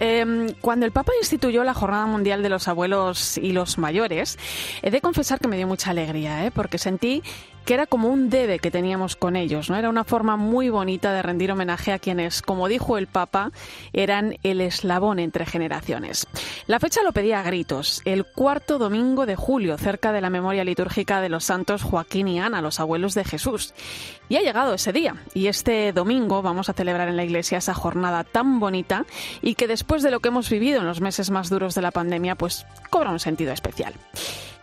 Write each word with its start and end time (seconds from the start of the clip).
Em, 0.00 0.52
cuando 0.60 0.86
el 0.86 0.92
Papa 0.92 1.12
instituyó 1.20 1.64
la 1.64 1.74
Jornada 1.74 2.06
Mundial 2.06 2.42
de 2.42 2.48
los 2.48 2.68
Abuelos 2.68 3.38
y 3.38 3.52
los 3.52 3.78
Mayores, 3.78 4.38
he 4.82 4.90
de 4.90 5.00
confesar 5.00 5.38
que 5.40 5.48
me 5.48 5.56
dio 5.56 5.66
mucha 5.66 5.90
alegría, 5.90 6.44
¿eh? 6.46 6.50
porque 6.50 6.78
sentí 6.78 7.22
que 7.68 7.74
era 7.74 7.86
como 7.86 8.08
un 8.08 8.30
debe 8.30 8.60
que 8.60 8.70
teníamos 8.70 9.14
con 9.14 9.36
ellos, 9.36 9.68
¿no? 9.68 9.76
Era 9.76 9.90
una 9.90 10.02
forma 10.02 10.38
muy 10.38 10.70
bonita 10.70 11.12
de 11.12 11.20
rendir 11.20 11.52
homenaje 11.52 11.92
a 11.92 11.98
quienes, 11.98 12.40
como 12.40 12.66
dijo 12.66 12.96
el 12.96 13.08
Papa, 13.08 13.52
eran 13.92 14.38
el 14.42 14.62
eslabón 14.62 15.18
entre 15.18 15.44
generaciones. 15.44 16.26
La 16.66 16.80
fecha 16.80 17.02
lo 17.02 17.12
pedía 17.12 17.40
a 17.40 17.42
gritos, 17.42 18.00
el 18.06 18.24
cuarto 18.24 18.78
domingo 18.78 19.26
de 19.26 19.36
julio, 19.36 19.76
cerca 19.76 20.12
de 20.12 20.22
la 20.22 20.30
memoria 20.30 20.64
litúrgica 20.64 21.20
de 21.20 21.28
los 21.28 21.44
santos 21.44 21.82
Joaquín 21.82 22.28
y 22.28 22.40
Ana, 22.40 22.62
los 22.62 22.80
abuelos 22.80 23.12
de 23.12 23.24
Jesús. 23.24 23.74
Y 24.30 24.36
ha 24.36 24.40
llegado 24.40 24.72
ese 24.72 24.94
día, 24.94 25.16
y 25.34 25.48
este 25.48 25.92
domingo 25.92 26.40
vamos 26.40 26.70
a 26.70 26.72
celebrar 26.72 27.08
en 27.08 27.18
la 27.18 27.24
iglesia 27.24 27.58
esa 27.58 27.74
jornada 27.74 28.24
tan 28.24 28.60
bonita 28.60 29.04
y 29.42 29.56
que 29.56 29.68
después 29.68 30.02
de 30.02 30.10
lo 30.10 30.20
que 30.20 30.28
hemos 30.28 30.48
vivido 30.48 30.80
en 30.80 30.86
los 30.86 31.02
meses 31.02 31.28
más 31.28 31.50
duros 31.50 31.74
de 31.74 31.82
la 31.82 31.90
pandemia, 31.90 32.34
pues 32.34 32.64
cobra 32.88 33.10
un 33.10 33.20
sentido 33.20 33.52
especial 33.52 33.92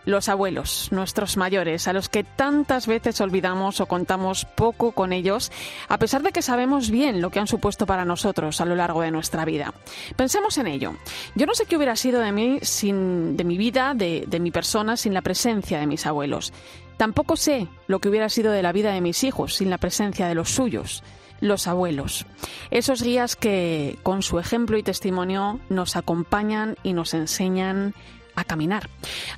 los 0.06 0.30
abuelos, 0.30 0.88
nuestros 0.92 1.36
mayores, 1.36 1.86
a 1.88 1.92
los 1.92 2.08
que 2.08 2.24
tantas 2.24 2.86
veces 2.86 3.20
olvidamos 3.20 3.80
o 3.80 3.86
contamos 3.86 4.46
poco 4.46 4.92
con 4.92 5.12
ellos, 5.12 5.52
a 5.88 5.98
pesar 5.98 6.22
de 6.22 6.32
que 6.32 6.40
sabemos 6.40 6.90
bien 6.90 7.20
lo 7.20 7.30
que 7.30 7.40
han 7.40 7.48
supuesto 7.48 7.84
para 7.84 8.06
nosotros 8.06 8.60
a 8.60 8.64
lo 8.64 8.76
largo 8.76 9.02
de 9.02 9.10
nuestra 9.10 9.44
vida. 9.44 9.74
Pensemos 10.16 10.56
en 10.56 10.68
ello. 10.68 10.94
Yo 11.34 11.44
no 11.44 11.54
sé 11.54 11.66
qué 11.66 11.76
hubiera 11.76 11.96
sido 11.96 12.20
de 12.20 12.32
mí 12.32 12.60
sin 12.62 13.36
de 13.36 13.44
mi 13.44 13.58
vida, 13.58 13.92
de, 13.94 14.24
de 14.26 14.40
mi 14.40 14.50
persona, 14.50 14.96
sin 14.96 15.12
la 15.12 15.22
presencia 15.22 15.78
de 15.78 15.86
mis 15.86 16.06
abuelos. 16.06 16.52
Tampoco 16.96 17.36
sé 17.36 17.68
lo 17.88 17.98
que 17.98 18.08
hubiera 18.08 18.28
sido 18.28 18.52
de 18.52 18.62
la 18.62 18.72
vida 18.72 18.92
de 18.92 19.00
mis 19.00 19.22
hijos 19.24 19.56
sin 19.56 19.68
la 19.68 19.78
presencia 19.78 20.28
de 20.28 20.34
los 20.34 20.50
suyos 20.50 21.02
los 21.40 21.66
abuelos. 21.66 22.26
Esos 22.70 23.02
guías 23.02 23.36
que, 23.36 23.98
con 24.02 24.22
su 24.22 24.38
ejemplo 24.38 24.78
y 24.78 24.82
testimonio, 24.82 25.60
nos 25.68 25.96
acompañan 25.96 26.76
y 26.82 26.94
nos 26.94 27.12
enseñan 27.14 27.94
a 28.36 28.44
caminar. 28.44 28.88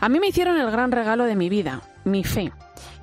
A 0.01 0.09
mí 0.09 0.21
me 0.21 0.29
hicieron 0.29 0.59
el 0.59 0.71
gran 0.71 0.93
regalo 0.93 1.25
de 1.25 1.37
mi 1.37 1.49
vida, 1.49 1.83
mi 2.05 2.25
fe. 2.25 2.53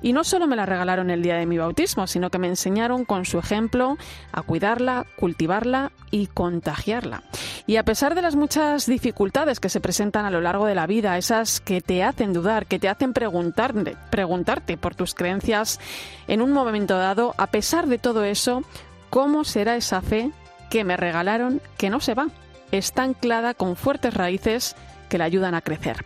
Y 0.02 0.12
no 0.12 0.24
solo 0.24 0.46
me 0.46 0.56
la 0.56 0.66
regalaron 0.66 1.10
el 1.10 1.22
día 1.22 1.36
de 1.36 1.46
mi 1.46 1.58
bautismo, 1.58 2.06
sino 2.06 2.30
que 2.30 2.38
me 2.38 2.48
enseñaron 2.48 3.04
con 3.04 3.24
su 3.24 3.38
ejemplo 3.38 3.96
a 4.32 4.42
cuidarla, 4.42 5.06
cultivarla 5.16 5.90
y 6.10 6.26
contagiarla. 6.28 7.22
Y 7.66 7.76
a 7.76 7.84
pesar 7.84 8.14
de 8.14 8.22
las 8.22 8.36
muchas 8.36 8.86
dificultades 8.86 9.58
que 9.58 9.68
se 9.68 9.80
presentan 9.80 10.24
a 10.24 10.30
lo 10.30 10.40
largo 10.40 10.66
de 10.66 10.74
la 10.74 10.86
vida, 10.86 11.18
esas 11.18 11.60
que 11.60 11.80
te 11.80 12.04
hacen 12.04 12.32
dudar, 12.32 12.66
que 12.66 12.78
te 12.78 12.88
hacen 12.88 13.12
preguntarte, 13.12 13.96
preguntarte 14.10 14.76
por 14.76 14.94
tus 14.94 15.14
creencias 15.14 15.80
en 16.28 16.42
un 16.42 16.52
momento 16.52 16.96
dado, 16.96 17.34
a 17.38 17.48
pesar 17.48 17.86
de 17.86 17.98
todo 17.98 18.24
eso, 18.24 18.62
¿cómo 19.10 19.44
será 19.44 19.76
esa 19.76 20.02
fe 20.02 20.30
que 20.70 20.84
me 20.84 20.96
regalaron 20.96 21.60
que 21.78 21.90
no 21.90 22.00
se 22.00 22.14
va? 22.14 22.28
Está 22.70 23.02
anclada 23.02 23.54
con 23.54 23.76
fuertes 23.76 24.14
raíces 24.14 24.76
que 25.08 25.18
le 25.18 25.24
ayudan 25.24 25.54
a 25.54 25.60
crecer. 25.60 25.96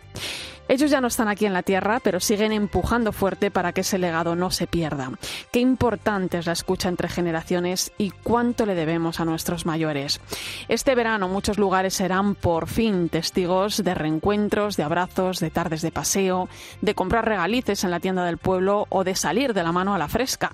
Ellos 0.71 0.89
ya 0.89 1.01
no 1.01 1.09
están 1.09 1.27
aquí 1.27 1.45
en 1.45 1.51
la 1.51 1.63
Tierra, 1.63 1.99
pero 2.01 2.21
siguen 2.21 2.53
empujando 2.53 3.11
fuerte 3.11 3.51
para 3.51 3.73
que 3.73 3.81
ese 3.81 3.97
legado 3.97 4.37
no 4.37 4.51
se 4.51 4.67
pierda. 4.67 5.11
Qué 5.51 5.59
importante 5.59 6.37
es 6.37 6.45
la 6.45 6.53
escucha 6.53 6.87
entre 6.87 7.09
generaciones 7.09 7.91
y 7.97 8.11
cuánto 8.11 8.65
le 8.65 8.73
debemos 8.73 9.19
a 9.19 9.25
nuestros 9.25 9.65
mayores. 9.65 10.21
Este 10.69 10.95
verano 10.95 11.27
muchos 11.27 11.57
lugares 11.57 11.95
serán 11.95 12.35
por 12.35 12.69
fin 12.69 13.09
testigos 13.09 13.83
de 13.83 13.93
reencuentros, 13.93 14.77
de 14.77 14.83
abrazos, 14.83 15.41
de 15.41 15.49
tardes 15.49 15.81
de 15.81 15.91
paseo, 15.91 16.47
de 16.79 16.95
comprar 16.95 17.25
regalices 17.25 17.83
en 17.83 17.91
la 17.91 17.99
tienda 17.99 18.23
del 18.23 18.37
pueblo 18.37 18.85
o 18.87 19.03
de 19.03 19.15
salir 19.15 19.53
de 19.53 19.63
la 19.63 19.73
mano 19.73 19.93
a 19.93 19.97
la 19.97 20.07
fresca. 20.07 20.53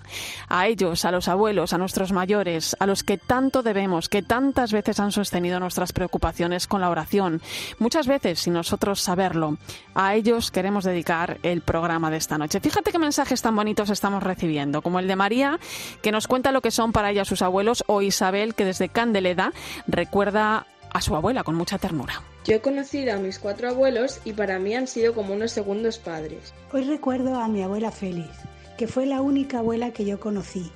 A 0.49 0.65
ellos, 0.65 1.05
a 1.05 1.11
los 1.11 1.27
abuelos, 1.27 1.73
a 1.73 1.77
nuestros 1.77 2.11
mayores, 2.11 2.75
a 2.79 2.87
los 2.87 3.03
que 3.03 3.19
tanto 3.19 3.61
debemos, 3.61 4.09
que 4.09 4.23
tantas 4.23 4.73
veces 4.73 4.99
han 4.99 5.11
sostenido 5.11 5.59
nuestras 5.59 5.93
preocupaciones 5.93 6.65
con 6.65 6.81
la 6.81 6.89
oración, 6.89 7.39
muchas 7.77 8.07
veces 8.07 8.39
sin 8.39 8.53
nosotros 8.53 8.99
saberlo. 8.99 9.59
A 9.93 10.06
a 10.07 10.15
ellos 10.15 10.51
queremos 10.51 10.83
dedicar 10.83 11.39
el 11.43 11.61
programa 11.61 12.09
de 12.09 12.17
esta 12.17 12.37
noche. 12.37 12.59
Fíjate 12.59 12.91
qué 12.91 12.99
mensajes 12.99 13.41
tan 13.41 13.55
bonitos 13.55 13.89
estamos 13.89 14.23
recibiendo, 14.23 14.81
como 14.81 14.99
el 14.99 15.07
de 15.07 15.15
María, 15.15 15.59
que 16.01 16.11
nos 16.11 16.27
cuenta 16.27 16.51
lo 16.51 16.61
que 16.61 16.71
son 16.71 16.91
para 16.91 17.11
ella 17.11 17.25
sus 17.25 17.41
abuelos, 17.41 17.83
o 17.87 18.01
Isabel, 18.01 18.55
que 18.55 18.65
desde 18.65 18.89
Candeleda 18.89 19.51
recuerda 19.87 20.65
a 20.93 21.01
su 21.01 21.15
abuela 21.15 21.43
con 21.43 21.55
mucha 21.55 21.77
ternura. 21.77 22.21
Yo 22.45 22.55
he 22.55 22.61
conocido 22.61 23.13
a 23.13 23.17
mis 23.17 23.39
cuatro 23.39 23.69
abuelos 23.69 24.21
y 24.23 24.31
para 24.31 24.57
mí 24.59 24.73
han 24.73 24.87
sido 24.87 25.13
como 25.13 25.33
unos 25.33 25.51
segundos 25.51 25.97
padres. 25.97 26.53
Hoy 26.71 26.83
recuerdo 26.83 27.35
a 27.35 27.47
mi 27.49 27.61
abuela 27.61 27.91
Félix, 27.91 28.29
que 28.77 28.87
fue 28.87 29.05
la 29.05 29.21
única 29.21 29.59
abuela 29.59 29.91
que 29.91 30.05
yo 30.05 30.19
conocí. 30.19 30.71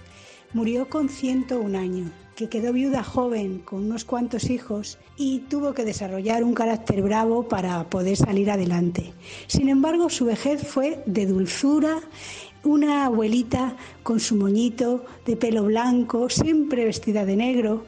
Murió 0.54 0.90
con 0.90 1.08
101 1.08 1.78
años 1.80 2.12
que 2.42 2.50
quedó 2.50 2.74
viuda 2.74 3.04
joven 3.04 3.60
con 3.60 3.84
unos 3.84 4.04
cuantos 4.04 4.50
hijos 4.50 4.98
y 5.16 5.42
tuvo 5.42 5.76
que 5.76 5.86
desarrollar 5.86 6.44
un 6.44 6.56
carácter 6.56 7.04
bravo 7.04 7.48
para 7.48 7.88
poder 7.88 8.18
salir 8.18 8.50
adelante. 8.50 9.14
Sin 9.46 9.70
embargo, 9.70 10.10
su 10.10 10.26
vejez 10.26 10.68
fue 10.68 11.04
de 11.06 11.28
dulzura, 11.28 12.00
una 12.64 13.06
abuelita 13.06 13.76
con 14.02 14.20
su 14.20 14.36
moñito 14.38 15.06
de 15.28 15.38
pelo 15.38 15.66
blanco, 15.66 16.30
siempre 16.30 16.86
vestida 16.86 17.26
de 17.26 17.36
negro 17.36 17.86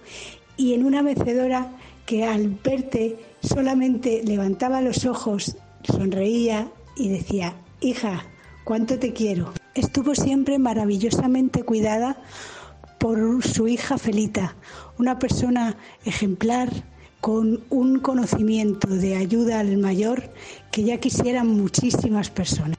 y 0.55 0.75
en 0.75 0.85
una 0.85 1.01
mecedora 1.01 1.71
que 2.05 2.23
al 2.23 2.49
verte 2.63 3.17
solamente 3.41 4.21
levantaba 4.23 4.81
los 4.81 5.03
ojos, 5.07 5.57
sonreía 5.83 6.67
y 6.95 7.09
decía, 7.09 7.55
hija, 7.81 8.27
cuánto 8.65 8.99
te 8.99 9.13
quiero. 9.13 9.51
Estuvo 9.73 10.13
siempre 10.13 10.59
maravillosamente 10.59 11.63
cuidada 11.63 12.21
por 13.03 13.43
su 13.43 13.67
hija 13.67 13.97
Felita, 13.97 14.55
una 14.97 15.19
persona 15.19 15.75
ejemplar 16.05 16.69
con 17.19 17.61
un 17.69 17.99
conocimiento 17.99 18.87
de 18.87 19.17
ayuda 19.17 19.59
al 19.59 19.75
mayor 19.75 20.31
que 20.71 20.85
ya 20.85 21.01
quisieran 21.01 21.47
muchísimas 21.47 22.29
personas. 22.29 22.77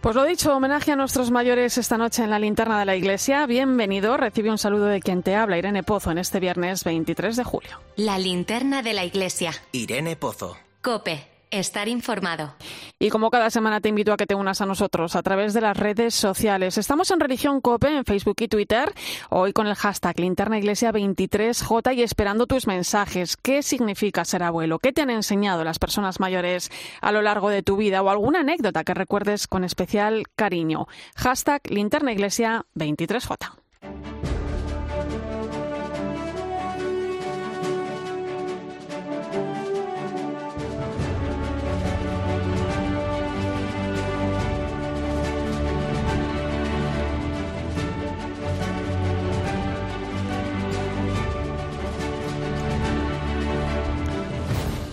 Pues 0.00 0.16
lo 0.16 0.24
dicho, 0.24 0.56
homenaje 0.56 0.92
a 0.92 0.96
nuestros 0.96 1.30
mayores 1.30 1.76
esta 1.76 1.98
noche 1.98 2.24
en 2.24 2.30
la 2.30 2.38
linterna 2.38 2.78
de 2.78 2.86
la 2.86 2.96
iglesia. 2.96 3.44
Bienvenido, 3.44 4.16
recibe 4.16 4.50
un 4.50 4.56
saludo 4.56 4.86
de 4.86 5.00
quien 5.00 5.22
te 5.22 5.34
habla, 5.34 5.58
Irene 5.58 5.82
Pozo, 5.82 6.10
en 6.10 6.16
este 6.16 6.40
viernes 6.40 6.82
23 6.84 7.36
de 7.36 7.44
julio. 7.44 7.80
La 7.96 8.18
linterna 8.18 8.80
de 8.80 8.94
la 8.94 9.04
iglesia. 9.04 9.52
Irene 9.72 10.16
Pozo. 10.16 10.56
Cope 10.80 11.37
Estar 11.50 11.88
informado. 11.88 12.54
Y 12.98 13.08
como 13.08 13.30
cada 13.30 13.48
semana 13.48 13.80
te 13.80 13.88
invito 13.88 14.12
a 14.12 14.18
que 14.18 14.26
te 14.26 14.34
unas 14.34 14.60
a 14.60 14.66
nosotros 14.66 15.16
a 15.16 15.22
través 15.22 15.54
de 15.54 15.62
las 15.62 15.76
redes 15.76 16.14
sociales. 16.14 16.76
Estamos 16.76 17.10
en 17.10 17.20
Religión 17.20 17.62
Cope 17.62 17.88
en 17.88 18.04
Facebook 18.04 18.36
y 18.40 18.48
Twitter, 18.48 18.92
hoy 19.30 19.54
con 19.54 19.66
el 19.66 19.74
hashtag 19.74 20.20
Linterna 20.20 20.58
Iglesia 20.58 20.92
23J 20.92 21.94
y 21.94 22.02
esperando 22.02 22.46
tus 22.46 22.66
mensajes. 22.66 23.36
¿Qué 23.36 23.62
significa 23.62 24.26
ser 24.26 24.42
abuelo? 24.42 24.78
¿Qué 24.78 24.92
te 24.92 25.00
han 25.00 25.10
enseñado 25.10 25.64
las 25.64 25.78
personas 25.78 26.20
mayores 26.20 26.70
a 27.00 27.12
lo 27.12 27.22
largo 27.22 27.48
de 27.48 27.62
tu 27.62 27.76
vida? 27.78 28.02
O 28.02 28.10
alguna 28.10 28.40
anécdota 28.40 28.84
que 28.84 28.92
recuerdes 28.92 29.46
con 29.46 29.64
especial 29.64 30.24
cariño. 30.36 30.86
Hashtag 31.16 31.62
Linterna 31.70 32.12
Iglesia 32.12 32.66
23J. 32.74 33.67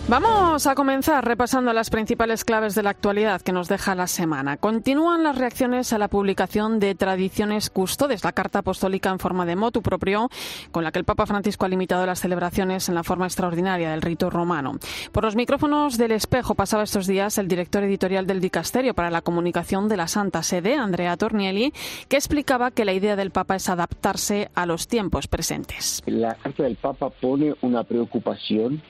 Vamos 0.08 0.68
a 0.68 0.76
comenzar 0.76 1.24
repasando 1.24 1.72
las 1.72 1.90
principales 1.90 2.44
claves 2.44 2.76
de 2.76 2.84
la 2.84 2.90
actualidad 2.90 3.40
que 3.40 3.50
nos 3.50 3.66
deja 3.66 3.96
la 3.96 4.06
semana. 4.06 4.56
Continúan 4.56 5.24
las 5.24 5.36
reacciones 5.36 5.92
a 5.92 5.98
la 5.98 6.06
publicación 6.06 6.78
de 6.78 6.94
Tradiciones 6.94 7.70
Custodes, 7.70 8.22
la 8.22 8.30
carta 8.30 8.60
apostólica 8.60 9.10
en 9.10 9.18
forma 9.18 9.44
de 9.46 9.56
motu 9.56 9.82
propio, 9.82 10.28
con 10.70 10.84
la 10.84 10.92
que 10.92 11.00
el 11.00 11.04
Papa 11.04 11.26
Francisco 11.26 11.66
ha 11.66 11.68
limitado 11.68 12.06
las 12.06 12.20
celebraciones 12.20 12.88
en 12.88 12.94
la 12.94 13.02
forma 13.02 13.26
extraordinaria 13.26 13.90
del 13.90 14.00
rito 14.00 14.30
romano. 14.30 14.78
Por 15.10 15.24
los 15.24 15.34
micrófonos 15.34 15.98
del 15.98 16.12
espejo 16.12 16.54
pasaba 16.54 16.84
estos 16.84 17.08
días 17.08 17.36
el 17.38 17.48
director 17.48 17.82
editorial 17.82 18.28
del 18.28 18.40
Dicasterio 18.40 18.94
para 18.94 19.10
la 19.10 19.22
Comunicación 19.22 19.88
de 19.88 19.96
la 19.96 20.06
Santa 20.06 20.44
Sede, 20.44 20.76
Andrea 20.76 21.16
Tornielli, 21.16 21.72
que 22.08 22.16
explicaba 22.16 22.70
que 22.70 22.84
la 22.84 22.92
idea 22.92 23.16
del 23.16 23.32
Papa 23.32 23.56
es 23.56 23.68
adaptarse 23.68 24.52
a 24.54 24.66
los 24.66 24.86
tiempos 24.86 25.26
presentes. 25.26 26.00
La 26.06 26.36
carta 26.36 26.62
del 26.62 26.76
Papa 26.76 27.10
pone 27.10 27.56
una 27.60 27.82
preocupación 27.82 28.80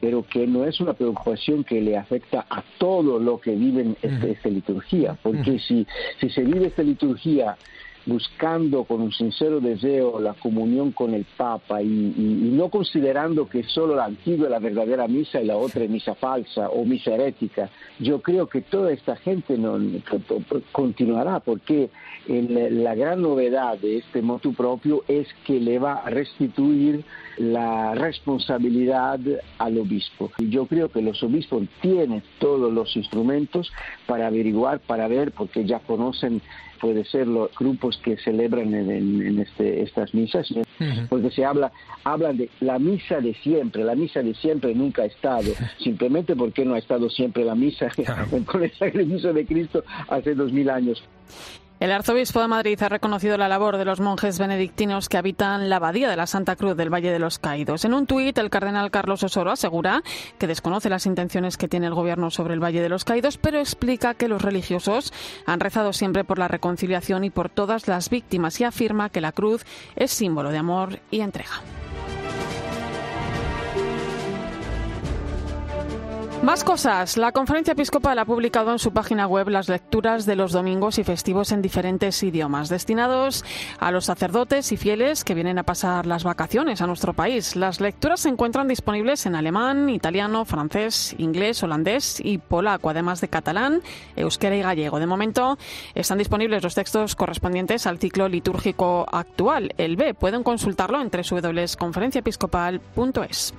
pero 0.00 0.24
que 0.24 0.46
no 0.46 0.64
es 0.64 0.80
una 0.80 0.94
preocupación 0.94 1.64
que 1.64 1.80
le 1.80 1.96
afecta 1.96 2.46
a 2.48 2.62
todo 2.78 3.18
lo 3.18 3.40
que 3.40 3.54
viven 3.54 3.96
esta, 4.02 4.48
liturgia, 4.48 5.16
porque 5.22 5.58
si, 5.58 5.86
si 6.20 6.30
se 6.30 6.42
vive 6.42 6.68
esta 6.68 6.82
liturgia 6.82 7.56
buscando 8.06 8.84
con 8.84 9.00
un 9.02 9.12
sincero 9.12 9.60
deseo 9.60 10.20
la 10.20 10.34
comunión 10.34 10.92
con 10.92 11.14
el 11.14 11.24
Papa 11.36 11.82
y, 11.82 11.88
no 11.88 12.68
considerando 12.68 13.48
que 13.48 13.62
solo 13.64 13.94
la 13.94 14.06
antigua 14.06 14.46
es 14.46 14.50
la 14.50 14.58
verdadera 14.58 15.06
misa 15.08 15.40
y 15.40 15.46
la 15.46 15.56
otra 15.56 15.84
es 15.84 15.90
misa 15.90 16.14
falsa 16.14 16.68
o 16.70 16.84
misa 16.84 17.14
herética, 17.14 17.70
yo 17.98 18.20
creo 18.20 18.48
que 18.48 18.62
toda 18.62 18.92
esta 18.92 19.16
gente 19.16 19.56
no, 19.56 19.78
continuará 20.72 21.40
porque 21.40 21.90
la 22.26 22.94
gran 22.94 23.22
novedad 23.22 23.78
de 23.78 23.98
este 23.98 24.22
motu 24.22 24.54
propio 24.54 25.04
es 25.08 25.26
que 25.44 25.60
le 25.60 25.78
va 25.78 25.94
a 25.94 26.10
restituir 26.10 27.04
la 27.38 27.94
responsabilidad 27.94 29.18
al 29.58 29.78
obispo. 29.78 30.30
Y 30.38 30.50
yo 30.50 30.66
creo 30.66 30.90
que 30.90 31.02
los 31.02 31.22
obispos 31.22 31.62
tienen 31.80 32.22
todos 32.38 32.72
los 32.72 32.96
instrumentos 32.96 33.72
para 34.06 34.26
averiguar, 34.26 34.80
para 34.80 35.08
ver, 35.08 35.32
porque 35.32 35.64
ya 35.64 35.78
conocen 35.80 36.42
puede 36.80 37.04
ser 37.04 37.28
los 37.28 37.50
grupos 37.56 37.98
que 37.98 38.16
celebran 38.16 38.74
en, 38.74 39.38
este, 39.38 39.82
estas 39.82 40.14
misas, 40.14 40.48
porque 41.08 41.30
se 41.30 41.44
habla, 41.44 41.72
hablan 42.04 42.38
de 42.38 42.50
la 42.60 42.78
misa 42.78 43.20
de 43.20 43.34
siempre, 43.34 43.84
la 43.84 43.94
misa 43.94 44.22
de 44.22 44.34
siempre 44.34 44.74
nunca 44.74 45.02
ha 45.02 45.06
estado, 45.06 45.52
simplemente 45.78 46.34
porque 46.34 46.64
no 46.64 46.74
ha 46.74 46.78
estado 46.78 47.10
siempre 47.10 47.44
la 47.44 47.54
misa 47.54 47.88
con 48.46 48.62
el 48.62 48.72
sacrificio 48.72 49.32
de 49.32 49.46
Cristo 49.46 49.84
hace 50.08 50.34
dos 50.34 50.52
mil 50.52 50.70
años. 50.70 51.02
El 51.80 51.92
arzobispo 51.92 52.42
de 52.42 52.46
Madrid 52.46 52.82
ha 52.82 52.90
reconocido 52.90 53.38
la 53.38 53.48
labor 53.48 53.78
de 53.78 53.86
los 53.86 54.00
monjes 54.00 54.38
benedictinos 54.38 55.08
que 55.08 55.16
habitan 55.16 55.70
la 55.70 55.76
abadía 55.76 56.10
de 56.10 56.16
la 56.16 56.26
Santa 56.26 56.54
Cruz 56.54 56.76
del 56.76 56.92
Valle 56.92 57.10
de 57.10 57.18
los 57.18 57.38
Caídos. 57.38 57.86
En 57.86 57.94
un 57.94 58.06
tuit, 58.06 58.36
el 58.36 58.50
cardenal 58.50 58.90
Carlos 58.90 59.22
Osoro 59.22 59.50
asegura 59.50 60.02
que 60.38 60.46
desconoce 60.46 60.90
las 60.90 61.06
intenciones 61.06 61.56
que 61.56 61.68
tiene 61.68 61.86
el 61.86 61.94
gobierno 61.94 62.30
sobre 62.30 62.52
el 62.52 62.62
Valle 62.62 62.82
de 62.82 62.90
los 62.90 63.06
Caídos, 63.06 63.38
pero 63.38 63.58
explica 63.58 64.12
que 64.12 64.28
los 64.28 64.42
religiosos 64.42 65.14
han 65.46 65.60
rezado 65.60 65.94
siempre 65.94 66.22
por 66.22 66.38
la 66.38 66.48
reconciliación 66.48 67.24
y 67.24 67.30
por 67.30 67.48
todas 67.48 67.88
las 67.88 68.10
víctimas 68.10 68.60
y 68.60 68.64
afirma 68.64 69.08
que 69.08 69.22
la 69.22 69.32
cruz 69.32 69.64
es 69.96 70.10
símbolo 70.10 70.50
de 70.50 70.58
amor 70.58 70.98
y 71.10 71.20
entrega. 71.20 71.62
Más 76.42 76.64
cosas. 76.64 77.18
La 77.18 77.32
Conferencia 77.32 77.72
Episcopal 77.72 78.18
ha 78.18 78.24
publicado 78.24 78.72
en 78.72 78.78
su 78.78 78.92
página 78.92 79.26
web 79.26 79.50
las 79.50 79.68
lecturas 79.68 80.24
de 80.24 80.36
los 80.36 80.52
domingos 80.52 80.98
y 80.98 81.04
festivos 81.04 81.52
en 81.52 81.60
diferentes 81.60 82.22
idiomas, 82.22 82.70
destinados 82.70 83.44
a 83.78 83.90
los 83.90 84.06
sacerdotes 84.06 84.72
y 84.72 84.78
fieles 84.78 85.22
que 85.22 85.34
vienen 85.34 85.58
a 85.58 85.64
pasar 85.64 86.06
las 86.06 86.24
vacaciones 86.24 86.80
a 86.80 86.86
nuestro 86.86 87.12
país. 87.12 87.56
Las 87.56 87.82
lecturas 87.82 88.20
se 88.20 88.30
encuentran 88.30 88.68
disponibles 88.68 89.26
en 89.26 89.34
alemán, 89.34 89.90
italiano, 89.90 90.46
francés, 90.46 91.14
inglés, 91.18 91.62
holandés 91.62 92.22
y 92.24 92.38
polaco, 92.38 92.88
además 92.88 93.20
de 93.20 93.28
catalán, 93.28 93.82
euskera 94.16 94.56
y 94.56 94.62
gallego. 94.62 94.98
De 94.98 95.06
momento 95.06 95.58
están 95.94 96.16
disponibles 96.16 96.62
los 96.62 96.74
textos 96.74 97.16
correspondientes 97.16 97.86
al 97.86 97.98
ciclo 97.98 98.30
litúrgico 98.30 99.04
actual, 99.12 99.74
el 99.76 99.96
B. 99.96 100.14
Pueden 100.14 100.42
consultarlo 100.42 101.02
en 101.02 101.10
www.conferenciaepiscopal.es. 101.10 103.52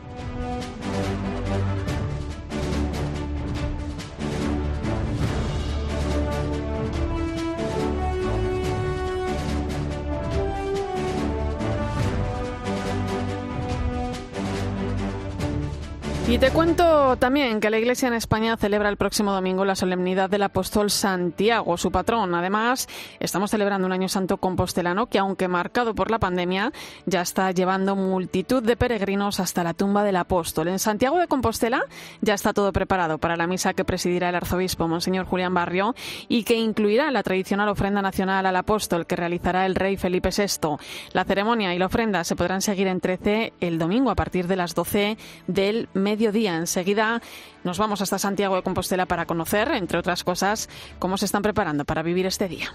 Y 16.31 16.37
te 16.37 16.49
cuento 16.49 17.17
también 17.17 17.59
que 17.59 17.69
la 17.69 17.77
Iglesia 17.77 18.07
en 18.07 18.13
España 18.13 18.55
celebra 18.55 18.87
el 18.87 18.95
próximo 18.95 19.33
domingo 19.33 19.65
la 19.65 19.75
solemnidad 19.75 20.29
del 20.29 20.43
apóstol 20.43 20.89
Santiago, 20.89 21.75
su 21.75 21.91
patrón. 21.91 22.33
Además, 22.33 22.87
estamos 23.19 23.51
celebrando 23.51 23.85
un 23.85 23.91
año 23.91 24.07
santo 24.07 24.37
compostelano 24.37 25.07
que, 25.07 25.19
aunque 25.19 25.49
marcado 25.49 25.93
por 25.93 26.09
la 26.09 26.19
pandemia, 26.19 26.71
ya 27.05 27.19
está 27.19 27.51
llevando 27.51 27.97
multitud 27.97 28.63
de 28.63 28.77
peregrinos 28.77 29.41
hasta 29.41 29.61
la 29.61 29.73
tumba 29.73 30.05
del 30.05 30.15
apóstol. 30.15 30.69
En 30.69 30.79
Santiago 30.79 31.19
de 31.19 31.27
Compostela 31.27 31.83
ya 32.21 32.35
está 32.35 32.53
todo 32.53 32.71
preparado 32.71 33.17
para 33.17 33.35
la 33.35 33.45
misa 33.45 33.73
que 33.73 33.83
presidirá 33.83 34.29
el 34.29 34.35
arzobispo 34.35 34.87
Monseñor 34.87 35.25
Julián 35.25 35.53
Barrio 35.53 35.95
y 36.29 36.45
que 36.45 36.55
incluirá 36.55 37.11
la 37.11 37.23
tradicional 37.23 37.67
ofrenda 37.67 38.01
nacional 38.01 38.45
al 38.45 38.55
apóstol 38.55 39.05
que 39.05 39.17
realizará 39.17 39.65
el 39.65 39.75
rey 39.75 39.97
Felipe 39.97 40.29
VI. 40.29 40.77
La 41.11 41.25
ceremonia 41.25 41.75
y 41.75 41.77
la 41.77 41.87
ofrenda 41.87 42.23
se 42.23 42.37
podrán 42.37 42.61
seguir 42.61 42.87
en 42.87 43.01
13 43.01 43.51
el 43.59 43.77
domingo 43.77 44.11
a 44.11 44.15
partir 44.15 44.47
de 44.47 44.55
las 44.55 44.75
12 44.75 45.17
del 45.47 45.89
mediodía 45.93 46.20
día 46.29 46.57
Enseguida 46.57 47.21
nos 47.63 47.79
vamos 47.79 48.01
hasta 48.01 48.19
Santiago 48.19 48.55
de 48.55 48.61
Compostela 48.61 49.07
para 49.07 49.25
conocer, 49.25 49.71
entre 49.71 49.97
otras 49.97 50.23
cosas, 50.23 50.69
cómo 50.99 51.17
se 51.17 51.25
están 51.25 51.41
preparando 51.41 51.85
para 51.85 52.03
vivir 52.03 52.27
este 52.27 52.47
día. 52.47 52.71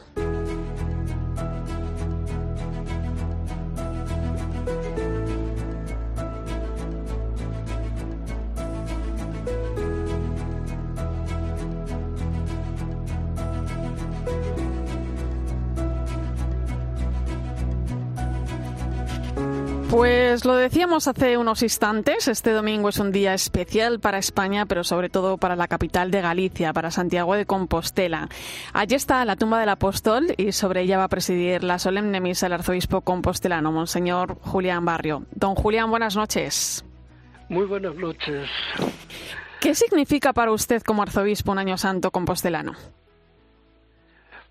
Pues 19.96 20.44
lo 20.44 20.56
decíamos 20.56 21.08
hace 21.08 21.38
unos 21.38 21.62
instantes, 21.62 22.28
este 22.28 22.50
domingo 22.50 22.90
es 22.90 22.98
un 22.98 23.12
día 23.12 23.32
especial 23.32 23.98
para 23.98 24.19
España, 24.19 24.66
pero 24.66 24.84
sobre 24.84 25.08
todo 25.08 25.38
para 25.38 25.56
la 25.56 25.69
capital 25.69 26.10
de 26.10 26.20
Galicia, 26.20 26.75
para 26.75 26.90
Santiago 26.90 27.34
de 27.34 27.46
Compostela. 27.46 28.28
Allí 28.75 28.94
está 28.94 29.25
la 29.25 29.37
tumba 29.37 29.58
del 29.58 29.70
apóstol 29.70 30.34
y 30.37 30.52
sobre 30.52 30.82
ella 30.82 30.98
va 30.98 31.04
a 31.04 31.08
presidir 31.08 31.64
la 31.64 31.78
solemne 31.78 32.20
misa 32.20 32.44
el 32.44 32.52
arzobispo 32.52 33.00
compostelano, 33.00 33.72
Monseñor 33.72 34.37
Julián 34.43 34.84
Barrio. 34.84 35.25
Don 35.34 35.54
Julián, 35.54 35.88
buenas 35.88 36.14
noches. 36.14 36.84
Muy 37.48 37.64
buenas 37.64 37.94
noches. 37.94 38.50
¿Qué 39.62 39.75
significa 39.75 40.34
para 40.34 40.52
usted 40.52 40.82
como 40.82 41.04
arzobispo 41.04 41.52
un 41.52 41.58
año 41.58 41.78
santo 41.78 42.10
compostelano? 42.10 42.75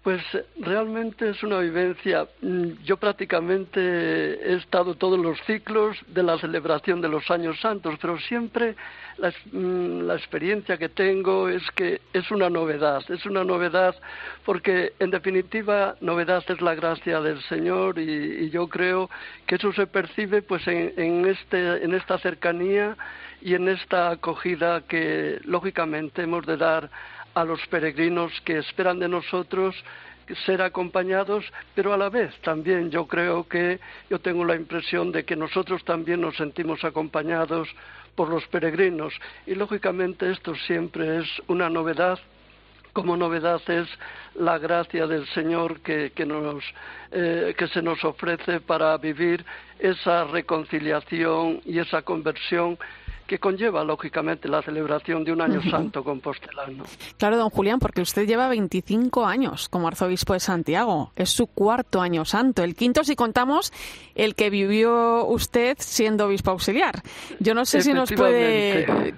Pues 0.05 0.21
realmente 0.59 1.31
es 1.31 1.41
una 1.41 1.57
vivencia. 1.57 2.27
Mm, 2.43 2.73
yo 2.83 2.97
prácticamente 2.97 3.79
he 3.79 4.53
estado 4.53 4.93
todos 4.93 5.17
los 5.17 5.35
ciclos 5.47 5.97
de 6.05 6.21
la 6.21 6.37
celebración 6.37 7.01
de 7.01 7.09
los 7.09 7.31
años 7.31 7.59
santos, 7.59 7.95
pero 7.99 8.19
siempre 8.19 8.75
la, 9.17 9.33
mm, 9.51 10.11
experiencia 10.11 10.77
que 10.77 10.89
tengo 10.89 11.49
es 11.49 11.63
que 11.71 12.01
es 12.13 12.29
una 12.29 12.51
novedad, 12.51 13.01
es 13.09 13.25
una 13.25 13.43
novedad 13.43 13.95
porque 14.45 14.93
en 14.99 15.09
definitiva 15.09 15.95
novedad 16.01 16.43
es 16.49 16.61
la 16.61 16.75
gracia 16.75 17.19
del 17.19 17.41
Señor 17.49 17.97
y, 17.97 18.51
yo 18.51 18.67
creo 18.67 19.09
que 19.47 19.55
eso 19.55 19.73
se 19.73 19.87
percibe 19.87 20.43
pues 20.43 20.67
en, 20.67 21.25
este, 21.25 21.83
en 21.83 21.95
esta 21.95 22.19
cercanía 22.19 22.95
y 23.41 23.55
en 23.55 23.69
esta 23.69 24.11
acogida 24.11 24.81
que 24.81 25.39
lógicamente 25.45 26.21
hemos 26.21 26.45
de 26.45 26.57
dar 26.57 26.91
a 27.35 27.43
los 27.43 27.65
peregrinos 27.67 28.31
que 28.41 28.57
esperan 28.57 28.97
de 28.97 29.07
nosotros 29.07 29.75
ser 30.45 30.61
acompañados, 30.61 31.45
pero 31.75 31.93
a 31.93 31.97
la 31.97 32.09
vez 32.09 32.33
también 32.41 32.89
yo 32.89 33.05
creo 33.05 33.47
que 33.47 33.79
yo 34.09 34.19
tengo 34.19 34.43
la 34.43 34.55
impresión 34.55 35.11
de 35.11 35.23
que 35.23 35.35
nosotros 35.35 35.83
también 35.83 36.21
nos 36.21 36.35
sentimos 36.37 36.83
acompañados 36.83 37.67
por 38.15 38.29
los 38.29 38.47
peregrinos. 38.47 39.13
Y 39.45 39.53
lógicamente 39.53 40.31
esto 40.31 40.55
siempre 40.55 41.19
es 41.19 41.27
una 41.47 41.69
novedad 41.69 42.19
como 42.95 43.17
novedad 43.17 43.61
es 43.67 43.89
la 44.35 44.57
gracia 44.57 45.05
del 45.05 45.27
Señor 45.27 45.81
que, 45.81 46.13
que, 46.15 46.25
nos, 46.25 46.63
eh, 47.11 47.53
que 47.57 47.67
se 47.67 47.81
nos 47.81 48.01
ofrece 48.05 48.61
para 48.61 48.97
vivir 48.97 49.45
esa 49.77 50.23
reconciliación 50.23 51.59
y 51.65 51.79
esa 51.79 52.03
conversión 52.03 52.79
que 53.27 53.39
conlleva, 53.39 53.83
lógicamente, 53.83 54.47
la 54.47 54.61
celebración 54.61 55.23
de 55.23 55.31
un 55.31 55.41
año 55.41 55.61
santo 55.69 56.03
compostelano. 56.03 56.83
Claro, 57.17 57.37
don 57.37 57.49
Julián, 57.49 57.79
porque 57.79 58.01
usted 58.01 58.27
lleva 58.27 58.47
25 58.47 59.25
años 59.25 59.67
como 59.69 59.87
arzobispo 59.87 60.33
de 60.33 60.39
Santiago. 60.39 61.11
Es 61.15 61.31
su 61.31 61.47
cuarto 61.47 62.01
año 62.01 62.25
santo, 62.25 62.63
el 62.63 62.75
quinto 62.75 63.03
si 63.03 63.15
contamos 63.15 63.73
el 64.15 64.35
que 64.35 64.49
vivió 64.49 65.25
usted 65.25 65.77
siendo 65.79 66.25
obispo 66.25 66.51
auxiliar. 66.51 67.01
Yo 67.39 67.53
no 67.53 67.65
sé 67.65 67.81
si 67.81 67.93
nos 67.93 68.11
puede 68.11 69.15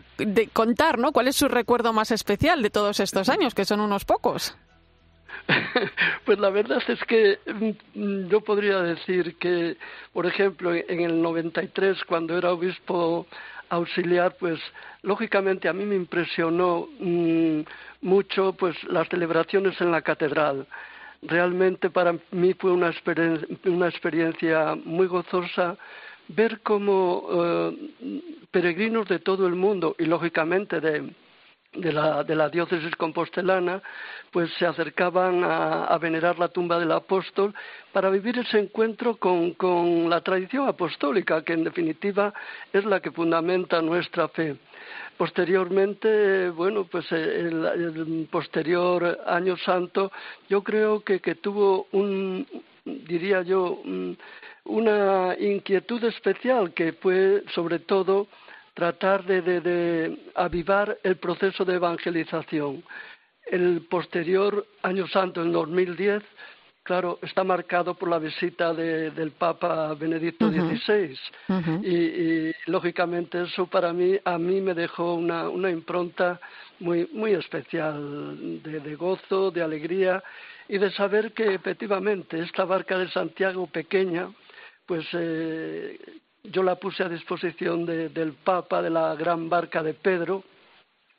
contar, 0.54 0.98
¿no? 0.98 1.12
¿Cuál 1.12 1.28
es 1.28 1.36
su 1.36 1.48
recuerdo 1.48 1.94
más 1.94 2.12
especial 2.12 2.62
de 2.62 2.70
todos 2.70 3.00
estos 3.00 3.30
años, 3.30 3.54
que 3.54 3.66
son 3.66 3.80
unos 3.80 4.06
pocos? 4.06 4.56
Pues 6.26 6.40
la 6.40 6.50
verdad 6.50 6.82
es 6.88 7.00
que 7.06 7.40
mm, 7.94 8.28
yo 8.28 8.42
podría 8.42 8.82
decir 8.82 9.36
que, 9.38 9.78
por 10.12 10.26
ejemplo, 10.26 10.74
en 10.74 11.00
el 11.00 11.22
93, 11.22 12.04
cuando 12.06 12.38
era 12.38 12.52
obispo 12.52 13.28
auxiliar, 13.69 14.36
pues 14.39 14.59
lógicamente 15.01 15.67
a 15.67 15.74
mí 15.74 15.86
me 15.86 15.95
impresionó 15.95 16.88
mm, 17.00 17.62
mucho 18.01 18.53
pues 18.53 18.75
las 18.86 19.07
celebraciones 19.09 19.79
en 19.81 19.91
la 19.91 20.01
catedral. 20.01 20.67
Realmente 21.21 21.89
para 21.89 22.15
mí 22.31 22.53
fue 22.53 22.71
una, 22.71 22.89
experiencia, 22.89 24.75
muy 24.83 25.07
gozosa 25.07 25.77
ver 26.27 26.59
cómo, 26.62 27.27
eh, 27.31 27.91
peregrinos 28.51 29.07
de 29.07 29.19
todo 29.19 29.47
el 29.47 29.55
mundo 29.55 29.95
y 29.97 30.05
lógicamente 30.05 30.79
de, 30.79 31.12
de 31.74 31.91
la, 31.91 32.24
de 32.24 32.36
la 32.36 32.50
diócesis 32.50 32.95
compostelana, 32.95 33.81
pues 34.31 34.51
se 34.57 34.65
acercaban 34.65 35.43
a, 35.43 35.97
venerar 36.00 36.38
la 36.39 36.47
tumba 36.47 36.79
del 36.79 36.91
apóstol 36.91 37.53
para 37.91 38.09
vivir 38.09 38.38
ese 38.39 38.59
encuentro 38.59 39.17
con, 39.17 39.53
con 39.53 40.09
la 40.09 40.21
tradición 40.21 40.67
apostólica, 40.67 41.43
que 41.43 41.53
en 41.53 41.63
definitiva 41.63 42.33
es 42.71 42.86
la 42.86 43.00
que 43.00 43.12
fundamenta 43.12 43.81
nuestra 43.81 44.27
fe. 44.29 44.57
Posteriormente, 45.17 46.50
bueno, 46.50 46.86
pues 46.86 47.12
el, 47.12 48.27
posterior 48.31 49.19
año 49.25 49.57
santo, 49.57 50.12
yo 50.47 50.63
creo 50.63 51.01
que, 51.01 51.19
que 51.19 51.36
tuvo 51.36 51.88
un, 51.91 52.45
diría 52.86 53.41
yo, 53.41 53.81
una 54.65 55.36
inquietud 55.39 56.03
especial 56.03 56.74
que 56.74 56.93
fue 56.93 57.43
sobre 57.53 57.79
todo 57.79 58.27
tratar 58.77 59.25
de, 59.25 60.19
avivar 60.36 61.00
el 61.01 61.15
proceso 61.17 61.65
de 61.65 61.74
evangelización. 61.74 62.84
El 63.43 63.88
posterior 63.89 64.67
año 64.84 65.07
santo, 65.07 65.41
en 65.41 65.51
2010, 65.51 66.22
claro, 66.84 67.17
está 67.24 67.43
marcado 67.43 67.96
por 67.96 68.07
la 68.07 68.19
visita 68.19 68.75
del 68.75 69.31
Papa 69.31 69.96
Benedicto 69.96 70.51
XVI 70.51 71.17
y, 71.84 72.51
lógicamente 72.67 73.41
eso 73.41 73.65
para 73.65 73.91
mí, 73.93 74.15
a 74.24 74.38
mí 74.38 74.62
me 74.62 74.75
dejó 74.75 75.15
una, 75.15 75.72
impronta 75.72 76.39
muy, 76.79 77.10
muy 77.13 77.31
especial 77.31 78.62
de, 78.62 78.96
gozo, 78.96 79.50
de 79.50 79.63
alegría 79.63 80.24
y 80.67 80.77
de 80.77 80.91
saber 80.91 81.34
que 81.34 81.55
efectivamente 81.55 82.39
esta 82.41 82.63
barca 82.63 82.96
de 83.00 83.10
Santiago 83.10 83.65
pequeña, 83.65 84.29
pues 84.86 85.03
eh, 85.13 85.98
yo 86.51 86.63
la 86.63 86.75
puse 86.75 87.04
a 87.04 87.10
disposición 87.10 87.86
del 87.86 88.34
Papa 88.44 88.82
de 88.82 88.89
la 88.89 89.16
gran 89.16 89.50
barca 89.50 89.84
de 89.84 89.94
Pedro 89.94 90.44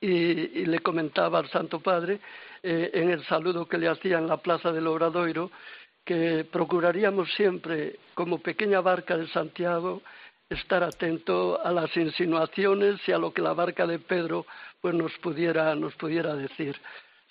y, 0.01 0.65
le 0.67 0.79
comentaba 0.81 1.39
al 1.39 1.49
Santo 1.51 1.81
Padre 1.81 2.21
eh, 2.63 2.91
en 2.95 3.11
el 3.11 3.25
saludo 3.25 3.67
que 3.67 3.79
le 3.79 3.89
hacía 3.89 4.19
en 4.19 4.27
la 4.27 4.37
plaza 4.37 4.73
del 4.73 4.87
Obradoiro 4.87 5.51
que 6.05 6.47
procuraríamos 6.51 7.31
siempre, 7.35 7.97
como 8.15 8.39
pequeña 8.39 8.81
barca 8.81 9.17
de 9.17 9.29
Santiago, 9.29 10.01
estar 10.49 10.83
atento 10.83 11.63
a 11.63 11.71
las 11.71 11.95
insinuaciones 11.95 12.99
y 13.07 13.13
a 13.13 13.19
lo 13.19 13.35
que 13.35 13.43
la 13.43 13.53
barca 13.53 13.87
de 13.87 13.99
Pedro 13.99 14.47
pues 14.81 14.95
nos 14.95 15.13
pudiera, 15.19 15.75
nos 15.75 15.95
pudiera 15.97 16.35
decir 16.35 16.77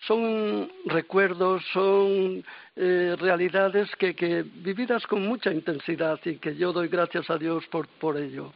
son 0.05 0.71
recuerdos, 0.85 1.63
son 1.73 2.43
eh, 2.75 3.15
realidades 3.19 3.89
que, 3.97 4.43
vividas 4.43 5.07
con 5.07 5.27
mucha 5.27 5.51
intensidad 5.51 6.19
y 6.25 6.37
que 6.37 6.55
yo 6.55 6.71
doy 6.71 6.87
gracias 6.87 7.29
a 7.29 7.37
Dios 7.37 7.65
por, 7.71 7.87
por 7.87 8.17
ello. 8.17 8.53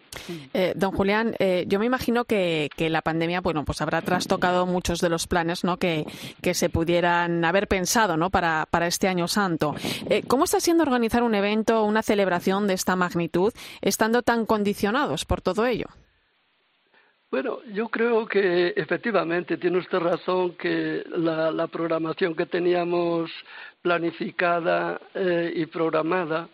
Eh, 0.53 0.73
don 0.75 0.91
Julián, 0.91 1.35
eh, 1.39 1.65
yo 1.67 1.79
me 1.79 1.87
imagino 1.87 2.25
que, 2.25 2.69
la 2.77 3.01
pandemia, 3.01 3.41
bueno, 3.41 3.65
pues 3.65 3.81
habrá 3.81 4.01
trastocado 4.01 4.65
muchos 4.65 4.99
de 4.99 5.09
los 5.09 5.27
planes, 5.27 5.63
¿no? 5.63 5.77
Que, 5.77 6.05
que 6.41 6.53
se 6.53 6.69
pudieran 6.69 7.43
haber 7.43 7.67
pensado, 7.67 8.17
¿no? 8.17 8.29
Para, 8.29 8.67
para 8.69 8.87
este 8.87 9.07
año 9.07 9.27
santo. 9.27 9.75
¿Cómo 10.27 10.43
está 10.43 10.59
siendo 10.59 10.83
organizar 10.83 11.23
un 11.23 11.35
evento, 11.35 11.83
una 11.83 12.03
celebración 12.03 12.67
de 12.67 12.73
esta 12.73 12.95
magnitud, 12.95 13.53
estando 13.81 14.21
tan 14.21 14.45
condicionados 14.45 15.25
por 15.25 15.41
todo 15.41 15.65
ello? 15.65 15.87
Bueno, 17.31 17.59
yo 17.71 17.87
creo 17.87 18.27
que 18.27 18.73
efectivamente 18.75 19.55
tiene 19.55 19.77
usted 19.77 19.99
razón 19.99 20.55
que 20.57 21.01
la, 21.15 21.65
programación 21.67 22.35
que 22.35 22.45
teníamos 22.45 23.31
planificada 23.81 24.99
eh, 25.13 25.49
y 25.55 25.65
programada, 25.67 26.49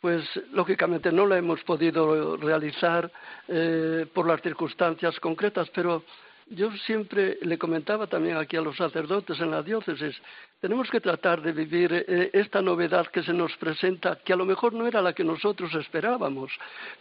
pues 0.00 0.24
lógicamente 0.52 1.12
no 1.12 1.26
la 1.26 1.36
hemos 1.36 1.62
podido 1.64 2.38
realizar 2.38 3.12
eh, 3.48 4.06
por 4.14 4.26
las 4.26 4.40
circunstancias 4.40 5.20
concretas, 5.20 5.68
pero 5.74 6.02
yo 6.46 6.70
siempre 6.86 7.38
le 7.42 7.58
comentaba 7.58 8.06
también 8.06 8.36
aquí 8.36 8.56
a 8.56 8.60
los 8.60 8.76
sacerdotes 8.76 9.40
en 9.40 9.50
la 9.50 9.62
diócesis, 9.62 10.20
tenemos 10.60 10.90
que 10.90 11.00
tratar 11.00 11.42
de 11.42 11.52
vivir 11.52 11.92
eh, 11.92 12.30
esta 12.32 12.62
novedad 12.62 13.06
que 13.08 13.22
se 13.22 13.32
nos 13.32 13.56
presenta, 13.56 14.18
que 14.24 14.32
a 14.32 14.36
lo 14.36 14.44
mejor 14.44 14.72
no 14.72 14.86
era 14.86 15.02
la 15.02 15.12
que 15.12 15.24
nosotros 15.24 15.74
esperábamos, 15.74 16.52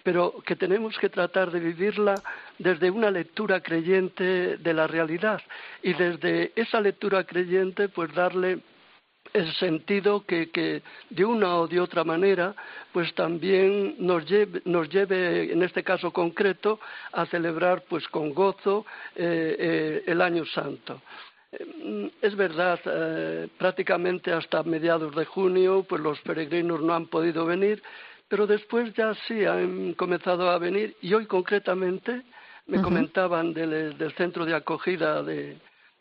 pero 0.04 0.36
que 0.46 0.56
tenemos 0.56 0.98
que 0.98 1.10
tratar 1.10 1.52
de 1.52 1.60
vivirla 1.60 2.16
desde 2.58 2.90
una 2.90 3.12
lectura 3.12 3.62
creyente 3.62 4.58
de 4.58 4.74
la 4.74 4.88
realidad 4.88 5.42
y 5.82 5.94
desde 5.94 6.52
esa 6.56 6.82
lectura 6.82 7.24
creyente 7.24 7.90
pues 7.90 8.14
darle 8.14 8.60
el 9.34 9.52
sentido 9.56 10.25
que, 10.25 10.50
que, 10.52 10.82
de 11.10 11.25
una 11.25 11.56
o 11.58 11.68
de 11.68 11.80
otra 11.80 12.04
manera 12.04 12.56
pues 12.92 13.13
también 13.16 13.96
nos 13.98 14.25
lleve, 14.30 14.62
nos 14.66 14.88
lleve 14.90 15.52
en 15.52 15.63
este 15.63 15.84
caso 15.84 16.12
concreto 16.12 16.80
a 17.12 17.25
celebrar 17.25 17.84
pues 17.90 18.08
con 18.08 18.34
gozo 18.34 18.86
eh, 19.16 19.56
eh, 19.60 20.04
el 20.06 20.22
año 20.22 20.46
santo. 20.46 21.02
Eh, 21.52 22.12
es 22.22 22.36
verdad, 22.36 22.80
prácticamente 23.58 24.32
hasta 24.32 24.62
mediados 24.63 25.16
de 25.16 25.25
junio, 25.25 25.86
pues 25.90 26.02
los 26.02 26.20
peregrinos 26.22 26.82
no 26.82 26.94
han 26.94 27.08
podido 27.08 27.46
venir, 27.46 27.82
pero 28.28 28.46
después 28.46 28.94
ya 28.94 29.13
sí 29.28 29.44
han 29.46 29.94
comenzado 29.94 30.50
a 30.50 30.60
venir 30.60 30.96
y 31.02 31.13
hoy 31.13 31.25
concretamente 31.25 32.22
me 32.68 32.82
comentaban 32.82 33.54
del, 33.54 34.13
centro 34.16 34.46
de 34.46 34.56
acogida 34.56 35.22
de, 35.24 35.58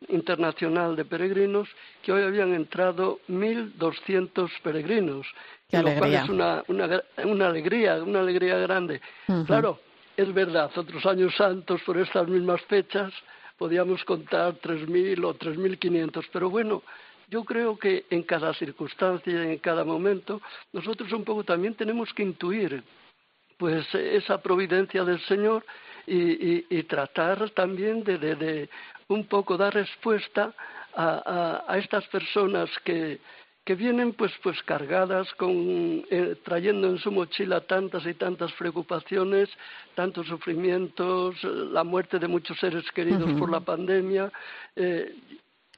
internacional 0.09 0.97
de 0.97 1.05
peregrinos 1.05 1.69
que 2.03 2.13
hoy 2.13 2.23
habían 2.23 2.55
entrado 2.55 3.21
1.200 3.29 4.51
peregrinos, 4.63 5.27
lo 5.71 5.95
cual 5.95 6.15
es 6.15 6.29
una, 6.29 6.65
una, 6.69 7.47
alegría, 7.47 8.03
una 8.03 8.21
alegría 8.21 8.57
grande. 8.59 9.01
Claro, 9.47 9.81
es 10.17 10.33
verdad, 10.33 10.71
otros 10.77 11.05
años 11.07 11.35
santos 11.37 11.81
por 11.83 11.99
estas 11.99 12.29
mismas 12.29 12.61
fechas 12.63 13.13
podíamos 13.57 14.05
contar 14.05 14.55
3.000 14.61 15.25
o 15.25 15.35
3.500, 15.35 16.27
pero 16.33 16.51
bueno, 16.51 16.83
yo 17.29 17.45
creo 17.45 17.79
que 17.79 18.05
en 18.11 18.25
cada 18.25 18.53
circunstancia, 18.55 19.33
y 19.33 19.53
en 19.53 19.59
cada 19.59 19.85
momento, 19.85 20.43
nosotros 20.73 21.11
un 21.13 21.25
poco 21.25 21.45
también 21.45 21.75
tenemos 21.75 22.13
que 22.13 22.23
intuir 22.23 22.83
pues 23.57 23.87
esa 23.95 24.43
providencia 24.43 25.05
del 25.05 25.21
Señor 25.21 25.65
y, 26.07 26.83
tratar 26.85 27.51
también 27.51 28.03
de, 28.05 28.19
de, 28.19 28.69
un 29.09 29.27
poco 29.27 29.57
dar 29.57 29.75
respuesta 29.75 30.53
a, 30.95 31.65
a, 31.69 31.79
estas 31.79 32.07
personas 32.09 32.69
que, 32.85 33.21
que 33.65 33.75
vienen 33.75 34.13
pues 34.13 34.33
pues 34.43 34.61
cargadas 34.65 35.33
con 35.35 36.05
eh, 36.11 36.37
trayendo 36.45 36.89
en 36.89 36.99
su 36.99 37.13
mochila 37.13 37.61
tantas 37.61 38.05
y 38.07 38.15
tantas 38.15 38.53
preocupaciones 38.53 39.49
tantos 39.95 40.27
sufrimientos 40.27 41.43
la 41.45 41.85
muerte 41.85 42.19
de 42.19 42.27
muchos 42.27 42.59
seres 42.59 42.85
queridos 42.93 43.33
por 43.39 43.51
la 43.51 43.61
pandemia 43.61 44.33
eh, 44.77 45.15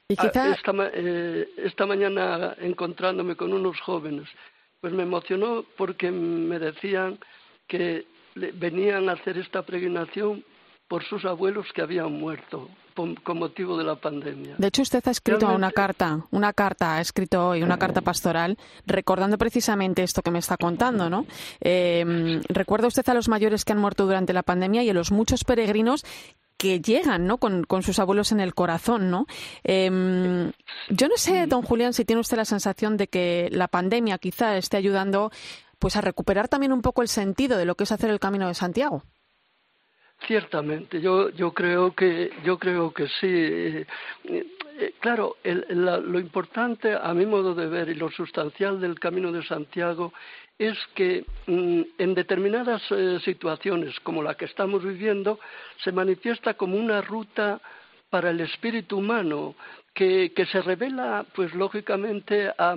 ¿Y 0.09 0.15
esta, 0.15 0.57
eh, 0.93 1.49
esta 1.57 1.87
mañana 1.87 2.55
encontrándome 2.59 3.37
con 3.37 3.53
unos 3.53 3.79
jóvenes 3.81 4.29
pues 4.81 4.93
me 4.93 5.03
emocionó 5.03 5.65
porque 5.77 6.11
me 6.11 6.59
decían 6.59 7.19
que 7.69 8.07
venían 8.35 9.09
a 9.09 9.13
hacer 9.13 9.39
esta 9.39 9.63
peregrinación 9.63 10.45
por 10.89 11.05
sus 11.05 11.25
abuelos 11.25 11.67
que 11.75 11.83
habían 11.83 12.13
muerto 12.13 12.69
con 12.95 13.39
motivo 13.39 13.77
de 13.77 13.85
la 13.85 13.97
pandemia. 13.97 14.55
De 14.57 14.69
hecho, 14.69 14.83
usted 14.83 15.03
ha 15.07 15.11
escrito 15.11 15.53
una 15.53 15.73
carta, 15.73 16.21
una 16.31 16.53
carta, 16.53 16.97
ha 16.97 17.01
escrito 17.01 17.49
hoy 17.49 17.63
una 17.63 17.77
carta 17.77 18.03
pastoral 18.03 18.57
recordando 18.87 19.37
precisamente 19.37 20.05
esto 20.05 20.23
que 20.23 20.31
me 20.31 20.39
está 20.39 20.57
contando, 20.57 21.11
¿no? 21.11 21.27
Eh, 21.61 22.41
recuerda 22.49 22.87
usted 22.87 23.09
a 23.09 23.15
los 23.15 23.29
mayores 23.29 23.65
que 23.65 23.73
han 23.73 23.81
muerto 23.81 24.07
durante 24.07 24.33
la 24.33 24.45
pandemia 24.45 24.85
y 24.85 24.91
a 24.91 24.95
los 24.95 25.11
muchos 25.11 25.43
peregrinos 25.43 26.05
que 26.57 26.81
llegan, 26.81 27.27
¿no? 27.27 27.39
Con, 27.39 27.67
sus 27.83 27.99
abuelos 27.99 28.31
en 28.31 28.39
el 28.39 28.55
corazón, 28.55 29.11
¿no? 29.11 29.27
Em, 29.65 30.53
yo 30.89 31.09
no 31.09 31.17
sé, 31.17 31.47
don 31.49 31.63
Julián, 31.63 31.93
si 31.93 32.05
tiene 32.05 32.21
usted 32.21 32.37
la 32.37 32.45
sensación 32.45 32.97
de 32.97 33.09
que 33.09 33.49
la 33.51 33.67
pandemia 33.67 34.19
quizá 34.19 34.57
esté 34.57 34.77
ayudando, 34.77 35.33
pues, 35.85 35.97
a 35.97 36.01
recuperar 36.01 36.49
también 36.49 36.73
un 36.73 36.81
poco 36.81 37.03
el 37.03 37.09
sentido 37.09 37.59
de 37.59 37.67
lo 37.67 37.75
que 37.75 37.85
es 37.85 37.93
hacer 37.93 38.09
el 38.09 38.19
Camino 38.19 38.49
de 38.49 38.55
Santiago. 38.55 39.03
Ciertamente, 40.27 40.99
yo, 40.99 41.29
yo 41.29 41.53
creo 41.53 41.95
que 41.95 42.31
yo 42.43 42.59
creo 42.59 42.95
que 42.95 43.07
sí. 43.07 43.27
Eh, 43.27 43.87
eh, 44.25 44.95
claro, 44.99 45.37
lo 45.45 46.19
importante, 46.19 46.95
a 46.95 47.13
mi 47.13 47.27
modo 47.27 47.55
de 47.55 47.67
ver, 47.67 47.91
y 47.91 47.97
lo 47.97 48.11
sustancial 48.11 48.81
del 48.81 48.99
Camino 48.99 49.31
de 49.31 49.45
Santiago 49.45 50.15
es 50.59 50.79
que 50.95 51.27
mm, 51.49 51.83
en 51.99 52.15
determinadas 52.15 52.81
eh, 52.91 53.19
situaciones 53.23 54.01
como 54.01 54.23
la 54.23 54.37
que 54.37 54.47
estamos 54.47 54.83
viviendo 54.83 55.39
se 55.85 55.93
manifiesta 55.93 56.55
como 56.55 56.79
una 56.79 57.03
ruta 57.03 57.61
para 58.09 58.31
el 58.31 58.41
espíritu 58.41 58.97
humano 58.97 59.55
que, 59.93 60.33
que 60.35 60.47
se 60.47 60.63
revela, 60.63 61.27
pues 61.35 61.53
lógicamente, 61.55 62.51
a, 62.57 62.75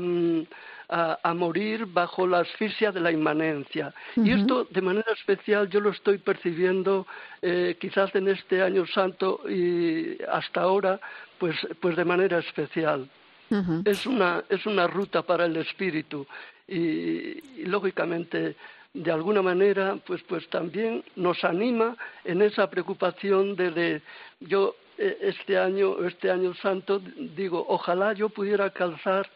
a, 0.90 1.34
morir 1.34 1.86
bajo 1.86 2.26
la 2.26 2.40
asfixia 2.40 2.92
de 2.92 3.00
la 3.00 3.12
inmanencia. 3.12 3.94
Y 4.16 4.32
esto, 4.32 4.66
de 4.70 4.82
manera 4.82 5.12
especial, 5.12 5.70
yo 5.70 5.80
lo 5.80 5.90
estoy 5.90 6.18
percibiendo 6.18 7.06
eh, 7.42 7.76
quizás 7.80 8.14
en 8.16 8.30
este 8.30 8.62
año 8.62 8.86
santo 8.88 9.42
y 9.50 10.18
hasta 10.32 10.62
ahora, 10.62 11.00
pues, 11.38 11.56
pues 11.80 11.96
de 11.96 12.06
manera 12.06 12.40
especial. 12.40 13.10
es, 13.86 14.06
una, 14.06 14.44
es 14.50 14.66
una 14.66 14.88
ruta 14.88 15.22
para 15.22 15.46
el 15.46 15.58
espíritu. 15.58 16.26
y, 16.68 17.66
lógicamente 17.66 18.56
de 18.94 19.12
alguna 19.12 19.42
manera 19.42 19.98
pues 20.06 20.24
pues 20.24 20.48
también 20.50 21.04
nos 21.16 21.44
anima 21.44 21.96
en 22.26 22.42
esa 22.42 22.70
preocupación 22.70 23.56
de, 23.56 23.72
de 23.72 24.02
yo 24.40 24.76
eh, 24.98 25.18
este 25.22 25.58
año 25.58 26.04
este 26.06 26.32
año 26.32 26.54
santo 26.56 27.00
digo 27.36 27.64
ojalá 27.70 28.14
yo 28.14 28.30
pudiera 28.30 28.72
calzar 28.72 29.30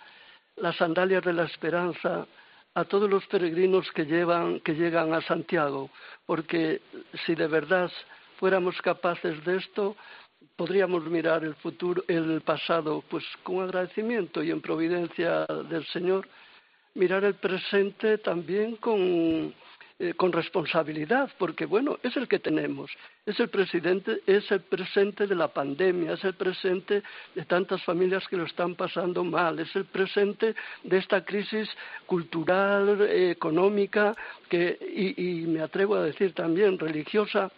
las 0.58 0.75
sandalias 0.77 1.24
de 1.24 1.34
la 1.34 1.43
esperanza 1.43 2.25
a 2.74 2.86
todos 2.86 3.10
los 3.10 3.25
peregrinos 3.27 3.91
que 3.91 4.05
llevan 4.05 4.60
que 4.62 4.74
llegan 4.74 5.13
a 5.13 5.22
Santiago 5.22 5.89
porque 6.25 6.81
si 7.25 7.36
de 7.36 7.48
verdad 7.48 7.91
fuéramos 8.38 8.81
capaces 8.81 9.43
de 9.43 9.58
esto 9.58 9.96
podríamos 10.55 11.03
mirar 11.05 11.43
el 11.43 11.55
futuro 11.55 12.03
el 12.08 12.41
pasado 12.41 13.03
pues 13.10 13.25
con 13.43 13.62
agradecimiento 13.62 14.41
y 14.41 14.51
en 14.51 14.62
providencia 14.62 15.46
del 15.70 15.86
Señor 15.88 16.27
mirar 16.93 17.24
el 17.24 17.36
presente 17.36 18.17
también 18.17 18.75
con, 18.77 19.53
eh, 20.03 20.15
con 20.15 20.31
responsabilidad, 20.31 21.29
porque 21.38 21.67
bueno, 21.67 22.00
es 22.01 22.17
el 22.17 22.27
que 22.27 22.39
tenemos, 22.39 22.89
es 23.24 23.39
el 23.39 23.50
presidente, 23.50 24.22
es 24.25 24.50
el 24.50 24.62
presente 24.62 25.27
de 25.27 25.36
la 25.36 25.50
pandemia, 25.50 26.13
es 26.13 26.24
el 26.24 26.34
presente 26.34 27.03
de 27.36 27.46
tantas 27.46 27.84
familias 27.84 28.27
que 28.27 28.36
lo 28.36 28.46
están 28.46 28.74
pasando 28.74 29.24
mal, 29.24 29.60
es 29.60 29.75
el 29.75 29.86
presente 29.86 30.55
de 30.81 30.98
esta 30.98 31.24
crisis 31.24 31.70
cultural, 32.08 33.00
económica, 33.12 34.15
que, 34.50 34.75
y 34.91 35.46
me 35.46 35.62
atrevo 35.62 35.93
a 35.98 36.01
decir 36.01 36.34
también 36.34 36.79
religiosa, 36.79 37.51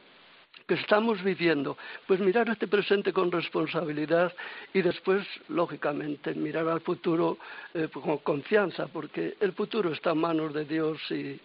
que 0.68 0.74
estamos 0.74 1.24
viviendo, 1.24 1.78
pues 2.08 2.20
mirar 2.20 2.50
este 2.50 2.68
presente 2.68 3.14
con 3.14 3.32
responsabilidad 3.32 4.34
y 4.74 4.82
después, 4.82 5.26
lógicamente, 5.48 6.34
mirar 6.34 6.68
al 6.68 6.82
futuro 6.82 7.38
eh, 7.74 7.88
con 7.88 8.18
confianza, 8.18 8.88
porque 8.88 9.36
el 9.40 9.54
futuro 9.54 9.94
está 9.94 10.12
en 10.12 10.18
manos 10.18 10.54
de 10.54 10.66
Dios 10.66 11.00
y, 11.10 11.40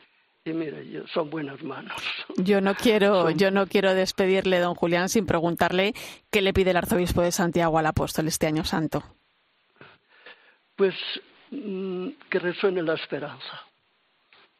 y 0.44 0.52
mira, 0.52 0.78
son 1.12 1.30
buenas 1.30 1.62
manos. 1.62 2.00
Yo 2.36 2.60
no 2.60 2.74
quiero, 2.74 3.30
yo 3.30 3.50
no 3.50 3.66
quiero 3.66 3.94
despedirle, 3.94 4.58
don 4.58 4.74
Julián, 4.74 5.08
sin 5.08 5.26
preguntarle 5.26 5.94
qué 6.30 6.42
le 6.42 6.52
pide 6.52 6.70
el 6.70 6.76
arzobispo 6.76 7.22
de 7.22 7.32
Santiago 7.32 7.78
al 7.78 7.86
apóstol 7.86 8.28
este 8.28 8.46
año 8.46 8.64
santo. 8.64 9.02
Pues 10.76 10.94
mm, 11.50 12.08
que 12.30 12.38
resuene 12.38 12.82
la 12.82 12.94
esperanza, 12.94 13.62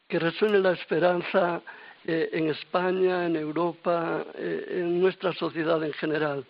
que 0.09 0.19
resuene 0.19 0.59
la 0.59 0.73
esperanza 0.73 1.63
eh, 2.05 2.31
en 2.33 2.49
España, 2.49 3.27
en 3.27 3.37
Europa, 3.37 4.25
eh, 4.35 4.81
en 4.81 5.01
nuestra 5.01 5.33
sociedad 5.33 5.83
en 5.85 5.93
general, 5.93 6.45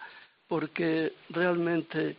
porque 0.47 1.13
realmente 1.29 2.17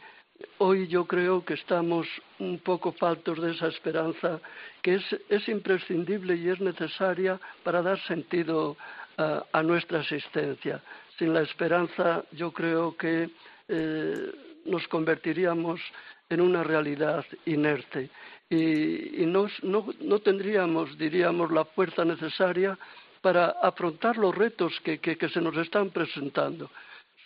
hoy 0.57 0.87
yo 0.87 1.05
creo 1.05 1.43
que 1.43 1.53
estamos 1.55 2.07
un 2.39 2.59
poco 2.59 2.91
faltos 2.91 3.41
de 3.41 3.51
esa 3.51 3.67
esperanza 3.67 4.39
que 4.81 4.95
es, 4.95 5.03
es 5.29 5.47
imprescindible 5.49 6.35
y 6.35 6.49
es 6.49 6.59
necesaria 6.59 7.39
para 7.63 7.81
dar 7.81 7.99
sentido 8.01 8.77
a, 9.17 9.63
nuestra 9.63 9.99
existencia. 9.99 10.81
Sin 11.17 11.33
la 11.33 11.41
esperanza 11.41 12.23
yo 12.31 12.53
creo 12.53 12.95
que 12.95 13.29
eh, 13.67 14.31
nos 14.65 14.87
convertiríamos 14.87 15.81
en 16.29 16.39
una 16.39 16.63
realidad 16.63 17.25
inerte 17.45 18.09
y, 18.49 19.23
y 19.23 19.25
no, 19.25 19.47
no, 19.61 20.19
tendríamos, 20.19 20.97
diríamos, 20.97 21.51
la 21.51 21.65
fuerza 21.65 22.03
necesaria 22.03 22.77
para 23.21 23.49
afrontar 23.61 24.17
los 24.17 24.35
retos 24.35 24.79
que, 24.81 24.99
se 25.31 25.41
nos 25.41 25.55
están 25.57 25.89
presentando. 25.89 26.69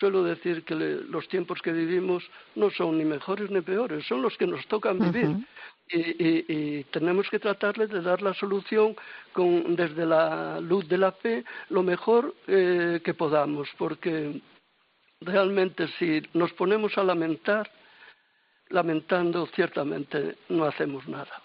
Suelo 0.03 0.21
decir 0.25 0.65
que 0.65 0.75
los 0.75 1.29
tiempos 1.29 1.61
que 1.61 1.71
vivimos 1.71 2.29
no 2.55 2.69
son 2.71 2.97
ni 2.97 3.05
mejores 3.05 3.49
ni 3.49 3.61
peores, 3.61 4.05
son 4.05 4.21
los 4.21 4.35
que 4.35 4.45
nos 4.45 4.67
tocan 4.67 4.99
vivir. 4.99 5.29
y, 5.89 6.83
tenemos 6.91 7.29
que 7.29 7.39
tratarles 7.39 7.89
de 7.89 8.01
dar 8.01 8.21
la 8.21 8.33
solución 8.33 8.97
desde 9.69 10.05
la 10.05 10.59
luz 10.59 10.89
de 10.89 10.97
la 10.97 11.13
fe 11.13 11.45
lo 11.69 11.83
mejor 11.83 12.35
eh, 12.47 12.99
que 13.01 13.13
podamos, 13.13 13.69
porque 13.77 14.41
realmente 15.21 15.87
si 15.97 16.21
nos 16.33 16.51
ponemos 16.51 16.97
a 16.97 17.03
lamentar, 17.05 17.71
lamentando 18.71 19.45
ciertamente 19.55 20.35
no 20.49 20.65
hacemos 20.65 21.07
nada. 21.07 21.41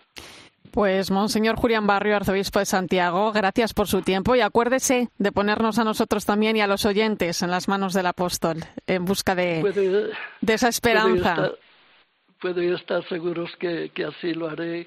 Pues, 0.78 1.10
Monseñor 1.10 1.56
Julián 1.56 1.88
Barrio, 1.88 2.14
arzobispo 2.14 2.60
de 2.60 2.64
Santiago, 2.64 3.32
gracias 3.32 3.74
por 3.74 3.88
su 3.88 4.02
tiempo 4.02 4.36
y 4.36 4.42
acuérdese 4.42 5.08
de 5.18 5.32
ponernos 5.32 5.80
a 5.80 5.82
nosotros 5.82 6.24
también 6.24 6.56
y 6.56 6.60
a 6.60 6.68
los 6.68 6.86
oyentes 6.86 7.42
en 7.42 7.50
las 7.50 7.66
manos 7.66 7.94
del 7.94 8.06
apóstol 8.06 8.58
en 8.86 9.04
busca 9.04 9.34
de, 9.34 10.12
esa 10.46 10.68
esperanza. 10.68 11.50
Puedo 12.40 12.60
estar, 12.60 13.02
seguros 13.08 13.50
que, 13.58 13.90
así 14.06 14.34
lo 14.34 14.48
haré, 14.48 14.86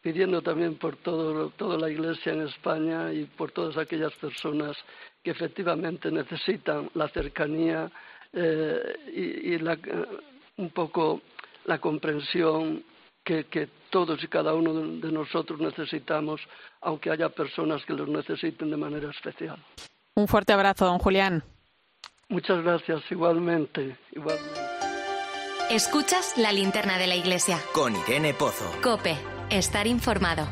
pidiendo 0.00 0.42
también 0.42 0.76
por 0.76 0.94
todo, 0.94 1.50
toda 1.50 1.76
la 1.76 1.90
Iglesia 1.90 2.34
en 2.34 2.42
España 2.42 3.12
y 3.12 3.24
por 3.24 3.50
todas 3.50 3.76
aquellas 3.76 4.12
personas 4.12 4.76
que 5.24 5.32
efectivamente 5.32 6.12
necesitan 6.12 6.88
la 6.94 7.08
cercanía 7.08 7.90
eh, 8.32 8.78
y, 9.12 9.58
la, 9.58 9.76
un 10.58 10.70
poco 10.70 11.20
la 11.64 11.78
comprensión 11.78 12.84
que, 13.24 13.68
todos 13.90 14.22
y 14.22 14.28
cada 14.28 14.54
uno 14.54 14.72
de 14.72 15.12
nosotros 15.12 15.60
necesitamos, 15.60 16.40
aunque 16.80 17.10
haya 17.10 17.28
personas 17.28 17.84
que 17.84 17.92
los 17.92 18.08
necesiten 18.08 18.70
de 18.70 18.76
manera 18.76 19.10
especial. 19.10 19.58
Un 20.14 20.28
fuerte 20.28 20.52
abrazo, 20.52 20.86
don 20.86 20.98
Julián. 20.98 21.42
Muchas 22.28 22.62
gracias, 22.62 23.02
igualmente. 23.10 23.96
igualmente. 24.12 24.60
Escuchas 25.70 26.36
la 26.36 26.52
linterna 26.52 26.98
de 26.98 27.06
la 27.06 27.16
iglesia. 27.16 27.58
Con 27.74 27.94
Irene 27.96 28.34
Pozo. 28.34 28.70
Cope, 28.82 29.16
estar 29.50 29.86
informado. 29.86 30.46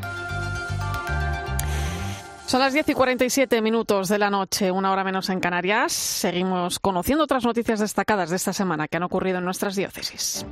Son 2.46 2.58
las 2.58 2.72
10 2.72 2.88
y 2.88 2.94
47 2.94 3.62
minutos 3.62 4.08
de 4.08 4.18
la 4.18 4.28
noche, 4.28 4.72
una 4.72 4.90
hora 4.90 5.04
menos 5.04 5.28
en 5.28 5.38
Canarias. 5.38 5.92
Seguimos 5.92 6.80
conociendo 6.80 7.22
otras 7.22 7.44
noticias 7.44 7.78
destacadas 7.78 8.30
de 8.30 8.36
esta 8.36 8.52
semana 8.52 8.88
que 8.88 8.96
han 8.96 9.04
ocurrido 9.04 9.38
en 9.38 9.44
nuestras 9.44 9.76
diócesis. 9.76 10.44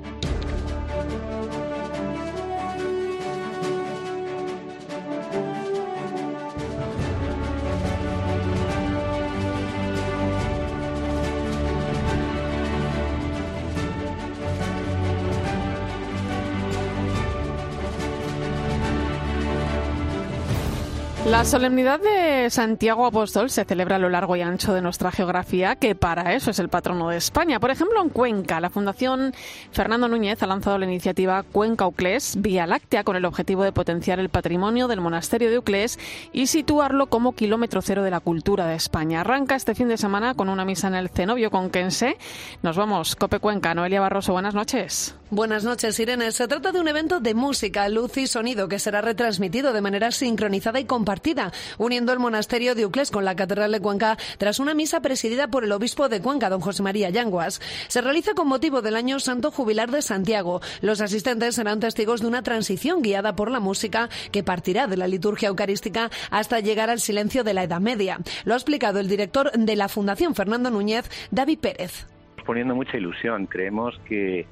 La 21.39 21.45
solemnidad 21.45 22.01
de 22.01 22.51
Santiago 22.51 23.07
Apóstol 23.07 23.49
se 23.49 23.65
celebra 23.65 23.95
a 23.95 24.01
lo 24.01 24.09
largo 24.09 24.35
y 24.35 24.41
ancho 24.41 24.75
de 24.75 24.83
nuestra 24.83 25.13
geografía, 25.13 25.77
que 25.77 25.95
para 25.95 26.35
eso 26.35 26.51
es 26.51 26.59
el 26.59 26.69
patrono 26.69 27.11
de 27.11 27.17
España. 27.17 27.61
Por 27.61 27.71
ejemplo, 27.71 28.03
en 28.03 28.09
Cuenca, 28.09 28.59
la 28.59 28.71
Fundación 28.71 29.33
Fernando 29.71 30.09
Núñez 30.09 30.43
ha 30.43 30.49
lanzado 30.49 30.79
la 30.79 30.87
iniciativa 30.87 31.45
Cuenca 31.45 31.87
Uclés 31.87 32.35
Vía 32.41 32.67
Láctea 32.67 33.05
con 33.05 33.15
el 33.15 33.25
objetivo 33.25 33.63
de 33.63 33.71
potenciar 33.71 34.19
el 34.19 34.31
patrimonio 34.31 34.89
del 34.89 35.01
monasterio 35.01 35.49
de 35.49 35.59
Uclés 35.59 36.01
y 36.33 36.49
situarlo 36.49 37.07
como 37.07 37.37
kilómetro 37.37 37.83
cero 37.83 38.03
de 38.03 38.11
la 38.11 38.19
cultura 38.19 38.67
de 38.67 38.75
España. 38.75 39.21
Arranca 39.21 39.55
este 39.55 39.77
fin 39.77 39.87
de 39.87 39.97
semana 39.97 40.35
con 40.35 40.49
una 40.49 40.65
misa 40.65 40.89
en 40.89 40.97
el 40.97 41.09
cenobio 41.09 41.53
conquense. 41.53 42.19
Nos 42.65 42.77
vamos, 42.77 43.15
Cope 43.15 43.39
Cuenca. 43.39 43.75
Noelia 43.75 44.01
Barroso, 44.01 44.33
buenas 44.33 44.55
noches. 44.55 45.15
Buenas 45.31 45.63
noches, 45.63 46.01
Irene. 46.01 46.33
Se 46.33 46.49
trata 46.49 46.73
de 46.73 46.81
un 46.81 46.89
evento 46.89 47.21
de 47.21 47.35
música, 47.35 47.87
luz 47.91 48.17
y 48.17 48.27
sonido 48.27 48.67
que 48.67 48.79
será 48.79 49.03
retransmitido 49.03 49.75
de 49.75 49.83
manera 49.83 50.11
sincronizada 50.11 50.81
y 50.81 50.87
compartida, 50.87 51.53
uniendo 51.77 52.15
el 52.15 52.19
monasterio 52.19 52.75
de 52.75 52.87
Uclés 52.87 53.11
con 53.11 53.27
la 53.27 53.37
Catedral 53.37 53.73
de 53.73 53.81
Cuenca 53.81 54.17
tras 54.39 54.59
una 54.59 54.73
misa 54.73 55.03
presidida 55.03 55.49
por 55.49 55.65
el 55.65 55.73
obispo 55.73 56.09
de 56.09 56.23
Cuenca, 56.23 56.49
don 56.49 56.63
José 56.63 56.83
María 56.83 57.11
Yanguas. 57.11 57.61
Se 57.89 58.01
realiza 58.01 58.33
con 58.33 58.49
motivo 58.49 58.81
del 58.81 58.97
Año 58.97 59.21
Santo 59.21 59.51
Jubilar 59.51 59.91
de 59.91 60.01
Santiago. 60.01 60.63
Los 60.81 61.03
asistentes 61.03 61.57
serán 61.57 61.81
testigos 61.81 62.23
de 62.23 62.27
una 62.27 62.43
transición 62.43 63.03
guiada 63.03 63.37
por 63.37 63.51
la 63.51 63.61
música 63.61 64.09
que 64.33 64.43
partirá 64.43 64.87
de 64.87 64.97
la 64.97 65.09
liturgia 65.09 65.51
eucarística 65.51 66.11
hasta 66.31 66.61
llegar 66.61 66.89
al 66.89 67.01
silencio 67.01 67.45
de 67.45 67.53
la 67.53 67.65
Edad 67.65 67.81
Media. 67.81 68.19
Lo 68.47 68.55
ha 68.55 68.57
explicado 68.57 68.99
el 68.99 69.09
director 69.09 69.53
de 69.53 69.77
la 69.77 69.91
Fundación 69.91 70.35
Fernando 70.35 70.71
Núñez, 70.71 71.11
David 71.31 71.59
Pérez. 71.59 72.07
Poniendo 72.47 72.75
mucha 72.75 72.97
ilusión, 72.97 73.45
creemos 73.45 73.95
que 74.09 74.47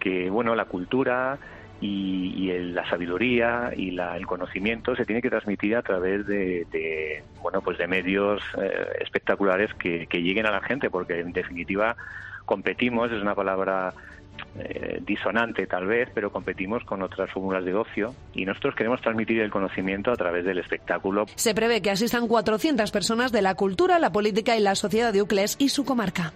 que 0.00 0.30
bueno, 0.30 0.54
la 0.56 0.64
cultura 0.64 1.38
y, 1.80 2.50
la 2.72 2.88
sabiduría 2.88 3.72
y 3.76 3.96
el 3.98 4.26
conocimiento 4.26 4.94
se 4.96 5.06
tiene 5.06 5.22
que 5.22 5.30
transmitir 5.30 5.76
a 5.76 5.82
través 5.82 6.26
de, 6.26 7.22
bueno 7.42 7.62
pues 7.62 7.78
de 7.78 7.86
medios 7.86 8.42
eh, 8.60 8.86
espectaculares 9.00 9.72
que, 9.74 10.06
lleguen 10.10 10.46
a 10.46 10.50
la 10.50 10.60
gente 10.60 10.90
porque 10.90 11.20
en 11.20 11.32
definitiva 11.32 11.96
competimos 12.44 13.10
es 13.12 13.22
una 13.22 13.34
palabra 13.34 13.94
eh, 14.58 15.00
disonante 15.06 15.66
tal 15.66 15.86
vez, 15.86 16.08
pero 16.12 16.32
competimos 16.32 16.84
con 16.84 17.02
otras 17.02 17.30
fórmulas 17.30 17.64
de 17.64 17.74
ocio 17.74 18.14
y 18.34 18.44
nosotros 18.44 18.74
queremos 18.74 19.00
transmitir 19.00 19.40
el 19.40 19.50
conocimiento 19.50 20.10
a 20.10 20.16
través 20.16 20.44
del 20.44 20.58
espectáculo. 20.58 21.26
Se 21.36 21.54
prevé 21.54 21.80
que 21.82 21.90
asistan 21.90 22.26
400 22.26 22.90
personas 22.90 23.30
de 23.30 23.42
la 23.42 23.54
cultura, 23.54 23.98
la 23.98 24.10
política 24.10 24.56
y 24.56 24.60
la 24.60 24.74
sociedad 24.74 25.12
de 25.12 25.22
Ucles 25.22 25.56
y 25.58 25.68
su 25.68 25.84
comarca. 25.84 26.32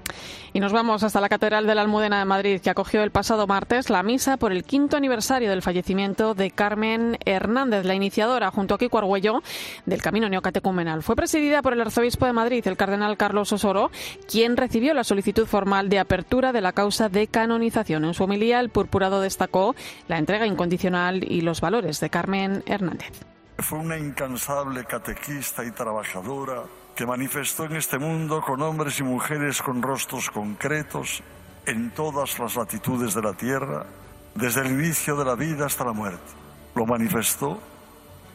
Y 0.53 0.61
nos 0.61 0.73
vamos 0.73 1.03
hasta 1.03 1.21
la 1.21 1.29
Catedral 1.29 1.67
de 1.67 1.75
la 1.75 1.83
Almudena 1.83 2.21
de 2.21 2.25
Madrid, 2.25 2.61
que 2.61 2.71
acogió 2.71 3.03
el 3.03 3.11
pasado 3.11 3.49
martes 3.49 3.91
la 3.91 4.03
misa 4.05 4.37
por 4.37 4.53
el 4.53 4.63
quinto 4.63 4.97
aniversario 4.97 5.51
del 5.51 5.63
fallecimiento 5.63 6.35
de 6.35 6.53
Carmen 6.53 7.19
Hernández, 7.25 7.85
la 7.85 7.95
iniciadora, 7.95 8.51
junto 8.53 8.75
a 8.75 8.79
Kiko 8.79 8.99
Argüello, 8.99 9.43
del 9.87 10.03
Camino 10.03 10.29
Neocatecumenal. 10.29 11.03
Fue 11.03 11.17
presidida 11.17 11.63
por 11.63 11.73
el 11.73 11.81
arzobispo 11.81 12.27
de 12.27 12.33
Madrid, 12.33 12.67
el 12.67 12.77
cardenal 12.77 13.17
Carlos 13.17 13.53
Osoro, 13.53 13.91
quien 14.31 14.57
recibió 14.57 14.95
la 14.95 15.03
solicitud 15.03 15.47
formal 15.47 15.89
de 15.89 15.99
apertura 15.99 16.53
de 16.53 16.61
la 16.61 16.73
causa 16.73 17.09
de 17.09 17.27
canonización. 17.27 18.04
En 18.07 18.15
su 18.15 18.25
homilía, 18.25 18.61
el 18.61 18.71
purpurado 18.71 19.21
destacó 19.21 19.75
la 20.09 20.19
entrega 20.19 20.47
incondicional 20.47 21.25
y 21.25 21.41
los 21.41 21.61
valores 21.61 22.01
de 22.01 22.11
Carmen 22.11 22.63
Hernández. 22.67 23.13
Fue 23.59 23.79
una 23.79 23.99
incansable 23.99 24.85
catequista 24.85 25.65
y 25.65 25.71
trabajadora 25.71 26.63
que 26.95 27.07
manifestó 27.07 27.65
en 27.65 27.77
este 27.77 27.99
mundo 27.99 28.41
con 28.41 28.63
hombres 28.63 29.01
y 29.01 29.03
mujeres 29.03 29.63
con 29.63 29.83
rostros 29.83 30.31
concretos 30.31 31.23
en 31.67 31.91
todas 31.91 32.39
las 32.39 32.57
latitudes 32.57 33.15
de 33.15 33.23
la 33.23 33.33
tierra, 33.33 33.87
desde 34.35 34.61
el 34.61 34.73
inicio 34.73 35.17
de 35.17 35.25
la 35.25 35.35
vida 35.35 35.67
hasta 35.67 35.85
la 35.85 35.93
muerte. 35.93 36.33
Lo 36.75 36.87
manifestó 36.87 37.59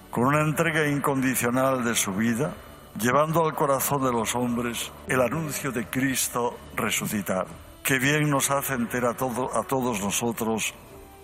con 0.09 0.25
una 0.25 0.41
entrega 0.41 0.87
incondicional 0.87 1.83
de 1.83 1.95
su 1.95 2.13
vida, 2.13 2.53
llevando 2.99 3.45
al 3.45 3.53
corazón 3.53 4.03
de 4.03 4.11
los 4.11 4.35
hombres 4.35 4.91
el 5.07 5.21
anuncio 5.21 5.71
de 5.71 5.85
Cristo 5.87 6.57
resucitado. 6.75 7.68
Qué 7.89 7.97
bien 7.97 8.29
nos 8.29 8.51
hace 8.51 8.75
entera 8.75 9.09
a 9.09 9.13
todos 9.15 9.99
nosotros 9.99 10.75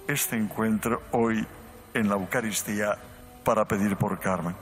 este 0.08 0.36
encuentro 0.36 1.00
hoy 1.12 1.46
en 1.94 2.10
la 2.10 2.16
Eucaristía 2.16 2.98
para 3.44 3.66
pedir 3.66 3.96
por 3.98 4.20
Carmen. 4.20 4.56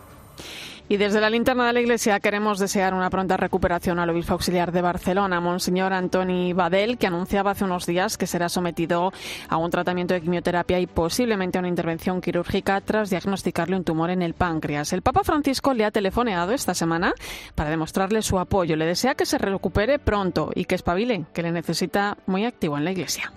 Y 0.94 0.98
desde 0.98 1.20
la 1.20 1.32
linterna 1.32 1.66
de 1.66 1.74
la 1.74 1.82
Iglesia 1.82 2.20
queremos 2.20 2.60
desear 2.60 2.94
una 2.94 3.10
pronta 3.10 3.36
recuperación 3.36 3.98
al 3.98 4.12
obispo 4.12 4.34
auxiliar 4.34 4.72
de 4.72 4.84
Barcelona, 4.84 5.40
Monseñor 5.40 5.92
Antoni 5.92 6.54
Badel, 6.54 7.00
que 7.00 7.08
anunciaba 7.08 7.50
hace 7.50 7.64
unos 7.64 7.88
días 7.88 8.16
que 8.16 8.28
será 8.28 8.48
sometido 8.48 9.12
a 9.50 9.58
un 9.58 9.72
tratamiento 9.72 10.14
de 10.14 10.22
quimioterapia 10.22 10.80
y 10.80 10.86
posiblemente 10.86 11.58
a 11.58 11.62
una 11.62 11.70
intervención 11.70 12.22
quirúrgica 12.22 12.80
tras 12.80 13.10
diagnosticarle 13.10 13.76
un 13.76 13.84
tumor 13.84 14.12
en 14.12 14.22
el 14.22 14.36
páncreas. 14.36 14.94
El 14.94 15.02
Papa 15.02 15.24
Francisco 15.24 15.74
le 15.74 15.84
ha 15.84 15.90
telefoneado 15.90 16.52
esta 16.52 16.76
semana 16.76 17.16
para 17.56 17.72
demostrarle 17.72 18.22
su 18.22 18.38
apoyo. 18.38 18.76
Le 18.76 18.86
desea 18.86 19.16
que 19.16 19.26
se 19.26 19.40
recupere 19.40 19.98
pronto 19.98 20.52
y 20.54 20.66
que 20.66 20.76
espabile, 20.76 21.26
que 21.34 21.42
le 21.42 21.52
necesita 21.52 22.20
muy 22.28 22.46
activo 22.46 22.78
en 22.78 22.86
la 22.86 22.92
Iglesia. 22.92 23.34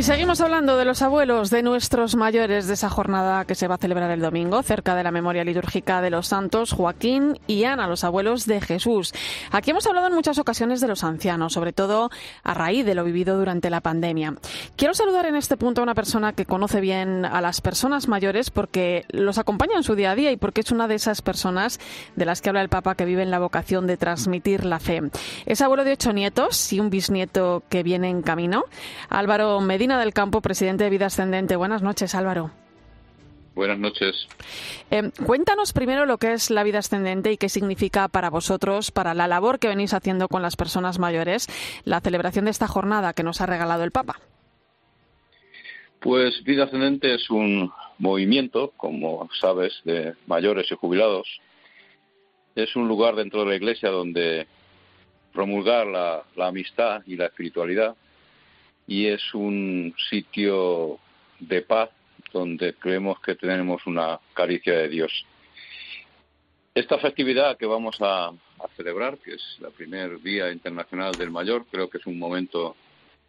Y 0.00 0.02
seguimos 0.02 0.40
hablando 0.40 0.78
de 0.78 0.86
los 0.86 1.02
abuelos, 1.02 1.50
de 1.50 1.62
nuestros 1.62 2.16
mayores, 2.16 2.66
de 2.66 2.72
esa 2.72 2.88
jornada 2.88 3.44
que 3.44 3.54
se 3.54 3.68
va 3.68 3.74
a 3.74 3.78
celebrar 3.78 4.10
el 4.10 4.22
domingo, 4.22 4.62
cerca 4.62 4.94
de 4.94 5.02
la 5.02 5.10
memoria 5.10 5.44
litúrgica 5.44 6.00
de 6.00 6.08
los 6.08 6.28
santos 6.28 6.72
Joaquín 6.72 7.38
y 7.46 7.64
Ana, 7.64 7.86
los 7.86 8.02
abuelos 8.02 8.46
de 8.46 8.62
Jesús. 8.62 9.12
Aquí 9.50 9.72
hemos 9.72 9.86
hablado 9.86 10.06
en 10.06 10.14
muchas 10.14 10.38
ocasiones 10.38 10.80
de 10.80 10.88
los 10.88 11.04
ancianos, 11.04 11.52
sobre 11.52 11.74
todo 11.74 12.08
a 12.42 12.54
raíz 12.54 12.86
de 12.86 12.94
lo 12.94 13.04
vivido 13.04 13.36
durante 13.36 13.68
la 13.68 13.82
pandemia. 13.82 14.36
Quiero 14.74 14.94
saludar 14.94 15.26
en 15.26 15.36
este 15.36 15.58
punto 15.58 15.82
a 15.82 15.84
una 15.84 15.94
persona 15.94 16.32
que 16.32 16.46
conoce 16.46 16.80
bien 16.80 17.26
a 17.26 17.42
las 17.42 17.60
personas 17.60 18.08
mayores 18.08 18.48
porque 18.48 19.04
los 19.10 19.36
acompaña 19.36 19.76
en 19.76 19.82
su 19.82 19.96
día 19.96 20.12
a 20.12 20.14
día 20.14 20.32
y 20.32 20.38
porque 20.38 20.62
es 20.62 20.72
una 20.72 20.88
de 20.88 20.94
esas 20.94 21.20
personas 21.20 21.78
de 22.16 22.24
las 22.24 22.40
que 22.40 22.48
habla 22.48 22.62
el 22.62 22.70
Papa 22.70 22.94
que 22.94 23.04
vive 23.04 23.22
en 23.22 23.30
la 23.30 23.38
vocación 23.38 23.86
de 23.86 23.98
transmitir 23.98 24.64
la 24.64 24.80
fe. 24.80 25.02
Es 25.44 25.60
abuelo 25.60 25.84
de 25.84 25.92
ocho 25.92 26.14
nietos 26.14 26.72
y 26.72 26.80
un 26.80 26.88
bisnieto 26.88 27.64
que 27.68 27.82
viene 27.82 28.08
en 28.08 28.22
camino. 28.22 28.64
Álvaro 29.10 29.60
Medina 29.60 29.89
del 29.98 30.12
Campo, 30.12 30.40
presidente 30.40 30.84
de 30.84 30.90
Vida 30.90 31.06
Ascendente. 31.06 31.56
Buenas 31.56 31.82
noches, 31.82 32.14
Álvaro. 32.14 32.50
Buenas 33.54 33.78
noches. 33.78 34.28
Eh, 34.90 35.10
cuéntanos 35.26 35.72
primero 35.72 36.06
lo 36.06 36.18
que 36.18 36.32
es 36.32 36.50
la 36.50 36.62
vida 36.62 36.78
ascendente 36.78 37.32
y 37.32 37.36
qué 37.36 37.48
significa 37.48 38.08
para 38.08 38.30
vosotros, 38.30 38.90
para 38.90 39.12
la 39.12 39.26
labor 39.26 39.58
que 39.58 39.68
venís 39.68 39.92
haciendo 39.92 40.28
con 40.28 40.40
las 40.40 40.56
personas 40.56 40.98
mayores, 40.98 41.48
la 41.84 42.00
celebración 42.00 42.44
de 42.44 42.52
esta 42.52 42.68
jornada 42.68 43.12
que 43.12 43.22
nos 43.22 43.40
ha 43.40 43.46
regalado 43.46 43.82
el 43.82 43.90
Papa. 43.90 44.20
Pues 45.98 46.42
Vida 46.44 46.64
Ascendente 46.64 47.14
es 47.14 47.28
un 47.28 47.70
movimiento, 47.98 48.72
como 48.76 49.28
sabes, 49.40 49.80
de 49.84 50.14
mayores 50.26 50.70
y 50.70 50.76
jubilados. 50.76 51.40
Es 52.54 52.74
un 52.76 52.88
lugar 52.88 53.16
dentro 53.16 53.40
de 53.40 53.50
la 53.50 53.56
Iglesia 53.56 53.90
donde 53.90 54.46
promulgar 55.32 55.86
la, 55.86 56.22
la 56.36 56.46
amistad 56.46 57.02
y 57.06 57.16
la 57.16 57.26
espiritualidad 57.26 57.94
y 58.90 59.06
es 59.06 59.22
un 59.34 59.94
sitio 60.10 60.98
de 61.38 61.62
paz 61.62 61.90
donde 62.32 62.74
creemos 62.74 63.20
que 63.20 63.36
tenemos 63.36 63.86
una 63.86 64.18
caricia 64.34 64.76
de 64.78 64.88
Dios. 64.88 65.24
Esta 66.74 66.98
festividad 66.98 67.56
que 67.56 67.66
vamos 67.66 67.96
a, 68.00 68.32
celebrar, 68.76 69.18
que 69.18 69.34
es 69.34 69.42
la 69.60 69.70
primer 69.70 70.20
Día 70.20 70.50
Internacional 70.50 71.12
del 71.12 71.30
Mayor, 71.30 71.66
creo 71.70 71.88
que 71.88 71.98
es 71.98 72.06
un 72.06 72.18
momento 72.18 72.74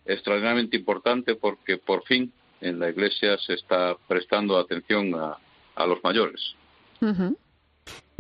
extraordinariamente 0.04 0.78
importante 0.78 1.36
porque 1.36 1.78
por 1.78 2.04
fin 2.06 2.34
en 2.60 2.80
la 2.80 2.90
Iglesia 2.90 3.38
se 3.38 3.54
está 3.54 3.96
prestando 4.08 4.58
atención 4.58 5.14
a, 5.14 5.38
los 5.86 6.04
mayores. 6.04 6.56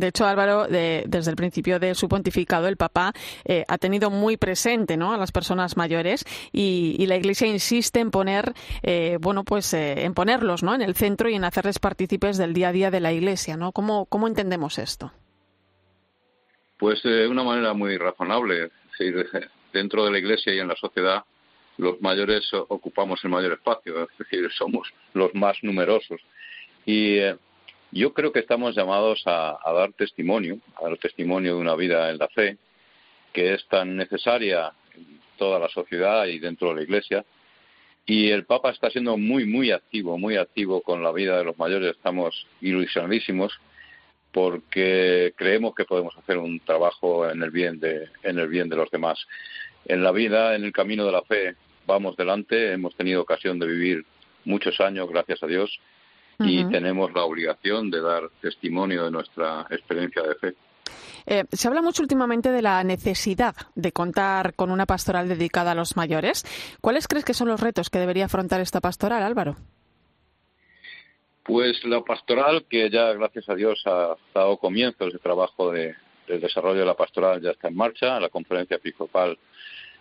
De 0.02 0.08
hecho, 0.08 0.26
Álvaro, 0.26 0.66
desde 0.68 1.30
el 1.30 1.36
principio 1.36 1.78
de 1.78 1.94
su 1.94 2.10
pontificado, 2.10 2.68
el 2.68 2.76
Papa 2.76 3.14
eh, 3.46 3.66
ha 3.68 3.78
tenido 3.78 4.10
muy 4.10 4.36
presente 4.36 4.98
¿no? 4.98 5.14
a 5.14 5.18
las 5.18 5.32
personas 5.32 5.78
mayores 5.78 6.26
y, 6.52 7.06
la 7.06 7.18
Iglesia 7.18 7.46
insiste 7.46 8.00
en 8.00 8.10
poner, 8.10 8.54
eh, 8.82 9.20
bueno, 9.22 9.44
pues 9.44 9.76
eh, 9.76 10.04
en 10.04 10.16
ponerlos 10.16 10.64
¿no? 10.64 10.74
en 10.74 10.82
el 10.82 10.96
centro 10.96 11.30
y 11.30 11.36
en 11.36 11.44
hacerles 11.44 11.78
partícipes 11.78 12.40
del 12.40 12.54
día 12.54 12.70
a 12.70 12.72
día 12.72 12.90
de 12.90 13.00
la 13.00 13.14
Iglesia. 13.14 13.58
¿no? 13.58 13.74
¿Cómo, 13.74 14.08
cómo 14.08 14.28
entendemos 14.28 14.80
esto? 14.80 15.12
Pues 16.80 17.04
de 17.04 17.28
una 17.28 17.44
manera 17.44 17.74
muy 17.76 17.96
razonable. 17.98 18.72
dentro 19.72 20.06
de 20.06 20.12
la 20.12 20.18
Iglesia 20.18 20.52
y 20.56 20.60
en 20.60 20.68
la 20.68 20.76
sociedad, 20.78 21.24
los 21.78 22.02
mayores 22.02 22.50
ocupamos 22.54 23.24
el 23.24 23.30
mayor 23.30 23.54
espacio, 23.54 24.04
es 24.04 24.18
decir, 24.18 24.50
somos 24.52 24.92
los 25.14 25.36
más 25.36 25.58
numerosos. 25.62 26.20
Y 26.88 27.20
yo 27.92 28.14
creo 28.14 28.32
que 28.32 28.40
estamos 28.40 28.76
llamados 28.76 29.22
a, 29.26 29.60
dar 29.74 29.92
testimonio, 29.94 30.60
a 30.76 30.90
dar 30.90 30.98
testimonio 30.98 31.56
de 31.56 31.62
una 31.62 31.76
vida 31.76 32.10
en 32.10 32.18
la 32.18 32.28
fe 32.30 32.58
que 33.34 33.54
es 33.54 33.66
tan 33.68 33.96
necesaria 33.96 34.72
en 34.96 35.20
toda 35.38 35.60
la 35.60 35.70
sociedad 35.70 36.26
y 36.26 36.40
dentro 36.40 36.70
de 36.70 36.76
la 36.76 36.82
Iglesia. 36.84 37.26
Y 38.06 38.30
el 38.30 38.46
Papa 38.46 38.72
está 38.72 38.90
siendo 38.90 39.18
muy, 39.18 39.46
muy 39.46 39.72
activo, 39.72 40.18
muy 40.18 40.36
activo 40.38 40.82
con 40.82 41.04
la 41.04 41.12
vida 41.12 41.38
de 41.38 41.46
los 41.46 41.58
mayores. 41.58 41.96
Estamos 41.96 42.48
ilusionadísimos 42.62 43.54
porque 44.32 45.34
creemos 45.36 45.76
que 45.76 45.86
podemos 45.86 46.18
hacer 46.18 46.38
un 46.38 46.60
trabajo 46.62 47.30
en 47.30 47.44
el 47.44 47.52
bien 47.52 47.80
de, 47.80 48.10
en 48.24 48.40
el 48.40 48.48
bien 48.48 48.70
de 48.70 48.76
los 48.76 48.90
demás. 48.90 49.20
En 49.86 50.04
la 50.04 50.12
vida, 50.12 50.56
en 50.56 50.64
el 50.64 50.72
camino 50.72 51.06
de 51.06 51.12
la 51.12 51.22
fe, 51.24 51.56
vamos 51.86 52.18
delante. 52.18 52.72
Hemos 52.72 52.96
tenido 52.96 53.22
ocasión 53.22 53.60
de 53.60 53.68
vivir 53.68 54.06
muchos 54.46 54.80
años, 54.80 55.10
gracias 55.10 55.44
a 55.44 55.48
Dios, 55.48 55.80
y 56.40 56.66
tenemos 56.66 57.14
la 57.14 57.24
obligación 57.24 57.92
de 57.92 58.02
dar 58.02 58.30
testimonio 58.42 59.06
de 59.06 59.12
nuestra 59.12 59.68
experiencia 59.70 60.24
de 60.24 60.36
fe. 60.36 60.56
Eh, 61.26 61.44
se 61.52 61.68
habla 61.68 61.82
mucho 61.82 62.02
últimamente 62.02 62.52
de 62.52 62.62
la 62.62 62.84
necesidad 62.84 63.56
de 63.76 63.92
contar 63.92 64.56
con 64.56 64.72
una 64.72 64.86
pastoral 64.86 65.28
dedicada 65.28 65.72
a 65.72 65.76
los 65.76 65.96
mayores. 65.96 66.46
¿Cuáles 66.82 67.08
crees 67.08 67.26
que 67.26 67.34
son 67.34 67.48
los 67.48 67.60
retos 67.60 67.90
que 67.90 68.00
debería 68.00 68.26
afrontar 68.26 68.62
esta 68.62 68.82
pastoral, 68.82 69.24
Álvaro? 69.24 69.56
Pues 71.44 71.84
la 71.86 72.02
pastoral, 72.02 72.66
que 72.70 72.90
ya 72.90 73.14
gracias 73.14 73.50
a 73.50 73.56
Dios 73.56 73.82
ha 73.86 74.16
dado 74.34 74.58
comienzo 74.58 75.08
ese 75.08 75.18
trabajo 75.18 75.72
de, 75.72 75.96
desarrollo 76.28 76.80
de 76.80 76.86
la 76.86 76.94
pastoral, 76.94 77.42
ya 77.42 77.52
está 77.52 77.68
en 77.68 77.76
marcha. 77.76 78.20
La 78.20 78.30
conferencia 78.30 78.78
episcopal 78.78 79.38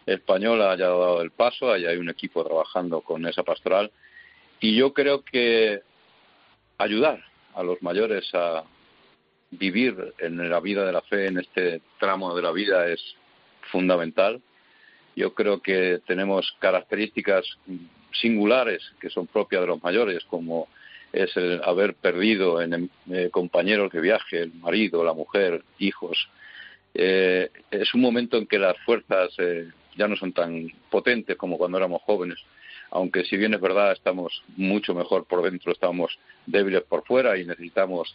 española 0.06 0.76
ya 0.76 0.86
ha 0.86 0.90
dado 0.90 1.22
el 1.22 1.30
paso, 1.30 1.72
ahí 1.72 1.86
hay 1.86 1.96
un 1.96 2.08
equipo 2.08 2.44
trabajando 2.44 3.00
con 3.00 3.26
esa 3.26 3.42
pastoral. 3.42 3.90
Y 4.60 4.76
yo 4.76 4.92
creo 4.92 5.24
que 5.24 5.80
ayudar 6.80 7.22
a 7.54 7.62
los 7.62 7.82
mayores 7.82 8.28
a 8.34 8.64
vivir 9.50 10.14
en 10.18 10.48
la 10.48 10.60
vida 10.60 10.84
de 10.86 10.92
la 10.92 11.02
fe, 11.02 11.26
en 11.26 11.38
este 11.38 11.82
tramo 11.98 12.34
de 12.34 12.42
la 12.42 12.52
vida, 12.52 12.88
es 12.88 13.00
fundamental. 13.70 14.40
Yo 15.14 15.34
creo 15.34 15.60
que 15.60 16.00
tenemos 16.06 16.54
características 16.58 17.44
singulares 18.12 18.82
que 19.00 19.10
son 19.10 19.26
propias 19.26 19.60
de 19.62 19.66
los 19.66 19.82
mayores, 19.82 20.24
como 20.24 20.68
es 21.12 21.36
el 21.36 21.60
haber 21.64 21.94
perdido 21.94 22.62
en, 22.62 22.90
eh, 23.10 23.28
compañeros 23.30 23.92
de 23.92 24.00
viaje, 24.00 24.42
el 24.42 24.54
marido, 24.54 25.04
la 25.04 25.12
mujer, 25.12 25.62
hijos. 25.78 26.28
Eh, 26.94 27.50
es 27.70 27.92
un 27.94 28.00
momento 28.00 28.38
en 28.38 28.46
que 28.46 28.58
las 28.58 28.78
fuerzas 28.78 29.32
eh, 29.38 29.68
ya 29.96 30.08
no 30.08 30.16
son 30.16 30.32
tan 30.32 30.68
potentes 30.88 31.36
como 31.36 31.58
cuando 31.58 31.78
éramos 31.78 32.00
jóvenes, 32.02 32.38
aunque 32.90 33.24
si 33.24 33.37
bien 33.37 33.55
es 33.55 33.61
verdad 33.61 33.92
estamos 33.92 34.42
mucho 34.57 34.94
mejor 34.94 35.24
por 35.24 35.42
dentro, 35.42 35.72
estamos 35.72 36.18
débiles 36.46 36.83
por 36.83 37.05
fuera 37.05 37.38
y 37.38 37.44
necesitamos 37.44 38.14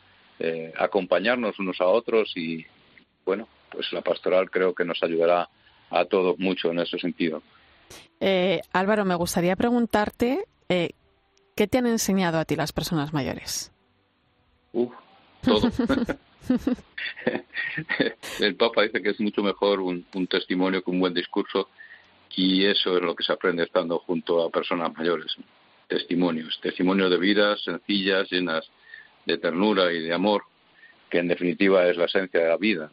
acompañarnos 0.78 1.58
unos 1.60 1.80
a 1.80 1.86
otros 1.86 2.36
y 2.36 2.66
bueno, 3.26 3.48
pues 3.72 3.92
la 3.94 4.02
pastoral 4.02 4.52
creo 4.52 4.76
que 4.76 4.84
nos 4.84 5.02
ayudará 5.02 5.48
a 5.90 6.06
todos 6.06 6.38
mucho 6.40 6.72
en 6.72 6.80
ese 6.80 7.00
sentido. 7.00 7.42
Álvaro, 8.74 9.06
me 9.06 9.16
gustaría 9.16 9.56
preguntarte 9.56 10.44
¿Qué 11.56 11.68
te 11.68 11.78
han 11.78 11.88
enseñado 11.88 12.38
a 12.38 12.44
ti 12.44 12.58
las 12.58 12.74
personas 12.74 13.14
mayores? 13.14 13.72
Uf, 14.74 14.92
todo. 15.42 15.72
el 18.42 18.56
Papa 18.58 18.82
dice 18.84 19.02
que 19.02 19.12
es 19.12 19.22
mucho 19.22 19.42
mejor 19.42 19.80
un, 19.80 20.06
testimonio 20.30 20.84
que 20.84 20.92
un 20.92 21.00
buen 21.00 21.14
discurso 21.14 21.70
y 22.36 22.66
eso 22.66 22.98
es 22.98 23.04
lo 23.04 23.16
que 23.16 23.24
se 23.24 23.34
aprende 23.34 23.64
estando 23.64 24.00
junto 24.00 24.44
a 24.44 24.50
personas 24.50 24.96
mayores. 24.96 25.36
Testimonios, 25.88 26.60
testimonios 26.62 27.10
de 27.10 27.18
vidas 27.18 27.64
sencillas, 27.64 28.30
llenas 28.30 28.70
de 29.26 29.38
ternura 29.38 29.92
y 29.92 30.02
de 30.02 30.14
amor, 30.14 30.44
que 31.10 31.20
en 31.20 31.28
definitiva 31.28 31.86
es 31.88 31.98
la 31.98 32.06
esencia 32.06 32.42
de 32.42 32.50
la 32.50 32.58
vida. 32.58 32.90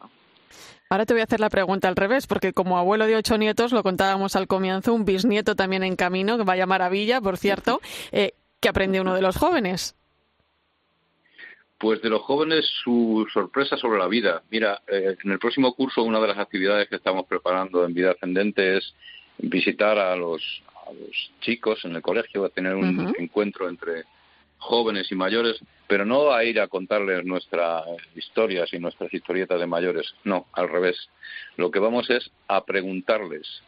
Ahora 0.89 1.05
te 1.05 1.13
voy 1.13 1.21
a 1.21 1.23
hacer 1.23 1.39
la 1.39 1.49
pregunta 1.49 1.87
al 1.87 1.95
revés, 1.95 2.27
porque 2.27 2.53
como 2.53 2.77
abuelo 2.77 3.07
de 3.07 3.15
ocho 3.15 3.37
nietos, 3.37 3.71
lo 3.71 3.81
contábamos 3.81 4.35
al 4.35 4.47
comienzo, 4.47 4.93
un 4.93 5.05
bisnieto 5.05 5.55
también 5.55 5.83
en 5.83 5.95
camino, 5.95 6.37
que 6.37 6.43
vaya 6.43 6.67
maravilla, 6.67 7.19
por 7.19 7.37
cierto. 7.37 7.81
Eh, 8.11 8.33
¿Qué 8.59 8.69
aprende 8.69 9.01
uno 9.01 9.15
de 9.15 9.21
los 9.21 9.35
jóvenes? 9.35 9.95
Pues 11.79 12.01
de 12.01 12.09
los 12.09 12.21
jóvenes 12.21 12.65
su 12.83 13.25
sorpresa 13.33 13.75
sobre 13.75 13.99
la 13.99 14.07
vida. 14.07 14.43
Mira, 14.51 14.83
eh, 14.87 15.17
en 15.23 15.31
el 15.31 15.39
próximo 15.39 15.73
curso 15.73 16.03
una 16.03 16.19
de 16.21 16.27
las 16.27 16.37
actividades 16.37 16.87
que 16.87 16.97
estamos 16.97 17.25
preparando 17.25 17.83
en 17.83 17.93
Vida 17.93 18.11
Ascendente 18.11 18.77
es 18.77 18.93
visitar 19.37 19.97
a 19.97 20.15
los, 20.15 20.63
chicos 21.41 21.83
en 21.85 21.95
el 21.95 22.01
colegio, 22.01 22.45
a 22.45 22.49
tener 22.49 22.75
un 22.75 23.13
encuentro 23.17 23.69
entre 23.69 24.03
jóvenes 24.57 25.11
y 25.11 25.15
mayores, 25.15 25.59
pero 25.87 26.05
no 26.05 26.31
a 26.31 26.43
ir 26.43 26.59
a 26.59 26.67
contarles 26.67 27.25
nuestras 27.25 27.83
historias 28.15 28.73
y 28.73 28.79
nuestras 28.79 29.13
historietas 29.13 29.59
de 29.59 29.67
mayores, 29.67 30.13
no, 30.23 30.47
al 30.53 30.69
revés. 30.69 31.09
Lo 31.57 31.69
que 31.69 31.79
vamos 31.79 32.09
es 32.09 32.31
a 32.47 32.63
preguntarles 32.63 33.61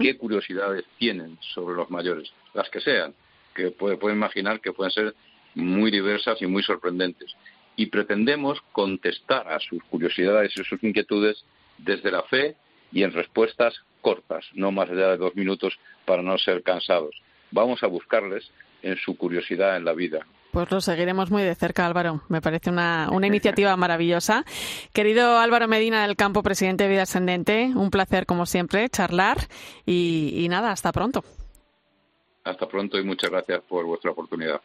qué 0.00 0.16
curiosidades 0.18 0.84
tienen 0.98 1.38
sobre 1.54 1.74
los 1.74 1.90
mayores, 1.90 2.30
las 2.52 2.68
que 2.68 2.80
sean 2.80 3.14
que 3.54 3.70
puede, 3.70 3.96
imaginar 4.12 4.60
que 4.60 4.72
pueden 4.72 4.92
ser 4.92 5.14
muy 5.54 5.90
diversas 5.90 6.40
y 6.42 6.46
muy 6.46 6.62
sorprendentes. 6.62 7.34
Y 7.76 7.86
pretendemos 7.86 8.60
contestar 8.72 9.48
a 9.48 9.58
sus 9.60 9.82
curiosidades 9.84 10.52
y 10.56 10.64
sus 10.64 10.82
inquietudes 10.82 11.44
desde 11.78 12.10
la 12.10 12.22
fe 12.24 12.56
y 12.92 13.02
en 13.02 13.12
respuestas 13.12 13.74
cortas, 14.00 14.44
no 14.54 14.72
más 14.72 14.90
allá 14.90 15.08
de 15.08 15.16
dos 15.16 15.34
minutos 15.34 15.78
para 16.04 16.22
no 16.22 16.36
ser 16.38 16.62
cansados. 16.62 17.14
Vamos 17.50 17.82
a 17.82 17.86
buscarles 17.86 18.50
en 18.82 18.96
su 18.96 19.16
curiosidad 19.16 19.76
en 19.76 19.84
la 19.84 19.92
vida. 19.92 20.26
Pues 20.50 20.70
lo 20.70 20.80
seguiremos 20.80 21.30
muy 21.30 21.42
de 21.42 21.54
cerca, 21.54 21.86
Álvaro. 21.86 22.22
Me 22.28 22.42
parece 22.42 22.68
una, 22.68 23.08
una 23.10 23.26
iniciativa 23.26 23.74
maravillosa. 23.76 24.44
Querido 24.92 25.38
Álvaro 25.38 25.66
Medina 25.66 26.06
del 26.06 26.16
Campo, 26.16 26.42
presidente 26.42 26.84
de 26.84 26.90
Vida 26.90 27.02
Ascendente, 27.02 27.72
un 27.74 27.90
placer, 27.90 28.26
como 28.26 28.44
siempre, 28.44 28.88
charlar 28.90 29.38
y 29.86 30.46
nada, 30.50 30.70
hasta 30.70 30.92
pronto. 30.92 31.24
Hasta 32.44 32.68
pronto 32.68 32.98
y 32.98 33.04
muchas 33.04 33.30
gracias 33.30 33.62
por 33.68 33.84
vuestra 33.84 34.10
oportunidad. 34.10 34.60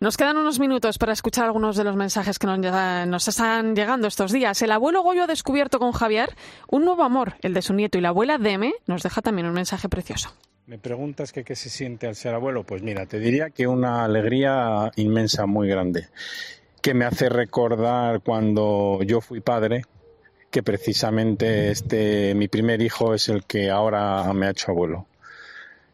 Nos 0.00 0.16
quedan 0.16 0.36
unos 0.36 0.60
minutos 0.60 0.96
para 0.96 1.12
escuchar 1.12 1.46
algunos 1.46 1.76
de 1.76 1.82
los 1.82 1.96
mensajes 1.96 2.38
que 2.38 2.46
nos, 2.46 3.26
están 3.26 3.74
llegando 3.74 4.06
estos 4.06 4.30
días. 4.30 4.62
El 4.62 4.70
abuelo 4.70 5.02
Goyo 5.02 5.24
ha 5.24 5.26
descubierto 5.26 5.80
con 5.80 5.90
Javier 5.90 6.36
un 6.70 6.84
nuevo 6.84 7.02
amor, 7.02 7.34
el 7.42 7.52
de 7.52 7.62
su 7.62 7.74
nieto, 7.74 7.98
y 7.98 8.00
la 8.00 8.10
abuela 8.10 8.38
Deme 8.38 8.74
nos 8.86 9.02
deja 9.02 9.22
también 9.22 9.48
un 9.48 9.54
mensaje 9.54 9.88
precioso. 9.88 10.32
Me 10.66 10.78
preguntas 10.78 11.32
que 11.32 11.42
qué 11.42 11.56
se 11.56 11.68
siente 11.68 12.06
al 12.06 12.14
ser 12.14 12.32
abuelo. 12.32 12.62
Pues 12.62 12.80
mira, 12.80 13.06
te 13.06 13.18
diría 13.18 13.50
que 13.50 13.66
una 13.66 14.04
alegría 14.04 14.92
inmensa, 14.94 15.46
muy 15.46 15.66
grande, 15.66 16.06
que 16.80 16.94
me 16.94 17.04
hace 17.04 17.28
recordar 17.28 18.20
cuando 18.20 19.00
yo 19.02 19.20
fui 19.20 19.40
padre, 19.40 19.82
que 20.52 20.62
precisamente 20.62 21.72
este 21.72 22.36
mi 22.36 22.46
primer 22.46 22.82
hijo 22.82 23.14
es 23.14 23.28
el 23.28 23.44
que 23.46 23.68
ahora 23.68 24.32
me 24.32 24.46
ha 24.46 24.50
hecho 24.50 24.70
abuelo 24.70 25.07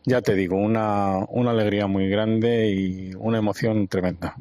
ya 0.07 0.21
te 0.21 0.35
digo, 0.35 0.57
una, 0.57 1.27
una 1.31 1.51
alegría 1.51 1.87
muy 1.87 2.09
grande 2.09 2.71
y 2.71 3.15
una 3.15 3.39
emoción 3.39 3.89
tremenda. 3.89 4.37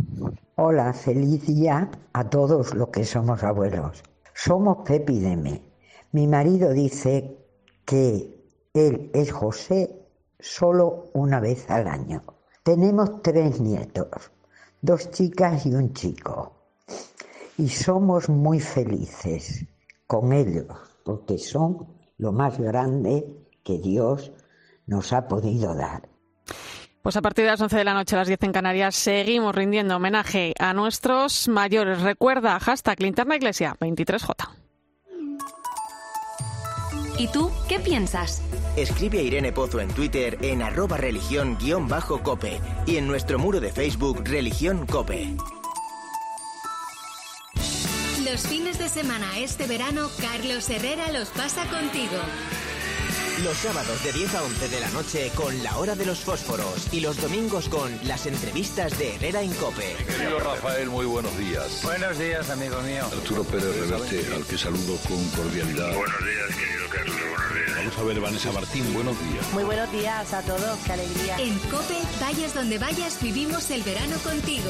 Hola, 0.56 0.94
feliz 0.94 1.46
día 1.48 1.90
a 2.12 2.30
todos 2.30 2.74
los 2.74 2.90
que 2.90 3.06
somos 3.06 3.44
abuelos. 3.44 4.04
Somos 4.34 4.78
Pepi 4.86 5.20
Deme. 5.20 5.62
Mi 6.12 6.28
marido 6.28 6.74
dice 6.74 7.38
que 7.86 8.30
él 8.74 9.10
es 9.14 9.32
José 9.32 9.90
solo 10.40 11.06
una 11.14 11.40
vez 11.40 11.70
al 11.70 11.88
año. 11.88 12.22
Tenemos 12.64 13.22
tres 13.22 13.62
nietos, 13.62 14.32
dos 14.82 15.12
chicas 15.12 15.66
y 15.66 15.74
un 15.74 15.94
chico. 15.94 16.54
Y 17.58 17.70
somos 17.70 18.30
muy 18.30 18.60
felices 18.60 19.66
con 20.08 20.34
ellos, 20.34 20.68
porque 21.04 21.38
son 21.38 21.88
lo 22.18 22.32
más 22.32 22.60
grande 22.60 23.26
que 23.64 23.80
Dios 23.80 24.32
nos 24.86 25.14
ha 25.14 25.28
podido 25.28 25.76
dar. 25.76 26.10
Pues 27.02 27.18
a 27.18 27.22
partir 27.22 27.44
de 27.44 27.52
las 27.52 27.60
11 27.60 27.76
de 27.76 27.84
la 27.84 27.94
noche 27.94 28.16
a 28.16 28.20
las 28.20 28.28
10 28.30 28.44
en 28.44 28.52
Canarias 28.54 28.96
seguimos 28.96 29.54
rindiendo 29.54 29.98
homenaje 29.98 30.54
a 30.58 30.74
nuestros 30.74 31.50
mayores. 31.50 32.02
Recuerda, 32.02 32.58
hashtag 32.60 33.02
Linterna 33.02 33.36
Iglesia 33.36 33.76
23J. 33.80 34.50
¿Y 37.18 37.28
tú 37.28 37.52
qué 37.68 37.80
piensas? 37.80 38.42
Escribe 38.76 39.20
a 39.20 39.22
Irene 39.22 39.52
Pozo 39.52 39.80
en 39.82 39.90
Twitter 39.90 40.38
en 40.42 40.62
arroba 40.62 40.98
religión-cope 40.98 42.60
y 42.88 42.98
en 42.98 43.08
nuestro 43.08 43.38
muro 43.38 43.60
de 43.60 43.72
Facebook 43.72 44.24
Religión 44.24 44.86
Cope. 44.88 45.36
Los 48.24 48.48
fines 48.48 48.80
de 48.80 48.88
semana 48.90 49.38
este 49.38 49.68
verano, 49.68 50.08
Carlos 50.20 50.70
Herrera 50.70 51.12
los 51.12 51.30
pasa 51.30 51.66
contigo. 51.66 52.18
Los 53.42 53.58
sábados 53.58 54.04
de 54.04 54.14
10 54.14 54.36
a 54.36 54.44
11 54.44 54.70
de 54.70 54.80
la 54.80 54.90
noche 54.92 55.32
con 55.36 55.64
La 55.64 55.78
Hora 55.78 55.96
de 55.96 56.06
los 56.06 56.20
Fósforos 56.20 56.94
y 56.94 57.00
los 57.00 57.20
domingos 57.20 57.68
con 57.68 57.92
las 58.08 58.28
entrevistas 58.28 58.98
de 59.00 59.16
Herrera 59.16 59.42
en 59.42 59.52
Cope. 59.56 59.96
Querido 60.06 60.40
Rafael, 60.40 60.90
muy 60.90 61.06
buenos 61.06 61.36
días. 61.38 61.82
Buenos 61.84 62.20
días, 62.20 62.50
amigo 62.52 62.80
mío. 62.82 63.04
Arturo 63.06 63.44
Pérez 63.44 63.76
Reverte, 63.76 64.34
al 64.34 64.46
que 64.46 64.58
saludo 64.58 64.98
con 65.08 65.28
cordialidad. 65.30 65.96
Buenos 65.96 66.20
días, 66.20 66.60
querido 66.60 66.90
Carlos, 66.90 67.16
buenos 67.20 67.54
días. 67.56 67.78
Vamos 67.78 67.98
a 67.98 68.04
ver, 68.04 68.20
Vanessa 68.20 68.52
Martín, 68.52 68.94
buenos 68.94 69.20
días. 69.20 69.54
Muy 69.54 69.64
buenos 69.64 69.92
días 69.92 70.34
a 70.34 70.42
todos, 70.44 70.80
qué 70.86 70.94
alegría. 70.94 71.38
En 71.38 71.58
Cope, 71.60 71.98
vayas 72.22 72.54
donde 72.54 72.78
vayas, 72.78 73.20
vivimos 73.20 73.72
el 73.72 73.82
verano 73.82 74.16
contigo. 74.20 74.70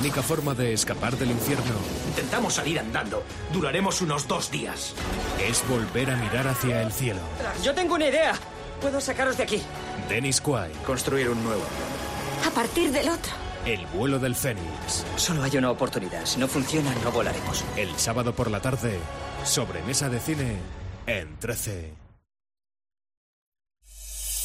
única 0.00 0.22
forma 0.22 0.54
de 0.54 0.72
escapar 0.72 1.16
del 1.18 1.30
infierno. 1.30 1.74
Intentamos 2.08 2.54
salir 2.54 2.80
andando. 2.80 3.22
Duraremos 3.52 4.00
unos 4.00 4.26
dos 4.26 4.50
días. 4.50 4.94
Es 5.38 5.62
volver 5.68 6.10
a 6.10 6.16
mirar 6.16 6.48
hacia 6.48 6.82
el 6.82 6.90
cielo. 6.90 7.20
Yo 7.62 7.74
tengo 7.74 7.96
una 7.96 8.08
idea. 8.08 8.32
Puedo 8.80 8.98
sacaros 9.00 9.36
de 9.36 9.42
aquí. 9.42 9.62
Dennis 10.08 10.40
Quaid. 10.40 10.72
Construir 10.86 11.28
un 11.28 11.44
nuevo. 11.44 11.62
A 12.46 12.50
partir 12.50 12.90
del 12.92 13.10
otro. 13.10 13.32
El 13.66 13.84
vuelo 13.88 14.18
del 14.18 14.34
Fénix. 14.34 15.04
Solo 15.16 15.42
hay 15.42 15.58
una 15.58 15.70
oportunidad. 15.70 16.24
Si 16.24 16.40
no 16.40 16.48
funciona, 16.48 16.94
no 17.04 17.12
volaremos. 17.12 17.62
El 17.76 17.94
sábado 17.98 18.34
por 18.34 18.50
la 18.50 18.60
tarde, 18.60 18.98
sobre 19.44 19.82
mesa 19.82 20.08
de 20.08 20.18
cine, 20.18 20.56
en 21.06 21.36
13. 21.38 22.09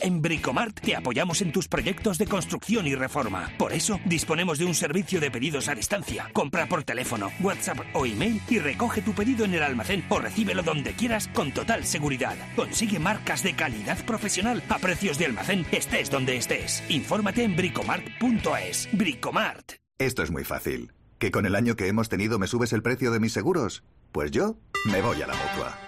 En 0.00 0.22
Bricomart 0.22 0.80
te 0.80 0.94
apoyamos 0.96 1.42
en 1.42 1.52
tus 1.52 1.68
proyectos 1.68 2.18
de 2.18 2.26
construcción 2.26 2.86
y 2.86 2.94
reforma. 2.94 3.50
Por 3.58 3.72
eso 3.72 4.00
disponemos 4.04 4.58
de 4.58 4.64
un 4.64 4.74
servicio 4.74 5.20
de 5.20 5.30
pedidos 5.30 5.68
a 5.68 5.74
distancia. 5.74 6.30
Compra 6.32 6.66
por 6.66 6.84
teléfono, 6.84 7.30
WhatsApp 7.40 7.78
o 7.94 8.06
email 8.06 8.40
y 8.48 8.58
recoge 8.58 9.02
tu 9.02 9.12
pedido 9.12 9.44
en 9.44 9.54
el 9.54 9.62
almacén 9.62 10.04
o 10.08 10.18
recíbelo 10.18 10.62
donde 10.62 10.92
quieras 10.92 11.28
con 11.28 11.52
total 11.52 11.84
seguridad. 11.84 12.36
Consigue 12.56 12.98
marcas 12.98 13.42
de 13.42 13.54
calidad 13.54 14.04
profesional 14.04 14.62
a 14.68 14.78
precios 14.78 15.18
de 15.18 15.26
almacén, 15.26 15.66
estés 15.72 16.10
donde 16.10 16.36
estés. 16.36 16.82
Infórmate 16.88 17.42
en 17.44 17.56
bricomart.es. 17.56 18.88
Bricomart. 18.92 19.72
Esto 19.98 20.22
es 20.22 20.30
muy 20.30 20.44
fácil. 20.44 20.92
¿Que 21.18 21.32
con 21.32 21.46
el 21.46 21.56
año 21.56 21.74
que 21.74 21.88
hemos 21.88 22.08
tenido 22.08 22.38
me 22.38 22.46
subes 22.46 22.72
el 22.72 22.82
precio 22.82 23.10
de 23.10 23.18
mis 23.18 23.32
seguros? 23.32 23.82
Pues 24.12 24.30
yo 24.30 24.56
me 24.84 25.02
voy 25.02 25.20
a 25.22 25.26
la 25.26 25.34
mutua. 25.34 25.87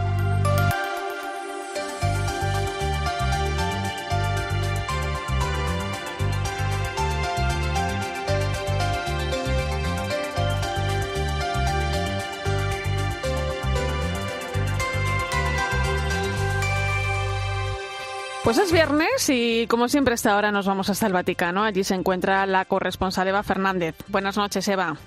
Pues 18.51 18.65
es 18.65 18.73
viernes 18.73 19.29
y 19.29 19.65
como 19.67 19.87
siempre 19.87 20.13
hasta 20.13 20.33
ahora 20.33 20.51
nos 20.51 20.65
vamos 20.65 20.89
hasta 20.89 21.07
el 21.07 21.13
Vaticano. 21.13 21.63
Allí 21.63 21.85
se 21.85 21.95
encuentra 21.95 22.45
la 22.45 22.65
corresponsal 22.65 23.29
Eva 23.29 23.43
Fernández. 23.43 23.95
Buenas 24.09 24.35
noches, 24.35 24.67
Eva. 24.67 24.97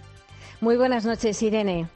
Muy 0.63 0.79
buenas 0.79 1.05
noches, 1.05 1.43
Irene. 1.43 1.89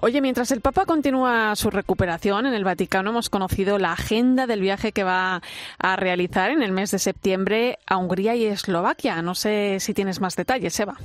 Oye, 0.00 0.22
mientras 0.22 0.52
el 0.52 0.62
Papa 0.62 0.86
continúa 0.86 1.54
su 1.54 1.68
recuperación 1.68 2.46
en 2.46 2.54
el 2.54 2.64
Vaticano, 2.64 3.10
hemos 3.10 3.28
conocido 3.28 3.76
la 3.76 3.92
agenda 3.92 4.46
del 4.46 4.62
viaje 4.62 4.92
que 4.92 5.04
va 5.04 5.42
a 5.78 5.96
realizar 5.96 6.50
en 6.50 6.62
el 6.62 6.72
mes 6.72 6.92
de 6.92 6.98
septiembre 6.98 7.78
a 7.86 7.98
Hungría 7.98 8.34
y 8.34 8.46
Eslovaquia. 8.46 9.20
No 9.20 9.34
sé 9.34 9.80
si 9.80 9.92
tienes 9.92 10.22
más 10.22 10.34
detalles, 10.34 10.80
Eva. 10.80 10.96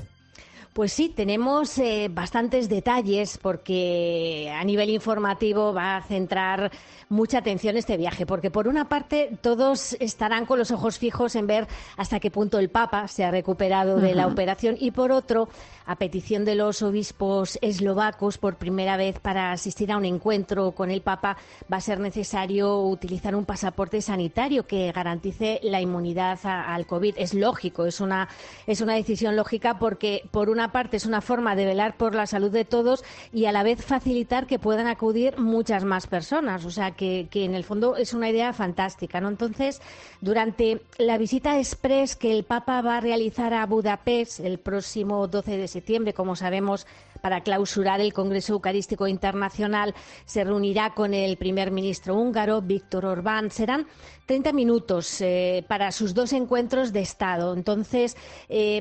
Pues 0.74 0.94
sí, 0.94 1.10
tenemos 1.10 1.78
eh, 1.80 2.08
bastantes 2.10 2.70
detalles 2.70 3.38
porque 3.38 4.50
a 4.58 4.64
nivel 4.64 4.90
informativo 4.90 5.74
va 5.74 5.98
a 5.98 6.02
centrar 6.02 6.72
mucha 7.10 7.40
atención 7.40 7.76
este 7.76 7.98
viaje, 7.98 8.26
porque 8.26 8.52
por 8.52 8.70
una 8.70 8.88
parte 8.88 9.38
todos 9.42 9.98
estarán 10.00 10.46
con 10.46 10.58
los 10.60 10.72
ojos 10.72 10.98
fijos 10.98 11.36
en 11.36 11.46
ver 11.46 11.68
hasta 11.98 12.22
qué 12.22 12.32
punto 12.32 12.58
el 12.58 12.70
Papa 12.70 13.10
se 13.10 13.26
ha 13.26 13.32
recuperado 13.32 13.98
de 13.98 14.16
la 14.16 14.28
operación 14.28 14.78
y 14.80 14.92
por 14.92 15.12
otro, 15.12 15.50
a 15.86 15.98
petición 15.98 16.46
de 16.46 16.56
los 16.56 16.82
obispos 16.84 17.60
eslovacos, 17.62 18.38
por 18.38 18.56
primera 18.56 18.96
vez 18.96 19.20
para 19.20 19.52
asistir 19.52 19.92
a 19.92 19.98
un 19.98 20.06
encuentro 20.06 20.72
con 20.72 20.90
el 20.90 21.02
Papa 21.02 21.36
va 21.72 21.78
a 21.78 21.82
ser 21.82 22.00
necesario 22.00 22.80
utilizar 22.80 23.36
un 23.36 23.44
pasaporte 23.44 24.02
sanitario 24.02 24.66
que 24.66 24.90
garantice 24.94 25.60
la 25.64 25.82
inmunidad 25.82 26.40
a- 26.46 26.74
al 26.74 26.86
COVID. 26.88 27.16
Es 27.18 27.34
lógico, 27.34 27.86
es 27.86 28.00
una, 28.00 28.30
es 28.68 28.80
una 28.80 28.94
decisión 28.94 29.36
lógica 29.36 29.78
porque 29.78 30.24
por 30.32 30.50
una 30.62 30.72
parte 30.72 30.98
es 30.98 31.08
una 31.08 31.22
forma 31.22 31.56
de 31.56 31.66
velar 31.66 31.98
por 31.98 32.14
la 32.14 32.28
salud 32.28 32.52
de 32.52 32.66
todos 32.66 33.04
y 33.34 33.46
a 33.46 33.52
la 33.52 33.64
vez 33.64 33.84
facilitar 33.84 34.46
que 34.46 34.60
puedan 34.60 34.86
acudir 34.86 35.40
muchas 35.40 35.84
más 35.84 36.06
personas. 36.06 36.66
O 36.66 36.70
sea 36.70 36.92
que, 36.92 37.28
que 37.32 37.46
en 37.46 37.56
el 37.56 37.64
fondo 37.64 37.96
es 37.96 38.14
una 38.14 38.30
idea 38.30 38.54
fantástica. 38.54 39.20
¿no? 39.20 39.28
Entonces, 39.28 39.82
durante 40.22 40.84
la 41.00 41.18
visita 41.18 41.58
express 41.58 42.16
que 42.16 42.32
el 42.32 42.44
Papa 42.44 42.80
va 42.84 42.98
a 42.98 43.02
realizar 43.02 43.56
a 43.56 43.66
Budapest 43.66 44.40
el 44.42 44.60
próximo 44.60 45.28
12 45.28 45.58
de 45.58 45.68
septiembre, 45.68 46.14
como 46.14 46.36
sabemos, 46.36 46.86
para 47.22 47.42
clausurar 47.42 48.00
el 48.02 48.14
Congreso 48.14 48.54
Eucarístico 48.54 49.08
Internacional, 49.08 49.96
se 50.26 50.44
reunirá 50.44 50.94
con 50.94 51.16
el 51.16 51.38
primer 51.38 51.72
ministro 51.72 52.16
húngaro, 52.16 52.62
Víctor 52.62 53.06
Orbán. 53.06 53.50
Serán 53.50 53.88
30 54.32 54.54
minutos 54.54 55.20
eh, 55.20 55.66
para 55.68 55.92
sus 55.92 56.14
dos 56.14 56.32
encuentros 56.32 56.94
de 56.94 57.02
Estado. 57.02 57.54
Entonces, 57.54 58.16
eh, 58.48 58.80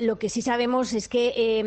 lo 0.00 0.18
que 0.18 0.28
sí 0.28 0.42
sabemos 0.42 0.92
es 0.92 1.08
que 1.08 1.32
eh, 1.34 1.62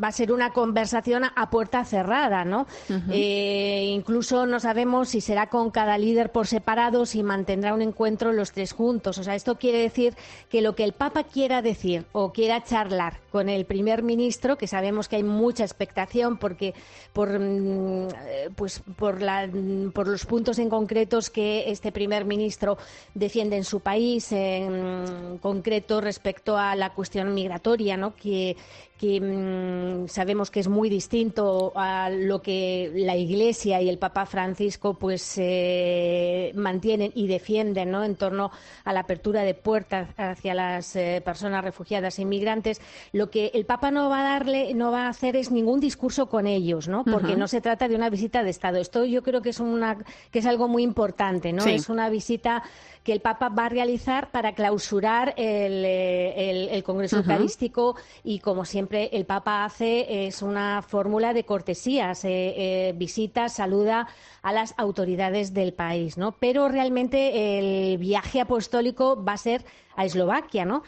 va 0.00 0.06
a 0.06 0.12
ser 0.12 0.30
una 0.30 0.52
conversación 0.52 1.24
a 1.24 1.50
puerta 1.50 1.84
cerrada, 1.84 2.44
¿no? 2.44 2.68
Eh, 3.10 3.90
incluso 3.90 4.46
no 4.46 4.60
sabemos 4.60 5.08
si 5.08 5.20
será 5.20 5.48
con 5.48 5.72
cada 5.72 5.98
líder 5.98 6.30
por 6.30 6.46
separado, 6.46 7.04
si 7.04 7.24
mantendrá 7.24 7.74
un 7.74 7.82
encuentro 7.82 8.32
los 8.32 8.52
tres 8.52 8.70
juntos. 8.70 9.18
O 9.18 9.24
sea, 9.24 9.34
esto 9.34 9.58
quiere 9.58 9.78
decir 9.78 10.14
que 10.48 10.62
lo 10.62 10.76
que 10.76 10.84
el 10.84 10.92
Papa 10.92 11.24
quiera 11.24 11.62
decir 11.62 12.04
o 12.12 12.32
quiera 12.32 12.62
charlar 12.62 13.24
con 13.32 13.48
el 13.48 13.64
primer 13.64 14.04
ministro, 14.04 14.56
que 14.56 14.68
sabemos 14.68 15.08
que 15.08 15.16
hay 15.16 15.24
mucha 15.24 15.64
expectación 15.64 16.36
porque 16.36 16.74
por 17.12 17.40
mm, 17.40 18.08
eh, 18.26 18.50
pues 18.54 18.84
por 18.96 19.20
la 19.20 19.50
por 19.92 20.06
los 20.06 20.24
puntos 20.26 20.60
en 20.60 20.68
concretos 20.68 21.30
que 21.30 21.70
este 21.72 21.90
primer 21.90 22.03
ministro 22.24 22.78
defiende 23.14 23.56
en 23.56 23.64
su 23.64 23.80
país, 23.80 24.30
en 24.32 25.38
concreto 25.38 26.00
respecto 26.00 26.56
a 26.56 26.74
la 26.76 26.90
cuestión 26.90 27.34
migratoria, 27.34 27.96
¿no? 27.96 28.14
que 28.14 28.56
que 29.04 29.20
mm, 29.20 30.08
sabemos 30.08 30.50
que 30.50 30.60
es 30.60 30.68
muy 30.68 30.88
distinto 30.88 31.72
a 31.76 32.08
lo 32.08 32.40
que 32.40 32.90
la 32.94 33.16
Iglesia 33.16 33.82
y 33.82 33.90
el 33.90 33.98
Papa 33.98 34.24
Francisco 34.24 34.94
pues 34.94 35.34
eh, 35.36 36.52
mantienen 36.54 37.12
y 37.14 37.26
defienden 37.26 37.90
¿no? 37.90 38.02
en 38.02 38.16
torno 38.16 38.50
a 38.82 38.92
la 38.94 39.00
apertura 39.00 39.42
de 39.42 39.52
puertas 39.52 40.08
hacia 40.16 40.54
las 40.54 40.96
eh, 40.96 41.20
personas 41.22 41.62
refugiadas 41.62 42.18
e 42.18 42.22
inmigrantes. 42.22 42.80
Lo 43.12 43.28
que 43.28 43.50
el 43.52 43.66
Papa 43.66 43.90
no 43.90 44.08
va 44.08 44.20
a 44.20 44.38
darle, 44.38 44.72
no 44.72 44.90
va 44.90 45.02
a 45.02 45.08
hacer 45.10 45.36
es 45.36 45.50
ningún 45.50 45.80
discurso 45.80 46.26
con 46.26 46.46
ellos, 46.46 46.88
¿no? 46.88 47.04
Porque 47.04 47.36
no 47.36 47.46
se 47.46 47.60
trata 47.60 47.88
de 47.88 47.96
una 47.96 48.08
visita 48.08 48.42
de 48.42 48.50
Estado. 48.50 48.78
Esto 48.78 49.04
yo 49.04 49.22
creo 49.22 49.42
que 49.42 49.50
es 49.50 49.60
una 49.60 49.98
que 50.30 50.38
es 50.38 50.46
algo 50.46 50.66
muy 50.66 50.82
importante, 50.82 51.52
¿no? 51.52 51.62
Sí. 51.62 51.72
Es 51.72 51.90
una 51.90 52.08
visita 52.08 52.62
que 53.04 53.12
el 53.12 53.20
Papa 53.20 53.50
va 53.50 53.66
a 53.66 53.68
realizar 53.68 54.30
para 54.30 54.54
clausurar 54.54 55.34
el, 55.36 55.84
eh, 55.84 56.50
el- 56.50 56.68
el 56.70 56.82
Congreso 56.82 57.18
Ujú. 57.20 57.30
Eucarístico 57.30 57.96
y, 58.24 58.38
como 58.40 58.64
siempre, 58.64 59.10
el 59.12 59.26
Papa 59.26 59.64
hace 59.64 60.26
es 60.26 60.40
una 60.42 60.80
fórmula 60.82 61.34
de 61.34 61.44
cortesías, 61.44 62.24
eh, 62.24 62.54
eh, 62.88 62.94
visita, 62.96 63.48
saluda 63.50 64.08
a 64.42 64.52
las 64.52 64.74
autoridades 64.78 65.52
del 65.52 65.74
país, 65.74 66.16
¿no? 66.16 66.32
Pero 66.32 66.68
realmente 66.68 67.58
el 67.58 67.98
viaje 67.98 68.40
apostólico 68.40 69.22
va 69.22 69.34
a 69.34 69.38
ser 69.38 69.64
a 69.96 70.04
Eslovaquia, 70.04 70.64
¿no? 70.64 70.82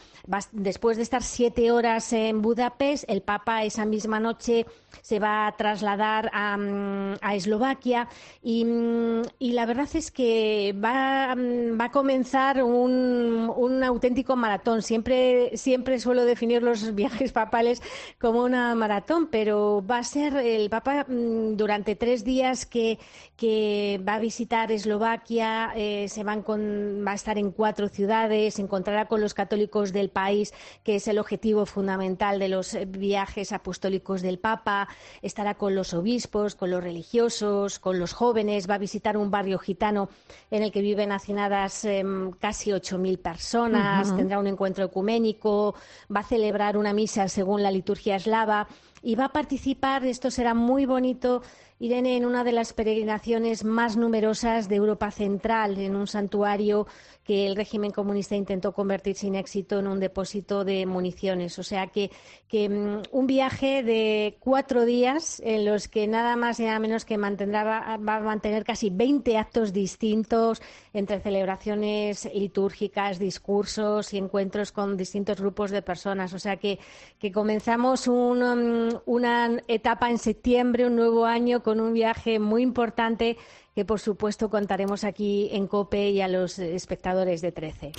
Después 0.52 0.96
de 0.96 1.02
estar 1.02 1.22
siete 1.22 1.70
horas 1.70 2.12
en 2.12 2.42
Budapest, 2.42 3.04
el 3.08 3.22
Papa 3.22 3.64
esa 3.64 3.84
misma 3.84 4.20
noche 4.20 4.66
se 5.02 5.18
va 5.18 5.46
a 5.46 5.56
trasladar 5.56 6.30
a, 6.32 6.56
mm, 6.56 7.16
a 7.20 7.34
Eslovaquia 7.34 8.08
y, 8.42 8.64
mm, 8.64 9.22
y 9.38 9.52
la 9.52 9.66
verdad 9.66 9.88
es 9.94 10.10
que 10.10 10.74
va, 10.82 11.34
mm, 11.36 11.78
va 11.80 11.84
a 11.86 11.90
comenzar 11.90 12.62
un, 12.62 13.52
un 13.56 13.84
auténtico 13.84 14.36
maratón. 14.36 14.82
Siempre, 14.82 15.56
siempre 15.56 15.98
suelo 16.00 16.24
definir 16.24 16.62
los 16.62 16.94
viajes 16.94 17.32
papales 17.32 17.82
como 18.20 18.42
una 18.42 18.74
maratón, 18.74 19.28
pero 19.28 19.84
va 19.88 19.98
a 19.98 20.04
ser 20.04 20.36
el 20.36 20.70
Papa 20.70 21.06
durante 21.08 21.94
tres 21.96 22.24
días 22.24 22.66
que, 22.66 22.98
que 23.36 24.00
va 24.06 24.14
a 24.14 24.18
visitar 24.18 24.72
Eslovaquia, 24.72 25.72
eh, 25.76 26.08
se 26.08 26.24
van 26.24 26.42
con, 26.42 27.04
va 27.06 27.12
a 27.12 27.14
estar 27.14 27.38
en 27.38 27.50
cuatro 27.50 27.88
ciudades, 27.88 28.54
se 28.54 28.62
encontrará 28.96 29.08
con 29.08 29.20
los 29.20 29.34
católicos 29.34 29.92
del 29.92 30.08
país, 30.08 30.54
que 30.82 30.96
es 30.96 31.08
el 31.08 31.18
objetivo 31.18 31.66
fundamental 31.66 32.38
de 32.38 32.48
los 32.48 32.74
eh, 32.74 32.86
viajes 32.86 33.52
apostólicos 33.52 34.22
del 34.22 34.38
Papa, 34.38 34.88
estará 35.22 35.54
con 35.54 35.74
los 35.74 35.92
obispos, 35.92 36.54
con 36.54 36.70
los 36.70 36.82
religiosos, 36.82 37.78
con 37.78 37.98
los 37.98 38.12
jóvenes, 38.12 38.68
va 38.68 38.74
a 38.74 38.78
visitar 38.78 39.16
un 39.16 39.30
barrio 39.30 39.58
gitano 39.58 40.08
en 40.50 40.62
el 40.62 40.72
que 40.72 40.80
viven 40.80 41.12
hacinadas 41.12 41.84
em, 41.84 42.32
casi 42.32 42.70
8.000 42.70 43.18
personas, 43.18 44.14
tendrá 44.16 44.38
un 44.38 44.46
encuentro 44.46 44.84
ecuménico, 44.84 45.74
va 46.08 46.20
a 46.20 46.24
celebrar 46.24 46.76
una 46.76 46.92
misa 46.92 47.28
según 47.28 47.62
la 47.62 47.70
liturgia 47.70 48.16
eslava 48.16 48.66
y 49.02 49.14
va 49.14 49.26
a 49.26 49.32
participar, 49.32 50.04
esto 50.04 50.30
será 50.30 50.54
muy 50.54 50.86
bonito, 50.86 51.42
Irene, 51.78 52.16
en 52.16 52.24
una 52.24 52.42
de 52.42 52.52
las 52.52 52.72
peregrinaciones 52.72 53.62
más 53.62 53.96
numerosas 53.96 54.68
de 54.68 54.76
Europa 54.76 55.10
Central, 55.10 55.78
en 55.78 55.94
un 55.94 56.06
santuario 56.06 56.86
que 57.26 57.48
el 57.48 57.56
régimen 57.56 57.90
comunista 57.90 58.36
intentó 58.36 58.72
convertir 58.72 59.16
sin 59.16 59.34
éxito 59.34 59.80
en 59.80 59.88
un 59.88 59.98
depósito 59.98 60.64
de 60.64 60.86
municiones. 60.86 61.58
O 61.58 61.64
sea 61.64 61.88
que, 61.88 62.10
mm, 62.52 63.02
un 63.10 63.26
viaje 63.26 63.82
de 63.82 64.36
cuatro 64.38 64.84
días 64.84 65.42
en 65.44 65.64
los 65.64 65.88
que 65.88 66.06
nada 66.06 66.36
más 66.36 66.60
y 66.60 66.64
nada 66.64 66.78
menos 66.78 67.04
que 67.04 67.18
mantendrá, 67.18 67.64
va, 67.64 67.94
a 67.94 68.20
mantener 68.20 68.62
casi 68.62 68.90
20 68.90 69.36
actos 69.38 69.72
distintos 69.72 70.62
entre 70.92 71.18
celebraciones 71.18 72.30
litúrgicas, 72.32 73.18
discursos 73.18 74.14
y 74.14 74.18
encuentros 74.18 74.70
con 74.70 74.96
distintos 74.96 75.40
grupos 75.40 75.72
de 75.72 75.82
personas. 75.82 76.32
O 76.32 76.38
sea 76.38 76.58
que, 76.58 76.78
que 77.18 77.32
comenzamos 77.32 78.06
mm, 78.06 78.88
una 79.04 79.50
etapa 79.66 80.10
en 80.10 80.18
septiembre, 80.18 80.86
un 80.86 80.94
nuevo 80.94 81.26
año 81.26 81.64
con 81.64 81.80
un 81.80 81.92
viaje 81.92 82.38
muy 82.38 82.62
importante 82.62 83.36
que 83.76 83.84
por 83.84 84.00
supuesto 84.00 84.48
contaremos 84.48 85.04
aquí 85.04 85.50
en 85.52 85.66
COPE 85.66 86.08
y 86.08 86.22
a 86.22 86.28
los 86.28 86.58
espectadores 86.58 87.42
de 87.42 87.52
13. 87.52 87.92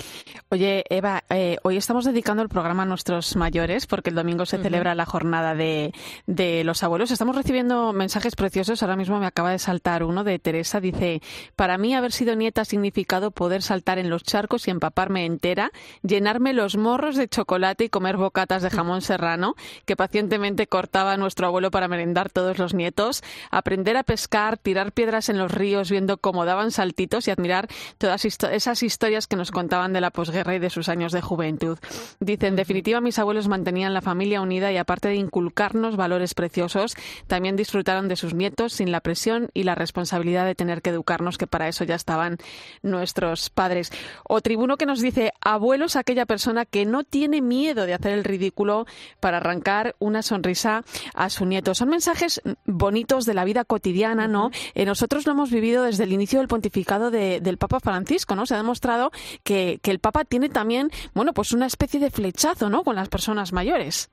Oye, 0.48 0.82
Eva, 0.90 1.22
eh, 1.30 1.58
hoy 1.62 1.76
estamos 1.76 2.04
dedicando 2.04 2.42
el 2.42 2.48
programa 2.48 2.82
a 2.82 2.86
nuestros 2.86 3.36
mayores 3.36 3.86
porque 3.86 4.10
el 4.10 4.16
domingo 4.16 4.44
se 4.44 4.58
celebra 4.58 4.96
la 4.96 5.06
jornada 5.06 5.54
de, 5.54 5.92
de, 6.26 6.64
los 6.64 6.82
abuelos. 6.82 7.12
Estamos 7.12 7.36
recibiendo 7.36 7.92
mensajes 7.92 8.34
preciosos. 8.34 8.82
Ahora 8.82 8.96
mismo 8.96 9.20
me 9.20 9.26
acaba 9.26 9.52
de 9.52 9.60
saltar 9.60 10.02
uno 10.02 10.24
de 10.24 10.40
Teresa. 10.40 10.80
Dice, 10.80 11.22
para 11.54 11.78
mí 11.78 11.94
haber 11.94 12.10
sido 12.10 12.34
nieta 12.34 12.62
ha 12.62 12.64
significado 12.64 13.30
poder 13.30 13.62
saltar 13.62 14.00
en 14.00 14.10
los 14.10 14.24
charcos 14.24 14.66
y 14.66 14.72
empaparme 14.72 15.26
entera, 15.26 15.70
llenarme 16.02 16.54
los 16.54 16.76
morros 16.76 17.14
de 17.14 17.28
chocolate 17.28 17.84
y 17.84 17.88
comer 17.88 18.16
bocatas 18.16 18.62
de 18.64 18.70
jamón 18.70 19.00
serrano 19.00 19.54
que 19.84 19.94
pacientemente 19.94 20.66
cortaba 20.66 21.16
nuestro 21.16 21.46
abuelo 21.46 21.70
para 21.70 21.86
merendar 21.86 22.30
todos 22.30 22.58
los 22.58 22.74
nietos, 22.74 23.22
aprender 23.52 23.96
a 23.96 24.02
pescar, 24.02 24.58
tirar 24.58 24.90
piedras 24.90 25.28
en 25.28 25.38
los 25.38 25.52
ríos 25.52 25.67
viendo 25.90 26.18
cómo 26.18 26.44
daban 26.44 26.70
saltitos 26.70 27.28
y 27.28 27.30
admirar 27.30 27.68
todas 27.98 28.24
esas 28.24 28.82
historias 28.82 29.26
que 29.26 29.36
nos 29.36 29.50
contaban 29.50 29.92
de 29.92 30.00
la 30.00 30.10
posguerra 30.10 30.54
y 30.54 30.58
de 30.58 30.70
sus 30.70 30.88
años 30.88 31.12
de 31.12 31.20
juventud. 31.20 31.78
Dice, 32.20 32.46
en 32.46 32.56
definitiva, 32.56 33.00
mis 33.00 33.18
abuelos 33.18 33.48
mantenían 33.48 33.94
la 33.94 34.00
familia 34.00 34.40
unida 34.40 34.72
y 34.72 34.76
aparte 34.76 35.08
de 35.08 35.16
inculcarnos 35.16 35.96
valores 35.96 36.34
preciosos, 36.34 36.96
también 37.26 37.56
disfrutaron 37.56 38.08
de 38.08 38.16
sus 38.16 38.34
nietos 38.34 38.72
sin 38.72 38.90
la 38.90 39.00
presión 39.00 39.50
y 39.54 39.62
la 39.62 39.74
responsabilidad 39.74 40.46
de 40.46 40.54
tener 40.54 40.82
que 40.82 40.90
educarnos, 40.90 41.38
que 41.38 41.46
para 41.46 41.68
eso 41.68 41.84
ya 41.84 41.94
estaban 41.94 42.38
nuestros 42.82 43.50
padres. 43.50 43.92
O 44.24 44.40
tribuno 44.40 44.76
que 44.76 44.86
nos 44.86 45.00
dice, 45.00 45.32
abuelos 45.40 45.96
aquella 45.96 46.26
persona 46.26 46.64
que 46.64 46.86
no 46.86 47.04
tiene 47.04 47.40
miedo 47.40 47.86
de 47.86 47.94
hacer 47.94 48.12
el 48.12 48.24
ridículo 48.24 48.86
para 49.20 49.36
arrancar 49.38 49.94
una 49.98 50.22
sonrisa 50.22 50.84
a 51.14 51.30
su 51.30 51.44
nieto. 51.44 51.74
Son 51.74 51.88
mensajes 51.88 52.40
bonitos 52.64 53.26
de 53.26 53.34
la 53.34 53.44
vida 53.44 53.64
cotidiana, 53.64 54.28
¿no? 54.28 54.50
Eh, 54.74 54.84
nosotros 54.84 55.26
lo 55.26 55.32
hemos 55.32 55.50
vivido 55.50 55.57
desde 55.60 56.04
el 56.04 56.12
inicio 56.12 56.38
del 56.38 56.48
pontificado 56.48 57.10
del 57.10 57.58
Papa 57.58 57.80
Francisco, 57.80 58.34
¿no? 58.34 58.46
Se 58.46 58.54
ha 58.54 58.58
demostrado 58.58 59.10
que, 59.42 59.80
que 59.82 59.90
el 59.90 59.98
Papa 59.98 60.24
tiene 60.24 60.48
también, 60.48 60.90
bueno, 61.14 61.32
pues 61.34 61.52
una 61.52 61.66
especie 61.66 62.00
de 62.00 62.10
flechazo, 62.10 62.70
¿no? 62.70 62.84
Con 62.84 62.96
las 62.96 63.08
personas 63.08 63.52
mayores. 63.52 64.10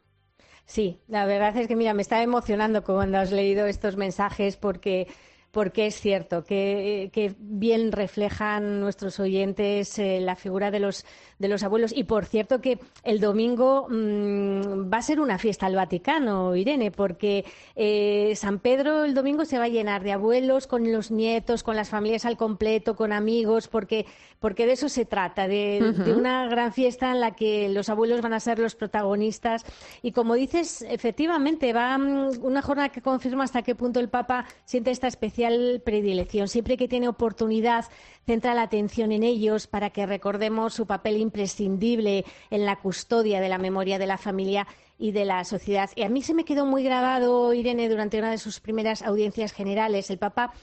Sí, 0.66 1.00
la 1.08 1.26
verdad 1.26 1.56
es 1.58 1.68
que, 1.68 1.76
mira, 1.76 1.94
me 1.94 2.02
está 2.02 2.24
emocionando 2.24 2.84
cuando 2.84 3.20
has 3.20 3.32
leído 3.32 3.68
estos 3.68 3.98
mensajes 3.98 4.58
porque 4.58 5.08
porque 5.56 5.86
es 5.86 6.02
cierto 6.02 6.44
que, 6.44 7.34
bien 7.40 7.94
reflejan 7.94 8.82
nuestros 8.82 9.22
oyentes 9.22 9.98
eh, 10.00 10.20
la 10.20 10.36
figura 10.36 10.70
de 10.70 10.82
los, 10.82 11.06
de 11.40 11.48
los 11.48 11.64
abuelos. 11.64 11.92
Y 11.96 12.06
por 12.06 12.26
cierto 12.26 12.62
que 12.62 12.80
el 13.04 13.20
domingo 13.20 13.88
mm, 13.90 14.92
va 14.92 14.98
a 14.98 15.02
ser 15.02 15.20
una 15.20 15.38
fiesta 15.38 15.66
al 15.66 15.76
Vaticano, 15.76 16.56
Irene, 16.56 16.92
porque 16.92 17.46
eh, 17.76 18.34
San 18.36 18.60
Pedro 18.60 19.04
el 19.04 19.14
domingo 19.14 19.46
se 19.46 19.58
va 19.58 19.66
a 19.66 19.70
llenar 19.70 20.04
de 20.04 20.14
abuelos 20.14 20.68
con 20.68 20.92
los 20.92 21.12
nietos, 21.12 21.64
con 21.64 21.76
las 21.76 21.90
familias 21.90 22.26
al 22.26 22.38
completo, 22.38 22.96
con 22.96 23.12
amigos, 23.12 23.68
porque, 23.68 24.06
porque 24.40 24.66
de 24.66 24.74
eso 24.74 24.90
se 24.90 25.06
trata, 25.06 25.48
de, 25.48 25.94
de 26.06 26.14
una 26.14 26.48
gran 26.48 26.74
fiesta 26.74 27.12
en 27.12 27.20
la 27.20 27.32
que 27.32 27.70
los 27.70 27.90
abuelos 27.90 28.22
van 28.22 28.34
a 28.34 28.40
ser 28.40 28.60
los 28.60 28.76
protagonistas. 28.76 29.64
Y 30.02 30.12
como 30.12 30.36
dices, 30.36 30.84
efectivamente, 30.88 31.74
va 31.74 31.98
mm, 31.98 32.44
una 32.44 32.62
jornada 32.62 32.90
que 32.90 33.02
confirma 33.02 33.44
hasta 33.44 33.62
qué 33.62 33.76
punto 33.76 34.00
el 34.00 34.10
Papa 34.10 34.46
siente 34.64 34.92
esta 34.92 35.08
especial 35.08 35.82
predilección. 35.84 36.48
Siempre 36.48 36.78
que 36.78 36.88
tiene 36.88 37.08
oportunidad, 37.08 37.86
centra 38.26 38.54
la 38.54 38.64
atención 38.64 39.12
en 39.12 39.24
ellos 39.24 39.68
para 39.68 39.92
que 39.92 40.06
recordemos 40.06 40.74
su 40.74 40.86
papel 40.86 41.18
imprescindible 41.18 42.26
en 42.50 42.66
la 42.66 42.78
custodia 42.78 43.40
de 43.40 43.50
la 43.50 43.58
memoria 43.58 44.00
de 44.00 44.08
la 44.08 44.18
familia 44.18 44.68
y 44.98 45.12
de 45.12 45.26
la 45.26 45.44
sociedad. 45.44 45.90
Y 45.96 46.04
a 46.04 46.10
mí 46.10 46.22
se 46.22 46.34
me 46.34 46.46
quedó 46.46 46.66
muy 46.66 46.84
grabado, 46.84 47.54
Irene, 47.54 47.90
durante 47.90 48.18
una 48.18 48.32
de 48.32 48.38
sus 48.38 48.60
primeras 48.60 49.02
audiencias 49.02 49.52
generales. 49.52 50.10
El 50.10 50.18
Papa 50.18 50.54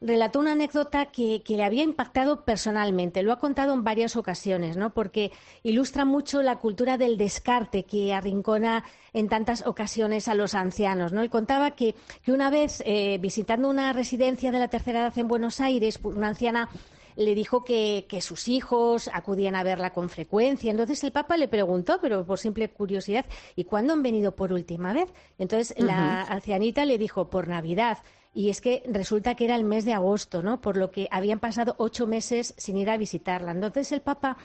relató 0.00 0.38
una 0.38 0.52
anécdota 0.52 1.06
que, 1.06 1.42
le 1.46 1.64
había 1.64 1.82
impactado 1.82 2.44
personalmente. 2.44 3.22
Lo 3.22 3.32
ha 3.32 3.38
contado 3.38 3.74
en 3.74 3.84
varias 3.84 4.16
ocasiones, 4.16 4.76
¿no? 4.76 4.90
Porque 4.90 5.32
ilustra 5.62 6.04
mucho 6.04 6.42
la 6.42 6.56
cultura 6.56 6.98
del 6.98 7.16
descarte 7.16 7.84
que 7.84 8.12
arrincona 8.14 8.84
en 9.12 9.28
tantas 9.28 9.66
ocasiones 9.66 10.28
a 10.28 10.34
los 10.34 10.54
ancianos, 10.54 11.12
¿no? 11.12 11.20
Él 11.20 11.30
contaba 11.30 11.72
que, 11.72 11.94
una 12.26 12.50
vez 12.50 12.82
eh, 12.86 13.18
visitando 13.20 13.68
una 13.68 13.92
residencia 13.92 14.50
de 14.52 14.58
la 14.58 14.68
tercera 14.68 15.00
edad 15.00 15.18
en 15.18 15.28
Buenos 15.28 15.60
Aires, 15.60 16.00
una 16.02 16.28
anciana 16.28 16.68
le 17.16 17.34
dijo 17.34 17.64
que, 17.64 18.06
sus 18.20 18.48
hijos 18.48 19.10
acudían 19.12 19.54
a 19.54 19.62
verla 19.62 19.92
con 19.92 20.08
frecuencia. 20.08 20.70
Entonces 20.70 21.02
el 21.04 21.12
Papa 21.12 21.36
le 21.36 21.48
preguntó, 21.48 21.98
pero 22.00 22.24
por 22.24 22.38
simple 22.38 22.70
curiosidad, 22.70 23.24
¿y 23.56 23.64
cuándo 23.64 23.92
han 23.92 24.02
venido 24.02 24.36
por 24.36 24.52
última 24.52 24.92
vez? 24.92 25.08
Entonces 25.38 25.74
la 25.78 26.22
ancianita 26.22 26.84
le 26.84 26.98
dijo, 26.98 27.28
por 27.30 27.48
Navidad 27.48 27.98
y 28.34 28.48
es 28.48 28.60
que 28.60 28.82
resulta 28.86 29.34
que 29.34 29.44
era 29.44 29.56
el 29.56 29.64
mes 29.64 29.84
de 29.84 29.92
agosto, 29.92 30.42
¿no? 30.42 30.60
Por 30.60 30.76
lo 30.76 30.90
que 30.90 31.06
habían 31.10 31.38
pasado 31.38 31.74
ocho 31.78 32.06
meses 32.06 32.54
sin 32.56 32.78
ir 32.78 32.88
a 32.88 32.96
visitarla. 32.96 33.52
Entonces 33.52 33.92
el 33.92 34.00
Papa 34.00 34.38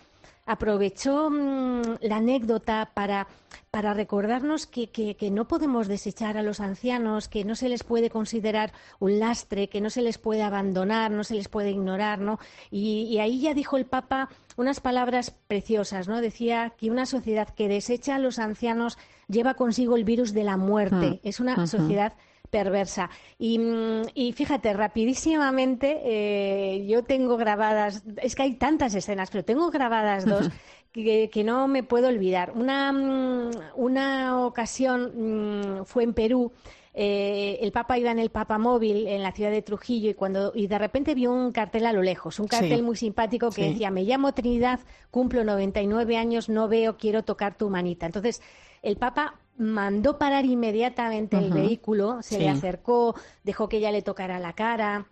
aprovechó 0.47 1.29
mm, 1.29 1.97
la 2.01 2.15
anécdota 2.15 2.91
para, 2.93 3.27
para 3.69 3.93
recordarnos 3.93 4.65
que, 4.65 4.89
que, 4.89 5.29
no 5.29 5.47
podemos 5.47 5.87
desechar 5.87 6.37
a 6.37 6.41
los 6.41 6.61
ancianos, 6.61 7.27
que 7.27 7.43
no 7.43 7.55
se 7.55 7.69
les 7.69 7.83
puede 7.83 8.09
considerar 8.09 8.71
un 8.99 9.19
lastre, 9.19 9.67
que 9.67 9.81
no 9.81 9.89
se 9.89 10.01
les 10.01 10.17
puede 10.17 10.41
abandonar, 10.41 11.11
no 11.11 11.23
se 11.23 11.35
les 11.35 11.49
puede 11.49 11.71
ignorar, 11.71 12.19
¿no? 12.19 12.39
Y, 12.71 13.03
y 13.03 13.19
ahí 13.19 13.41
ya 13.41 13.53
dijo 13.53 13.77
el 13.77 13.85
Papa 13.85 14.29
unas 14.55 14.79
palabras 14.79 15.31
preciosas, 15.47 16.07
¿no? 16.07 16.21
Decía 16.21 16.73
que 16.77 16.89
una 16.89 17.05
sociedad 17.05 17.49
que 17.49 17.67
desecha 17.67 18.15
a 18.15 18.19
los 18.19 18.39
ancianos 18.39 18.97
lleva 19.27 19.53
consigo 19.53 19.97
el 19.97 20.05
virus 20.05 20.33
de 20.33 20.45
la 20.45 20.57
muerte. 20.57 21.09
Mm. 21.09 21.19
Es 21.23 21.39
una 21.39 21.67
sociedad 21.67 22.13
perversa. 22.47 23.09
Y, 23.37 23.59
mm, 23.59 24.01
y 24.13 24.33
fíjate, 24.33 24.73
rapidísimamente, 24.73 26.01
eh, 26.03 26.85
yo 26.87 27.03
tengo 27.03 27.37
grabadas, 27.37 28.03
es 28.21 28.35
que 28.35 28.43
hay 28.43 28.53
tantas 28.55 28.95
escenas, 28.95 29.29
pero 29.29 29.43
tengo 29.45 29.69
grabadas 29.69 30.25
dos. 30.25 30.49
Que, 30.93 31.43
no 31.45 31.67
me 31.67 31.83
puedo 31.83 32.07
olvidar. 32.07 32.53
Una, 32.55 32.91
mm, 32.91 33.51
una 33.75 34.43
ocasión 34.43 35.81
mm, 35.81 35.85
fue 35.85 36.03
en 36.03 36.15
Perú, 36.15 36.51
eh, 36.99 37.59
el 37.61 37.71
Papa 37.71 37.99
iba 37.99 38.09
en 38.09 38.17
el 38.17 38.31
Papa 38.31 38.57
móvil 38.57 39.05
en 39.05 39.21
la 39.21 39.31
ciudad 39.31 39.51
de 39.51 39.61
Trujillo 39.61 40.09
y 40.09 40.13
cuando 40.15 40.51
y 40.55 40.65
de 40.65 40.79
repente 40.79 41.13
vio 41.13 41.31
un 41.31 41.51
cartel 41.51 41.85
a 41.85 41.93
lo 41.93 42.01
lejos, 42.01 42.39
un 42.39 42.47
cartel 42.47 42.81
muy 42.81 42.95
simpático 42.95 43.51
que 43.51 43.69
decía 43.69 43.91
me 43.91 44.01
llamo 44.01 44.33
Trinidad, 44.33 44.79
cumplo 45.11 45.43
99 45.43 46.17
años, 46.17 46.49
no 46.49 46.67
veo, 46.67 46.97
quiero 46.97 47.21
tocar 47.21 47.55
tu 47.55 47.69
manita. 47.69 48.07
Entonces 48.07 48.41
el 48.81 48.97
Papa 48.97 49.35
mandó 49.57 50.17
parar 50.17 50.45
inmediatamente 50.45 51.37
el 51.37 51.51
vehículo, 51.51 52.21
se 52.21 52.39
le 52.39 52.49
acercó, 52.49 53.15
dejó 53.43 53.67
que 53.67 53.77
ella 53.77 53.91
le 53.91 54.01
tocara 54.01 54.39
la 54.39 54.53
cara. 54.53 55.07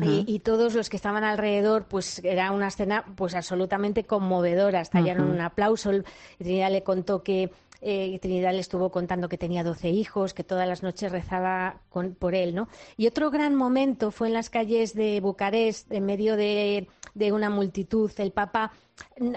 y, 0.00 0.38
todos 0.38 0.74
los 0.74 0.88
que 0.88 0.96
estaban 0.96 1.24
alrededor, 1.24 1.84
pues 1.84 2.24
era 2.24 2.52
una 2.52 2.68
escena 2.68 3.04
pues 3.16 3.34
absolutamente 3.34 4.04
conmovedora. 4.04 4.80
Estallaron 4.80 5.30
un 5.30 5.40
aplauso. 5.40 5.90
Trinidad 6.38 6.72
le 6.72 6.82
contó 6.82 7.22
que 7.22 7.52
eh, 7.86 8.18
Trinidad 8.18 8.54
le 8.54 8.60
estuvo 8.60 8.90
contando 8.90 9.28
que 9.28 9.36
tenía 9.36 9.62
12 9.62 9.90
hijos, 9.90 10.32
que 10.32 10.42
todas 10.42 10.66
las 10.66 10.82
noches 10.82 11.12
rezaba 11.12 11.82
por 12.18 12.34
él, 12.34 12.54
¿no? 12.54 12.68
Y 12.96 13.06
otro 13.06 13.30
gran 13.30 13.54
momento 13.54 14.10
fue 14.10 14.28
en 14.28 14.32
las 14.32 14.48
calles 14.48 14.94
de 14.94 15.20
Bucarest, 15.20 15.92
en 15.92 16.06
medio 16.06 16.36
de, 16.36 16.88
una 17.30 17.50
multitud. 17.50 18.10
El 18.16 18.32
Papa 18.32 18.72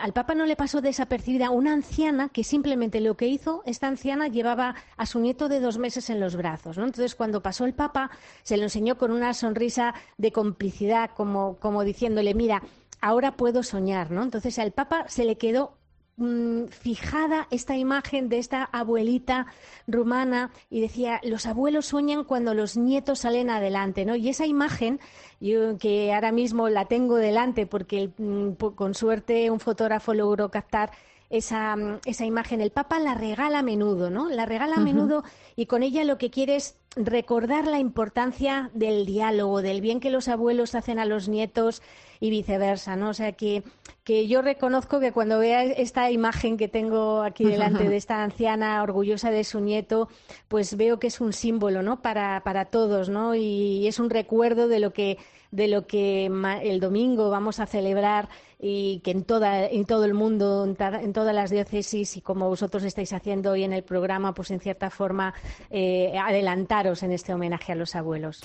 al 0.01 0.13
Papa 0.13 0.33
no 0.33 0.45
le 0.45 0.55
pasó 0.55 0.81
desapercibida 0.81 1.49
una 1.49 1.73
anciana 1.73 2.29
que 2.29 2.43
simplemente 2.43 3.01
lo 3.01 3.17
que 3.17 3.27
hizo, 3.27 3.63
esta 3.65 3.87
anciana 3.87 4.27
llevaba 4.27 4.75
a 4.95 5.05
su 5.05 5.19
nieto 5.19 5.49
de 5.49 5.59
dos 5.59 5.77
meses 5.77 6.09
en 6.09 6.19
los 6.19 6.35
brazos. 6.35 6.77
¿no? 6.77 6.85
Entonces, 6.85 7.15
cuando 7.15 7.41
pasó 7.41 7.65
el 7.65 7.73
Papa, 7.73 8.11
se 8.43 8.55
lo 8.55 8.63
enseñó 8.63 8.97
con 8.97 9.11
una 9.11 9.33
sonrisa 9.33 9.93
de 10.17 10.31
complicidad, 10.31 11.09
como, 11.15 11.57
como 11.57 11.83
diciéndole, 11.83 12.33
mira, 12.33 12.61
ahora 13.01 13.35
puedo 13.35 13.63
soñar. 13.63 14.11
¿no? 14.11 14.23
Entonces, 14.23 14.57
al 14.59 14.71
Papa 14.71 15.05
se 15.07 15.25
le 15.25 15.37
quedó 15.37 15.77
Mm, 16.19 16.69
fijada 16.69 17.47
esta 17.51 17.77
imagen 17.77 18.27
de 18.27 18.39
esta 18.39 18.63
abuelita 18.63 19.45
rumana 19.85 20.49
y 20.67 20.81
decía, 20.81 21.21
los 21.23 21.45
abuelos 21.45 21.85
sueñan 21.85 22.23
cuando 22.23 22.55
los 22.55 22.75
nietos 22.75 23.19
salen 23.19 23.51
adelante, 23.51 24.03
¿no? 24.03 24.15
Y 24.15 24.29
esa 24.29 24.47
imagen, 24.47 24.99
yo 25.39 25.77
que 25.77 26.11
ahora 26.11 26.31
mismo 26.31 26.69
la 26.69 26.85
tengo 26.85 27.17
delante 27.17 27.67
porque 27.67 28.09
mm, 28.17 28.53
con 28.53 28.95
suerte 28.95 29.51
un 29.51 29.59
fotógrafo 29.59 30.15
logró 30.15 30.49
captar 30.49 30.89
esa, 31.29 31.75
mm, 31.75 31.99
esa, 32.05 32.25
imagen. 32.25 32.61
El 32.61 32.71
Papa 32.71 32.99
la 32.99 33.13
regala 33.13 33.59
a 33.59 33.63
menudo, 33.63 34.09
¿no? 34.09 34.27
La 34.27 34.47
regala 34.47 34.77
a 34.77 34.79
menudo 34.79 35.23
y 35.55 35.67
con 35.67 35.83
ella 35.83 36.03
lo 36.03 36.17
que 36.17 36.31
quiere 36.31 36.55
es 36.55 36.77
recordar 36.95 37.67
la 37.67 37.77
importancia 37.77 38.71
del 38.73 39.05
diálogo, 39.05 39.61
del 39.61 39.81
bien 39.81 39.99
que 39.99 40.09
los 40.09 40.27
abuelos 40.29 40.73
hacen 40.73 40.97
a 40.97 41.05
los 41.05 41.29
nietos 41.29 41.83
y 42.19 42.31
viceversa, 42.31 42.95
¿no? 42.95 43.09
O 43.09 43.13
sea, 43.13 43.33
que, 43.33 43.61
que 44.07 44.25
yo 44.25 44.41
reconozco 44.41 45.01
que 45.01 45.11
cuando 45.11 45.37
vea 45.37 45.65
esta 45.65 46.09
imagen 46.09 46.55
que 46.55 46.69
tengo 46.69 47.23
aquí 47.23 47.43
delante 47.43 47.89
de 47.89 47.97
esta 47.97 48.23
anciana 48.23 48.81
orgullosa 48.81 49.31
de 49.31 49.43
su 49.43 49.59
nieto, 49.59 50.07
pues 50.47 50.77
veo 50.77 50.97
que 50.97 51.07
es 51.07 51.19
un 51.19 51.33
símbolo, 51.33 51.83
¿no? 51.83 52.01
Para, 52.01 52.41
para 52.45 52.63
todos, 52.63 53.09
¿no? 53.09 53.35
Y 53.35 53.85
es 53.85 53.99
un 53.99 54.09
recuerdo 54.09 54.69
de 54.69 54.79
lo 54.79 54.93
que 54.93 55.17
de 55.51 55.67
lo 55.67 55.87
que 55.87 56.27
el 56.63 56.79
domingo 56.79 57.29
vamos 57.29 57.59
a 57.59 57.65
celebrar 57.65 58.29
y 58.59 59.01
que 59.01 59.11
en, 59.11 59.25
toda, 59.25 59.65
en 59.65 59.83
todo 59.83 60.05
el 60.05 60.13
mundo, 60.13 60.63
en, 60.63 61.13
todas 61.13 61.35
las 61.35 61.49
diócesis 61.49 62.15
y 62.15 62.21
como 62.21 62.47
vosotros 62.47 62.85
estáis 62.85 63.11
haciendo 63.11 63.51
hoy 63.51 63.65
en 63.65 63.73
el 63.73 63.83
programa, 63.83 64.33
pues 64.33 64.51
en 64.51 64.61
cierta 64.61 64.89
forma 64.89 65.33
eh, 65.69 66.17
adelantaros 66.17 67.03
en 67.03 67.11
este 67.11 67.33
homenaje 67.33 67.73
a 67.73 67.75
los 67.75 67.93
abuelos. 67.93 68.41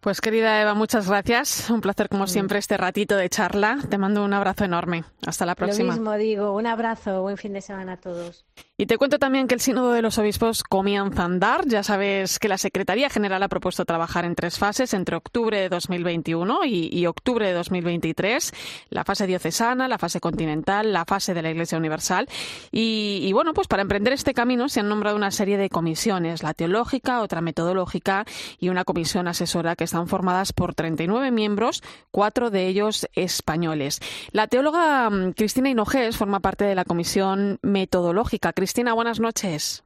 Pues 0.00 0.22
querida 0.22 0.60
Eva, 0.62 0.72
muchas 0.72 1.08
gracias. 1.08 1.68
Un 1.68 1.82
placer 1.82 2.08
como 2.08 2.26
siempre 2.26 2.58
este 2.58 2.78
ratito 2.78 3.16
de 3.16 3.28
charla. 3.28 3.78
Te 3.88 3.98
mando 3.98 4.24
un 4.24 4.32
abrazo 4.32 4.64
enorme. 4.64 5.04
Hasta 5.26 5.44
la 5.44 5.54
próxima. 5.54 5.88
Lo 5.88 5.92
mismo 5.92 6.14
digo, 6.14 6.56
un 6.56 6.66
abrazo, 6.66 7.20
buen 7.20 7.36
fin 7.36 7.52
de 7.52 7.60
semana 7.60 7.92
a 7.92 7.96
todos. 7.98 8.46
Y 8.80 8.86
te 8.86 8.96
cuento 8.96 9.18
también 9.18 9.46
que 9.46 9.54
el 9.54 9.60
Sínodo 9.60 9.92
de 9.92 10.00
los 10.00 10.16
Obispos 10.16 10.62
comienza 10.62 11.20
a 11.20 11.24
andar. 11.26 11.66
Ya 11.66 11.82
sabes 11.82 12.38
que 12.38 12.48
la 12.48 12.56
Secretaría 12.56 13.10
General 13.10 13.42
ha 13.42 13.48
propuesto 13.48 13.84
trabajar 13.84 14.24
en 14.24 14.34
tres 14.34 14.58
fases 14.58 14.94
entre 14.94 15.16
octubre 15.16 15.60
de 15.60 15.68
2021 15.68 16.60
y, 16.64 17.04
octubre 17.04 17.46
de 17.46 17.52
2023. 17.52 18.54
La 18.88 19.04
fase 19.04 19.26
diocesana, 19.26 19.86
la 19.86 19.98
fase 19.98 20.18
continental, 20.18 20.94
la 20.94 21.04
fase 21.04 21.34
de 21.34 21.42
la 21.42 21.50
Iglesia 21.50 21.76
Universal. 21.76 22.26
Y, 22.72 23.30
bueno, 23.34 23.52
pues 23.52 23.68
para 23.68 23.82
emprender 23.82 24.14
este 24.14 24.32
camino 24.32 24.70
se 24.70 24.80
han 24.80 24.88
nombrado 24.88 25.14
una 25.14 25.30
serie 25.30 25.58
de 25.58 25.68
comisiones, 25.68 26.42
la 26.42 26.54
teológica, 26.54 27.20
otra 27.20 27.42
metodológica 27.42 28.24
y 28.58 28.70
una 28.70 28.84
comisión 28.84 29.28
asesora 29.28 29.76
que 29.76 29.84
están 29.84 30.08
formadas 30.08 30.54
por 30.54 30.74
39 30.74 31.30
miembros, 31.30 31.82
cuatro 32.10 32.48
de 32.48 32.68
ellos 32.68 33.06
españoles. 33.12 34.00
La 34.32 34.46
teóloga 34.46 35.10
mm, 35.10 35.32
Cristina 35.32 35.68
Hinojés 35.68 36.16
forma 36.16 36.40
parte 36.40 36.64
de 36.64 36.74
la 36.74 36.86
comisión 36.86 37.58
metodológica. 37.60 38.54
Cristina, 38.54 38.69
buenas 38.94 39.20
noches. 39.20 39.82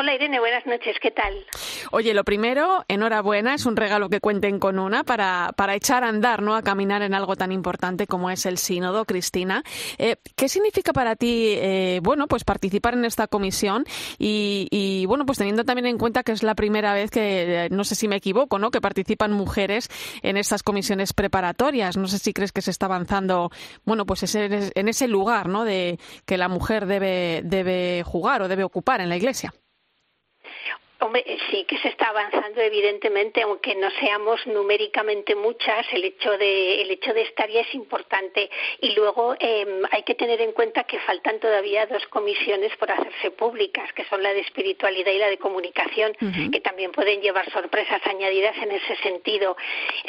Hola 0.00 0.14
Irene, 0.14 0.38
buenas 0.38 0.64
noches, 0.64 0.94
¿qué 1.02 1.10
tal? 1.10 1.34
Oye, 1.90 2.14
lo 2.14 2.22
primero, 2.22 2.84
enhorabuena, 2.86 3.54
es 3.54 3.66
un 3.66 3.74
regalo 3.74 4.08
que 4.08 4.20
cuenten 4.20 4.60
con 4.60 4.78
una 4.78 5.02
para, 5.02 5.50
para 5.56 5.74
echar 5.74 6.04
a 6.04 6.08
andar, 6.08 6.40
¿no? 6.40 6.54
A 6.54 6.62
caminar 6.62 7.02
en 7.02 7.14
algo 7.14 7.34
tan 7.34 7.50
importante 7.50 8.06
como 8.06 8.30
es 8.30 8.46
el 8.46 8.58
sínodo, 8.58 9.04
Cristina. 9.06 9.64
Eh, 9.98 10.14
¿Qué 10.36 10.48
significa 10.48 10.92
para 10.92 11.16
ti, 11.16 11.54
eh, 11.56 11.98
bueno, 12.00 12.28
pues 12.28 12.44
participar 12.44 12.94
en 12.94 13.06
esta 13.06 13.26
comisión 13.26 13.86
y, 14.20 14.68
y, 14.70 15.04
bueno, 15.06 15.26
pues 15.26 15.38
teniendo 15.38 15.64
también 15.64 15.86
en 15.86 15.98
cuenta 15.98 16.22
que 16.22 16.30
es 16.30 16.44
la 16.44 16.54
primera 16.54 16.94
vez 16.94 17.10
que, 17.10 17.64
eh, 17.64 17.68
no 17.72 17.82
sé 17.82 17.96
si 17.96 18.06
me 18.06 18.14
equivoco, 18.14 18.60
¿no? 18.60 18.70
Que 18.70 18.80
participan 18.80 19.32
mujeres 19.32 19.88
en 20.22 20.36
estas 20.36 20.62
comisiones 20.62 21.12
preparatorias. 21.12 21.96
No 21.96 22.06
sé 22.06 22.20
si 22.20 22.32
crees 22.32 22.52
que 22.52 22.62
se 22.62 22.70
está 22.70 22.86
avanzando, 22.86 23.50
bueno, 23.84 24.06
pues 24.06 24.22
ese, 24.22 24.70
en 24.72 24.86
ese 24.86 25.08
lugar, 25.08 25.48
¿no? 25.48 25.64
De 25.64 25.98
que 26.24 26.38
la 26.38 26.46
mujer 26.46 26.86
debe, 26.86 27.40
debe 27.42 28.04
jugar 28.04 28.42
o 28.42 28.48
debe 28.48 28.62
ocupar 28.62 29.00
en 29.00 29.08
la 29.08 29.16
Iglesia. 29.16 29.52
Hombre, 31.00 31.24
sí 31.50 31.64
que 31.64 31.78
se 31.78 31.88
está 31.88 32.08
avanzando, 32.08 32.60
evidentemente, 32.60 33.42
aunque 33.42 33.76
no 33.76 33.88
seamos 34.00 34.44
numéricamente 34.48 35.36
muchas, 35.36 35.86
el 35.92 36.02
hecho 36.02 36.36
de, 36.36 36.82
el 36.82 36.90
hecho 36.90 37.14
de 37.14 37.22
estar 37.22 37.48
ya 37.48 37.60
es 37.60 37.72
importante. 37.74 38.50
Y 38.80 38.96
luego 38.96 39.36
em, 39.38 39.82
hay 39.92 40.02
que 40.02 40.16
tener 40.16 40.40
en 40.40 40.50
cuenta 40.50 40.82
que 40.84 40.98
faltan 41.00 41.38
todavía 41.38 41.86
dos 41.86 42.04
comisiones 42.08 42.76
por 42.78 42.90
hacerse 42.90 43.30
públicas, 43.30 43.92
que 43.92 44.04
son 44.06 44.24
la 44.24 44.32
de 44.32 44.40
espiritualidad 44.40 45.12
y 45.12 45.18
la 45.18 45.28
de 45.28 45.38
comunicación, 45.38 46.14
que 46.50 46.60
también 46.60 46.90
pueden 46.90 47.20
llevar 47.20 47.48
sorpresas 47.52 48.04
añadidas 48.04 48.56
en 48.56 48.72
ese 48.72 48.96
sentido. 48.96 49.56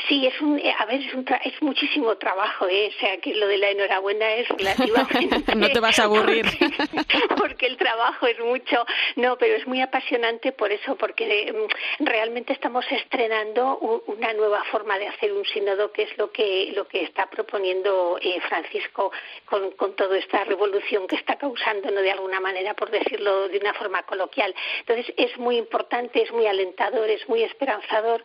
Sí, 0.08 0.26
es 0.26 0.42
un, 0.42 0.60
a 0.60 0.86
ver, 0.86 1.02
es, 1.02 1.14
un 1.14 1.26
es 1.44 1.62
muchísimo 1.62 2.18
trabajo, 2.18 2.68
¿eh? 2.68 2.92
o 2.96 3.00
sea, 3.00 3.18
que 3.18 3.36
lo 3.36 3.48
de 3.48 3.58
la 3.60 3.70
enhorabuena 3.70 4.34
es 4.34 4.50
relativamente. 4.50 5.46
no 5.56 5.70
te 5.70 5.80
vas 5.80 6.00
a 6.00 6.06
aburrir. 6.06 6.46
Porque, 6.46 7.36
porque 7.38 7.66
el 7.68 7.78
trabajo 7.78 8.26
es 8.26 8.40
mucho, 8.40 8.86
no, 9.18 9.38
pero 9.38 9.56
es 9.56 9.68
muy 9.68 9.82
apasionante 9.82 10.52
por 10.52 10.72
eso, 10.72 10.79
porque 10.98 11.54
mm, 11.54 12.06
realmente 12.06 12.54
estamos 12.54 12.86
estrenando 12.92 13.78
una 14.08 14.34
nueva 14.34 14.64
forma 14.66 14.98
de 14.98 15.08
hacer 15.08 15.34
un 15.34 15.46
sínodo, 15.46 15.92
que 15.92 16.04
es 16.04 16.18
lo 16.18 16.32
que, 16.32 16.72
lo 16.76 16.88
que 16.88 17.04
está 17.04 17.30
proponiendo 17.30 18.18
eh, 18.22 18.40
Francisco 18.42 19.12
con, 19.46 19.72
con 19.72 19.96
toda 19.96 20.18
esta 20.18 20.44
revolución 20.44 21.08
que 21.08 21.16
está 21.16 21.38
causando, 21.38 21.92
¿no? 21.92 22.02
de 22.02 22.12
alguna 22.12 22.40
manera, 22.40 22.74
por 22.74 22.90
decirlo 22.90 23.48
de 23.48 23.58
una 23.58 23.74
forma 23.74 24.04
coloquial. 24.04 24.54
Entonces, 24.80 25.14
es 25.18 25.38
muy 25.38 25.58
importante, 25.58 26.22
es 26.22 26.32
muy 26.32 26.48
alentador, 26.48 27.10
es 27.10 27.28
muy 27.28 27.44
esperanzador 27.44 28.24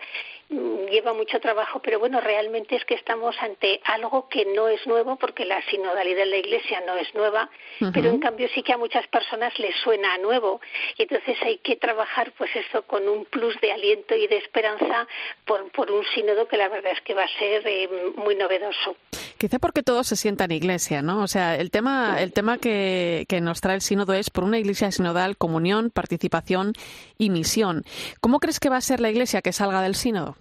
lleva 0.90 1.12
mucho 1.12 1.40
trabajo, 1.40 1.80
pero 1.80 1.98
bueno, 1.98 2.20
realmente 2.20 2.76
es 2.76 2.84
que 2.84 2.94
estamos 2.94 3.34
ante 3.40 3.80
algo 3.84 4.28
que 4.28 4.44
no 4.46 4.68
es 4.68 4.86
nuevo, 4.86 5.16
porque 5.16 5.44
la 5.44 5.60
sinodalidad 5.70 6.22
en 6.22 6.30
la 6.30 6.36
Iglesia 6.36 6.82
no 6.86 6.96
es 6.96 7.12
nueva, 7.14 7.50
pero 7.92 8.10
en 8.10 8.20
cambio 8.20 8.48
sí 8.54 8.62
que 8.62 8.72
a 8.72 8.78
muchas 8.78 9.06
personas 9.08 9.58
les 9.58 9.74
suena 9.82 10.14
a 10.14 10.18
nuevo. 10.18 10.60
Y 10.96 11.02
entonces 11.02 11.36
hay 11.42 11.58
que 11.58 11.76
trabajar, 11.76 12.32
pues 12.36 12.50
eso, 12.54 12.82
con 12.82 13.08
un 13.08 13.24
plus 13.24 13.60
de 13.60 13.72
aliento 13.72 14.14
y 14.14 14.26
de 14.26 14.38
esperanza 14.38 15.06
por, 15.44 15.70
por 15.72 15.90
un 15.90 16.04
sínodo 16.14 16.46
que 16.46 16.56
la 16.56 16.68
verdad 16.68 16.92
es 16.92 17.00
que 17.02 17.14
va 17.14 17.24
a 17.24 17.38
ser 17.38 17.66
eh, 17.66 17.88
muy 18.16 18.34
novedoso. 18.36 18.96
Quizá 19.38 19.58
porque 19.58 19.82
todos 19.82 20.06
se 20.06 20.16
sientan 20.16 20.52
iglesia, 20.52 21.02
¿no? 21.02 21.22
O 21.22 21.26
sea, 21.26 21.56
el 21.56 21.70
tema, 21.70 22.16
el 22.20 22.32
tema 22.32 22.58
que, 22.58 23.26
que 23.28 23.40
nos 23.40 23.60
trae 23.60 23.74
el 23.74 23.82
sínodo 23.82 24.14
es 24.14 24.30
por 24.30 24.44
una 24.44 24.58
iglesia 24.58 24.90
sinodal, 24.92 25.36
comunión, 25.36 25.90
participación 25.90 26.72
y 27.18 27.30
misión. 27.30 27.82
¿Cómo 28.20 28.38
crees 28.38 28.60
que 28.60 28.70
va 28.70 28.76
a 28.76 28.80
ser 28.80 29.00
la 29.00 29.10
iglesia 29.10 29.42
que 29.42 29.52
salga 29.52 29.82
del 29.82 29.96
sínodo? 29.96 30.36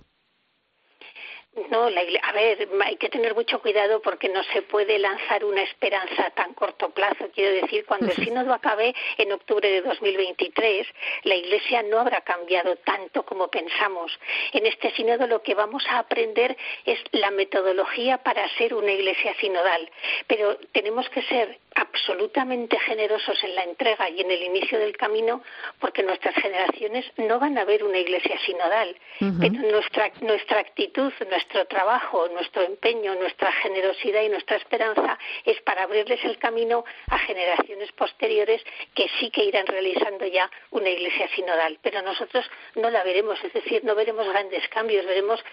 No, 1.69 1.87
la, 1.87 2.01
a 2.01 2.31
ver, 2.31 2.67
hay 2.83 2.95
que 2.95 3.09
tener 3.09 3.35
mucho 3.35 3.61
cuidado 3.61 4.01
porque 4.01 4.27
no 4.27 4.43
se 4.45 4.63
puede 4.63 4.97
lanzar 4.97 5.45
una 5.45 5.61
esperanza 5.61 6.25
a 6.25 6.31
tan 6.31 6.53
corto 6.55 6.89
plazo. 6.89 7.29
Quiero 7.33 7.61
decir, 7.61 7.85
cuando 7.85 8.07
el 8.07 8.15
sínodo 8.15 8.53
acabe 8.53 8.95
en 9.19 9.31
octubre 9.31 9.69
de 9.69 9.81
2023, 9.81 10.87
la 11.23 11.35
Iglesia 11.35 11.83
no 11.83 11.99
habrá 11.99 12.21
cambiado 12.21 12.75
tanto 12.77 13.23
como 13.23 13.49
pensamos. 13.49 14.11
En 14.51 14.65
este 14.65 14.95
sínodo 14.95 15.27
lo 15.27 15.43
que 15.43 15.53
vamos 15.53 15.85
a 15.89 15.99
aprender 15.99 16.57
es 16.85 16.99
la 17.11 17.29
metodología 17.29 18.17
para 18.17 18.49
ser 18.57 18.73
una 18.73 18.91
Iglesia 18.91 19.35
sinodal. 19.39 19.91
Pero 20.25 20.57
tenemos 20.71 21.07
que 21.09 21.21
ser 21.21 21.59
absolutamente 21.75 22.79
generosos 22.79 23.43
en 23.43 23.55
la 23.55 23.63
entrega 23.63 24.09
y 24.09 24.21
en 24.21 24.31
el 24.31 24.43
inicio 24.43 24.79
del 24.79 24.95
camino 24.97 25.41
porque 25.79 26.03
nuestras 26.03 26.35
generaciones 26.35 27.05
no 27.17 27.39
van 27.39 27.57
a 27.57 27.65
ver 27.65 27.83
una 27.83 27.97
iglesia 27.97 28.37
sinodal. 28.45 28.95
Pero 29.19 29.53
nuestra, 29.71 30.11
nuestra 30.21 30.59
actitud, 30.59 31.11
nuestro 31.29 31.65
trabajo, 31.65 32.27
nuestro 32.29 32.63
empeño, 32.63 33.15
nuestra 33.15 33.51
generosidad 33.51 34.21
y 34.21 34.29
nuestra 34.29 34.57
esperanza 34.57 35.17
es 35.45 35.59
para 35.61 35.83
abrirles 35.83 36.23
el 36.25 36.37
camino 36.37 36.83
a 37.07 37.17
generaciones 37.19 37.91
posteriores 37.93 38.61
que 38.93 39.07
sí 39.19 39.29
que 39.29 39.45
irán 39.45 39.65
realizando 39.67 40.25
ya 40.25 40.49
una 40.71 40.89
iglesia 40.89 41.27
sinodal. 41.35 41.79
Pero 41.81 42.01
nosotros 42.01 42.45
no 42.75 42.89
la 42.89 43.03
veremos, 43.03 43.43
es 43.43 43.53
decir, 43.53 43.83
no 43.83 43.95
veremos 43.95 44.27
grandes 44.27 44.67
cambios, 44.69 45.05
veremos 45.05 45.43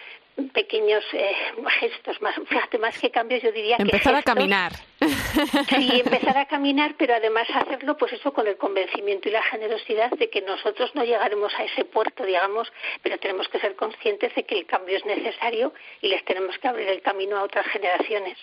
pequeños 0.49 1.05
eh, 1.13 1.35
gestos, 1.81 2.21
más, 2.21 2.35
fíjate, 2.49 2.79
más 2.79 2.99
que 2.99 3.11
cambios, 3.11 3.43
yo 3.43 3.53
diría 3.53 3.77
empezar 3.79 4.15
a 4.15 4.23
caminar. 4.23 4.73
Sí, 5.69 6.03
empezar 6.11 6.39
a 6.39 6.47
caminar, 6.47 6.95
pero 6.99 7.15
además 7.15 7.47
hacerlo, 7.55 7.97
pues 7.97 8.13
eso, 8.13 8.33
con 8.33 8.47
el 8.49 8.57
convencimiento 8.57 9.29
y 9.29 9.33
la 9.33 9.43
generosidad 9.45 10.11
de 10.11 10.29
que 10.29 10.43
nosotros 10.43 10.93
no 10.95 11.05
llegaremos 11.05 11.53
a 11.55 11.65
ese 11.65 11.85
puerto, 11.85 12.25
digamos, 12.25 12.73
pero 13.03 13.19
tenemos 13.19 13.49
que 13.49 13.61
ser 13.61 13.77
conscientes 13.77 14.35
de 14.35 14.43
que 14.43 14.59
el 14.59 14.67
cambio 14.67 14.97
es 14.97 15.05
necesario 15.07 15.73
y 16.01 16.09
les 16.09 16.25
tenemos 16.25 16.59
que 16.59 16.67
abrir 16.67 16.89
el 16.89 17.01
camino 17.01 17.37
a 17.37 17.45
otras 17.45 17.67
generaciones. 17.67 18.37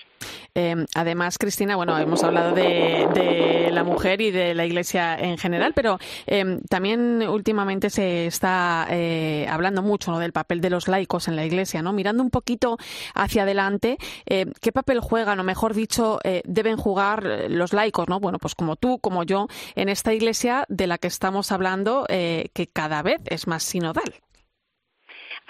Em, 0.53 0.85
además, 0.95 1.37
Cristina, 1.37 1.75
bueno, 1.75 1.97
hemos 1.97 2.23
hablado 2.23 2.53
de, 2.53 3.69
la 3.71 3.83
mujer 3.83 4.21
y 4.21 4.31
de 4.31 4.55
la 4.55 4.65
Iglesia 4.65 5.15
en 5.15 5.37
general, 5.37 5.73
pero 5.75 5.99
em, 6.25 6.61
también 6.61 7.21
últimamente 7.27 7.89
se 7.89 8.25
está 8.25 8.87
eh, 8.89 9.45
hablando 9.49 9.83
mucho 9.83 10.17
del 10.17 10.31
papel 10.31 10.61
de 10.61 10.71
los 10.71 10.87
laicos 10.87 11.27
en 11.27 11.35
la 11.35 11.45
Iglesia, 11.45 11.81
¿no? 11.81 11.93
Mirando 11.93 12.23
un 12.23 12.31
poquito 12.31 12.77
hacia 13.13 13.43
adelante, 13.43 13.97
eh, 14.25 14.47
¿qué 14.61 14.71
papel 14.71 14.99
juegan, 14.99 15.39
o 15.39 15.43
mejor 15.43 15.75
dicho, 15.75 16.19
eh, 16.23 16.41
deben 16.45 16.77
jugar 16.77 17.23
los 17.49 17.73
laicos, 17.73 18.07
¿no? 18.07 18.19
Bueno, 18.19 18.39
pues 18.39 18.55
como 18.55 18.75
tú, 18.75 18.99
como 18.99 19.23
yo, 19.23 19.47
en 19.75 19.89
esta 19.89 20.13
Iglesia 20.13 20.65
de 20.69 20.87
la 20.87 20.97
que 20.97 21.07
estamos 21.07 21.51
hablando, 21.51 22.05
que 22.07 22.69
cada 22.73 23.03
vez 23.03 23.21
es 23.25 23.47
más 23.47 23.63
sinodal. 23.63 24.26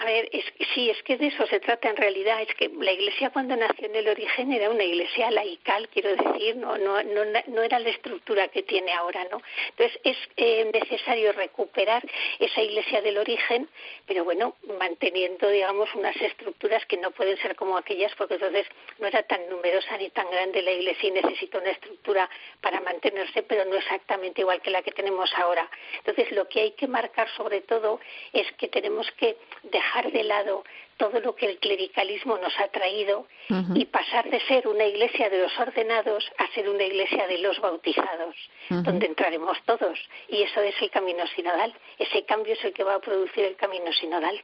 A 0.00 0.04
ver, 0.04 0.28
es, 0.30 0.44
sí, 0.74 0.90
es 0.90 1.02
que 1.02 1.16
de 1.16 1.26
eso 1.26 1.44
se 1.48 1.58
trata 1.58 1.90
en 1.90 1.96
realidad. 1.96 2.40
Es 2.40 2.54
que 2.54 2.68
la 2.68 2.92
Iglesia 2.92 3.30
cuando 3.30 3.56
nació 3.56 3.86
en 3.86 3.96
el 3.96 4.08
origen 4.08 4.52
era 4.52 4.70
una 4.70 4.84
Iglesia 4.84 5.28
laical, 5.32 5.88
quiero 5.88 6.14
decir, 6.14 6.54
no, 6.54 6.78
no, 6.78 7.02
no, 7.02 7.22
no 7.48 7.62
era 7.62 7.80
la 7.80 7.88
estructura 7.88 8.46
que 8.46 8.62
tiene 8.62 8.92
ahora, 8.92 9.24
¿no? 9.24 9.42
Entonces 9.70 9.98
es 10.04 10.16
eh, 10.36 10.70
necesario 10.72 11.32
recuperar 11.32 12.04
esa 12.38 12.62
Iglesia 12.62 13.02
del 13.02 13.18
origen, 13.18 13.68
pero 14.06 14.22
bueno, 14.22 14.54
manteniendo, 14.78 15.48
digamos, 15.48 15.92
unas 15.96 16.16
estructuras 16.16 16.86
que 16.86 16.96
no 16.96 17.10
pueden 17.10 17.36
ser 17.38 17.56
como 17.56 17.76
aquellas, 17.76 18.14
porque 18.14 18.34
entonces 18.34 18.68
no 19.00 19.08
era 19.08 19.24
tan 19.24 19.48
numerosa 19.50 19.96
ni 19.98 20.10
tan 20.10 20.30
grande 20.30 20.62
la 20.62 20.70
Iglesia 20.70 21.08
y 21.08 21.12
necesita 21.12 21.58
una 21.58 21.70
estructura 21.70 22.30
para 22.60 22.80
mantenerse, 22.82 23.42
pero 23.42 23.64
no 23.64 23.74
exactamente 23.74 24.42
igual 24.42 24.62
que 24.62 24.70
la 24.70 24.82
que 24.82 24.92
tenemos 24.92 25.28
ahora. 25.34 25.68
Entonces 25.96 26.30
lo 26.30 26.48
que 26.48 26.60
hay 26.60 26.70
que 26.72 26.86
marcar 26.86 27.28
sobre 27.30 27.62
todo 27.62 27.98
es 28.32 28.46
que 28.52 28.68
tenemos 28.68 29.10
que 29.18 29.36
dejar 29.64 29.87
dejar 29.88 30.12
de 30.12 30.24
lado 30.24 30.64
todo 30.96 31.20
lo 31.20 31.34
que 31.34 31.46
el 31.46 31.58
clericalismo 31.58 32.38
nos 32.38 32.52
ha 32.58 32.68
traído 32.68 33.26
y 33.74 33.84
pasar 33.86 34.28
de 34.30 34.40
ser 34.48 34.66
una 34.66 34.84
iglesia 34.84 35.30
de 35.30 35.38
los 35.38 35.58
ordenados 35.58 36.24
a 36.38 36.52
ser 36.54 36.68
una 36.68 36.82
iglesia 36.82 37.26
de 37.28 37.38
los 37.38 37.60
bautizados, 37.60 38.34
donde 38.68 39.06
entraremos 39.06 39.56
todos. 39.64 39.96
Y 40.28 40.42
eso 40.42 40.60
es 40.60 40.74
el 40.82 40.90
camino 40.90 41.24
sinodal. 41.36 41.72
Ese 41.98 42.24
cambio 42.24 42.54
es 42.54 42.64
el 42.64 42.72
que 42.72 42.82
va 42.82 42.96
a 42.96 43.00
producir 43.00 43.44
el 43.44 43.54
camino 43.54 43.92
sinodal. 43.92 44.42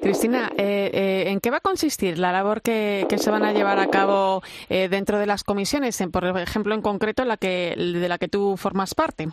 Cristina, 0.00 0.52
eh, 0.56 0.90
eh, 0.94 1.24
¿en 1.26 1.40
qué 1.40 1.50
va 1.50 1.56
a 1.56 1.60
consistir 1.60 2.18
la 2.18 2.30
labor 2.30 2.62
que, 2.62 3.06
se 3.16 3.30
van 3.30 3.44
a 3.44 3.52
llevar 3.52 3.80
a 3.80 3.88
cabo 3.88 4.42
eh, 4.68 4.88
dentro 4.88 5.18
de 5.18 5.26
las 5.26 5.42
comisiones, 5.42 6.00
por 6.12 6.24
ejemplo, 6.38 6.74
en 6.74 6.82
concreto 6.82 7.24
la 7.24 7.36
que, 7.36 7.74
de 7.76 8.08
la 8.08 8.18
que 8.18 8.28
tú 8.28 8.56
formas 8.56 8.94
parte? 8.94 9.28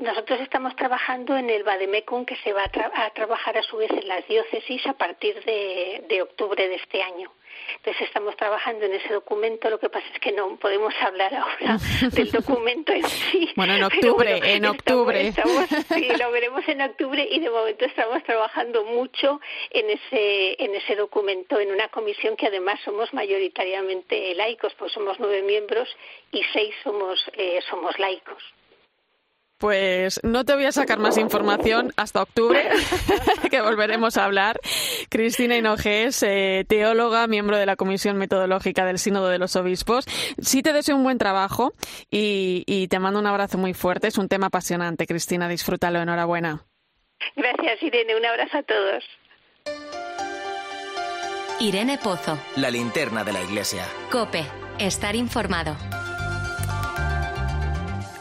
Nosotros 0.00 0.40
estamos 0.40 0.74
trabajando 0.76 1.36
en 1.36 1.50
el 1.50 1.62
Bademecum, 1.62 2.24
que 2.24 2.36
se 2.36 2.54
va 2.54 2.64
a, 2.64 3.10
trabajar 3.10 3.58
a 3.58 3.62
su 3.62 3.76
vez 3.76 3.90
en 3.90 4.08
las 4.08 4.26
diócesis 4.26 4.86
a 4.86 4.94
partir 4.94 5.44
de, 5.44 6.22
octubre 6.22 6.66
de 6.66 6.76
este 6.76 7.02
año. 7.02 7.30
Entonces 7.76 8.08
estamos 8.08 8.34
trabajando 8.36 8.86
en 8.86 8.94
ese 8.94 9.12
documento. 9.12 9.68
Lo 9.68 9.78
que 9.78 9.90
pasa 9.90 10.06
es 10.14 10.18
que 10.18 10.32
no 10.32 10.56
podemos 10.56 10.94
hablar 11.02 11.34
ahora 11.34 11.76
del 12.12 12.30
documento 12.30 12.94
en 12.94 13.06
sí. 13.06 13.50
Bueno, 13.54 13.74
en 13.74 13.84
octubre, 13.84 14.40
en 14.42 14.64
octubre. 14.64 15.32
sí, 15.92 16.08
lo 16.18 16.30
veremos 16.30 16.66
en 16.66 16.80
octubre 16.80 17.28
y 17.30 17.38
de 17.38 17.50
momento 17.50 17.84
estamos 17.84 18.22
trabajando 18.22 18.84
mucho 18.84 19.38
en 19.68 19.90
ese 19.90 20.64
en 20.64 20.74
ese 20.76 20.96
documento, 20.96 21.60
en 21.60 21.72
una 21.72 21.88
comisión 21.88 22.36
que 22.36 22.46
además 22.46 22.80
somos 22.86 23.12
mayoritariamente 23.12 24.34
laicos, 24.34 24.72
pues 24.78 24.92
somos 24.92 25.20
nueve 25.20 25.42
miembros 25.42 25.94
y 26.32 26.42
seis 26.54 26.74
somos 26.82 27.20
eh, 27.34 27.60
somos 27.68 27.98
laicos. 27.98 28.42
Pues 29.60 30.20
no 30.22 30.46
te 30.46 30.54
voy 30.54 30.64
a 30.64 30.72
sacar 30.72 30.98
más 30.98 31.18
información 31.18 31.92
hasta 31.98 32.22
octubre, 32.22 32.66
que 33.50 33.60
volveremos 33.60 34.16
a 34.16 34.24
hablar. 34.24 34.58
Cristina 35.10 35.54
Hinojés, 35.54 36.22
eh, 36.22 36.64
teóloga, 36.66 37.26
miembro 37.26 37.58
de 37.58 37.66
la 37.66 37.76
Comisión 37.76 38.16
Metodológica 38.16 38.86
del 38.86 38.98
Sínodo 38.98 39.28
de 39.28 39.38
los 39.38 39.56
Obispos. 39.56 40.06
Sí 40.40 40.62
te 40.62 40.72
deseo 40.72 40.96
un 40.96 41.02
buen 41.02 41.18
trabajo 41.18 41.74
y, 42.10 42.64
y 42.66 42.88
te 42.88 42.98
mando 42.98 43.20
un 43.20 43.26
abrazo 43.26 43.58
muy 43.58 43.74
fuerte. 43.74 44.08
Es 44.08 44.16
un 44.16 44.28
tema 44.28 44.46
apasionante, 44.46 45.06
Cristina. 45.06 45.46
Disfrútalo. 45.46 46.00
Enhorabuena. 46.00 46.64
Gracias, 47.36 47.82
Irene. 47.82 48.16
Un 48.16 48.24
abrazo 48.24 48.56
a 48.56 48.62
todos. 48.62 49.04
Irene 51.60 51.98
Pozo. 51.98 52.38
La 52.56 52.70
linterna 52.70 53.24
de 53.24 53.34
la 53.34 53.42
iglesia. 53.42 53.84
Cope. 54.10 54.42
Estar 54.78 55.14
informado. 55.14 55.76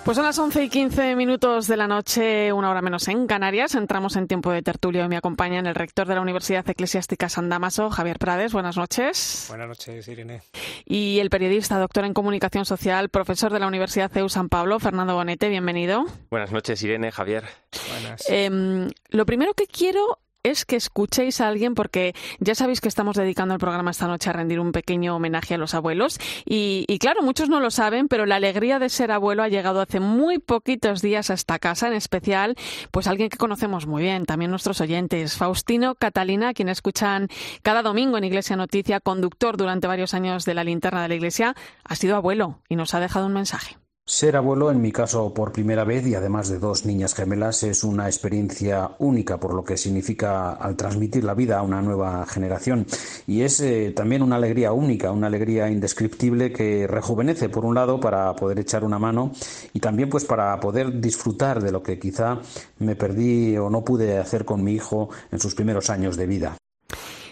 Pues 0.10 0.16
son 0.16 0.26
las 0.26 0.40
11 0.40 0.64
y 0.64 0.70
15 0.70 1.16
minutos 1.16 1.68
de 1.68 1.78
la 1.78 1.88
noche, 1.88 2.52
una 2.52 2.72
hora 2.72 2.82
menos 2.82 3.08
en 3.10 3.28
Canarias. 3.28 3.76
Entramos 3.76 4.16
en 4.16 4.28
tiempo 4.28 4.50
de 4.52 4.64
tertulio 4.64 5.06
y 5.06 5.08
me 5.08 5.18
acompaña 5.18 5.60
el 5.60 5.76
rector 5.76 6.08
de 6.08 6.16
la 6.16 6.22
Universidad 6.22 6.68
Eclesiástica 6.68 7.30
San 7.30 7.48
Damaso, 7.48 7.92
Javier 7.92 8.18
Prades. 8.18 8.52
Buenas 8.52 8.76
noches. 8.76 9.46
Buenas 9.50 9.68
noches, 9.68 10.08
Irene. 10.08 10.42
Y 10.84 11.20
el 11.20 11.30
periodista, 11.30 11.78
doctor 11.78 12.06
en 12.06 12.16
comunicación 12.16 12.66
social, 12.66 13.10
profesor 13.10 13.54
de 13.54 13.60
la 13.60 13.68
Universidad 13.68 14.10
CEU 14.12 14.30
San 14.30 14.50
Pablo, 14.50 14.80
Fernando 14.80 15.14
Bonete. 15.14 15.48
Bienvenido. 15.48 16.06
Buenas 16.32 16.52
noches, 16.52 16.82
Irene, 16.82 17.12
Javier. 17.12 17.44
Buenas. 17.92 18.28
Em, 18.30 18.90
lo 19.10 19.28
primero 19.28 19.54
que 19.54 19.68
quiero 19.68 20.18
es 20.44 20.66
que 20.66 20.78
escuchéis 20.78 21.42
a 21.42 21.50
alguien 21.50 21.76
porque 21.76 22.16
ya 22.40 22.56
sabéis 22.56 22.80
que 22.80 22.88
estamos 22.88 23.18
dedicando 23.18 23.54
el 23.54 23.60
programa 23.60 23.92
esta 23.92 24.08
noche 24.08 24.30
a 24.30 24.34
rendir 24.34 24.60
un 24.60 24.72
pequeño 24.72 25.16
homenaje 25.16 25.56
a 25.56 25.58
los 25.58 25.74
abuelos 25.74 26.18
y, 26.46 26.86
claro, 27.00 27.22
muchos 27.22 27.50
no 27.50 27.60
lo 27.60 27.72
saben, 27.72 28.08
pero 28.08 28.26
la 28.26 28.38
alegría 28.38 28.80
de 28.80 28.88
ser 28.88 29.12
abuelo 29.12 29.44
ha 29.44 29.50
llegado 29.50 29.82
hace 29.82 30.00
muy 30.00 30.40
poquitos 30.40 31.02
días 31.02 31.30
a 31.30 31.34
esta 31.34 31.60
casa, 31.60 31.88
en 31.88 31.94
especial 31.94 32.56
pues 32.92 33.08
alguien 33.08 33.30
que 33.30 33.38
conocemos 33.38 33.86
muy 33.86 34.04
bien, 34.04 34.26
también 34.26 34.52
nuestros 34.52 34.80
oyentes, 34.80 35.36
Faustino 35.36 35.96
Catalina, 35.96 36.54
quien 36.54 36.70
escuchan 36.70 37.28
cada 37.62 37.82
domingo 37.82 38.18
en 38.18 38.24
Iglesia 38.24 38.56
Noticia, 38.56 39.02
conductor 39.02 39.58
durante 39.58 39.88
varios 39.88 40.14
años 40.14 40.46
de 40.46 40.54
la 40.54 40.64
linterna 40.64 41.02
de 41.02 41.10
la 41.10 41.16
Iglesia, 41.16 41.56
ha 41.84 41.96
sido 41.96 42.16
abuelo 42.16 42.62
y 42.70 42.78
nos 42.78 42.94
ha 42.94 43.02
dejado 43.02 43.26
un 43.26 43.34
mensaje. 43.34 43.78
Ser 44.10 44.36
abuelo, 44.36 44.72
en 44.72 44.82
mi 44.82 44.92
caso 44.92 45.32
por 45.36 45.52
primera 45.52 45.84
vez 45.84 46.08
y 46.08 46.16
además 46.16 46.50
de 46.50 46.58
dos 46.58 46.84
niñas 46.84 47.14
gemelas, 47.14 47.62
es 47.62 47.84
una 47.84 48.08
experiencia 48.08 48.90
única 48.98 49.40
por 49.40 49.54
lo 49.54 49.64
que 49.64 49.78
significa 49.78 50.54
al 50.54 50.76
transmitir 50.76 51.24
la 51.24 51.36
vida 51.36 51.60
a 51.60 51.62
una 51.62 51.80
nueva 51.84 52.26
generación. 52.26 52.88
Y 53.28 53.44
es 53.44 53.60
eh, 53.60 53.94
también 53.96 54.24
una 54.24 54.38
alegría 54.38 54.72
única, 54.72 55.12
una 55.12 55.28
alegría 55.28 55.70
indescriptible 55.70 56.52
que 56.52 56.88
rejuvenece, 56.88 57.50
por 57.50 57.66
un 57.66 57.76
lado, 57.76 58.00
para 58.00 58.36
poder 58.36 58.58
echar 58.58 58.84
una 58.84 58.98
mano 58.98 59.32
y 59.74 59.80
también 59.80 60.10
pues 60.10 60.26
para 60.26 60.60
poder 60.60 61.00
disfrutar 61.00 61.62
de 61.62 61.72
lo 61.72 61.84
que 61.84 62.00
quizá 62.00 62.40
me 62.80 62.96
perdí 62.96 63.58
o 63.58 63.70
no 63.70 63.86
pude 63.86 64.18
hacer 64.18 64.44
con 64.44 64.64
mi 64.64 64.74
hijo 64.74 65.10
en 65.32 65.40
sus 65.40 65.54
primeros 65.54 65.92
años 65.92 66.18
de 66.18 66.26
vida. 66.26 66.59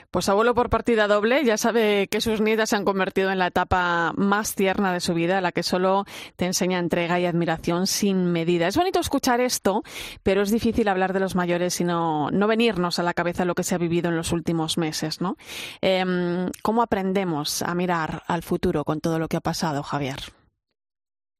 Pues 0.10 0.30
abuelo 0.30 0.56
por 0.56 0.70
partida 0.70 1.08
doble, 1.08 1.44
ya 1.44 1.58
sabe 1.58 2.08
que 2.08 2.22
sus 2.22 2.40
nietas 2.40 2.70
se 2.70 2.78
han 2.78 2.86
convertido 2.86 3.30
en 3.30 3.40
la 3.40 3.48
etapa 3.48 4.14
más 4.16 4.56
tierna 4.56 4.94
de 4.94 5.02
su 5.02 5.14
vida, 5.14 5.42
la 5.42 5.52
que 5.52 5.64
solo 5.64 6.06
te 6.38 6.46
enseña 6.46 6.80
entrega 6.80 7.20
y 7.20 7.26
admiración 7.26 7.88
sin 7.88 8.32
medida. 8.32 8.68
Es 8.68 8.78
bonito 8.78 9.02
escuchar 9.02 9.42
esto, 9.42 9.84
pero 10.24 10.44
es 10.44 10.50
difícil 10.50 10.88
hablar 10.88 11.12
de 11.12 11.20
los 11.20 11.36
mayores 11.36 11.82
y 11.82 11.84
no, 11.84 12.30
venirnos 12.48 13.00
a 13.00 13.04
la 13.04 13.14
cabeza 13.14 13.44
lo 13.44 13.54
que 13.54 13.64
se 13.64 13.76
ha 13.76 13.78
vivido 13.78 14.10
en 14.10 14.16
los 14.16 14.32
últimos 14.32 14.78
meses, 14.78 15.20
¿no? 15.20 15.36
Em, 15.82 16.50
¿Cómo 16.64 16.82
aprendemos 16.82 17.62
a 17.62 17.76
mirar 17.76 18.24
al 18.28 18.44
futuro 18.44 18.86
con 18.86 19.02
todo 19.02 19.20
lo 19.20 19.28
que 19.28 19.38
ha 19.38 19.42
pasado, 19.42 19.84
Javier? 19.84 20.20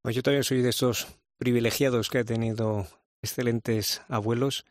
Pues 0.02 0.14
yo 0.14 0.24
también 0.24 0.44
soy 0.44 0.62
de 0.62 0.70
esos 0.70 1.08
privilegiados 1.38 2.10
que 2.10 2.20
ha 2.20 2.24
tenido 2.26 2.86
excelentes 3.22 4.02
abuelos 4.10 4.66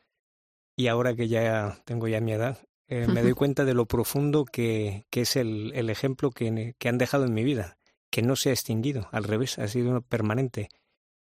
y 0.77 0.89
ahora 0.89 1.15
que 1.15 1.29
ya 1.29 1.79
tengo 1.87 2.09
ya 2.09 2.21
mi 2.21 2.33
edad, 2.33 2.59
eh, 2.89 3.07
me 3.09 3.23
doy 3.23 3.33
cuenta 3.33 3.65
de 3.65 3.75
lo 3.75 3.87
profundo 3.87 4.45
que, 4.45 5.07
que 5.11 5.23
es 5.23 5.37
el, 5.37 5.73
el 5.75 5.91
ejemplo 5.91 6.31
que, 6.31 6.75
que, 6.79 6.89
han 6.89 6.99
dejado 6.99 7.25
en 7.25 7.35
mi 7.35 7.43
vida, 7.43 7.79
que 8.11 8.23
no 8.23 8.37
se 8.37 8.51
ha 8.51 8.53
extinguido, 8.53 9.09
al 9.11 9.25
revés, 9.25 9.59
ha 9.59 9.67
sido 9.67 10.03
permanente. 10.03 10.69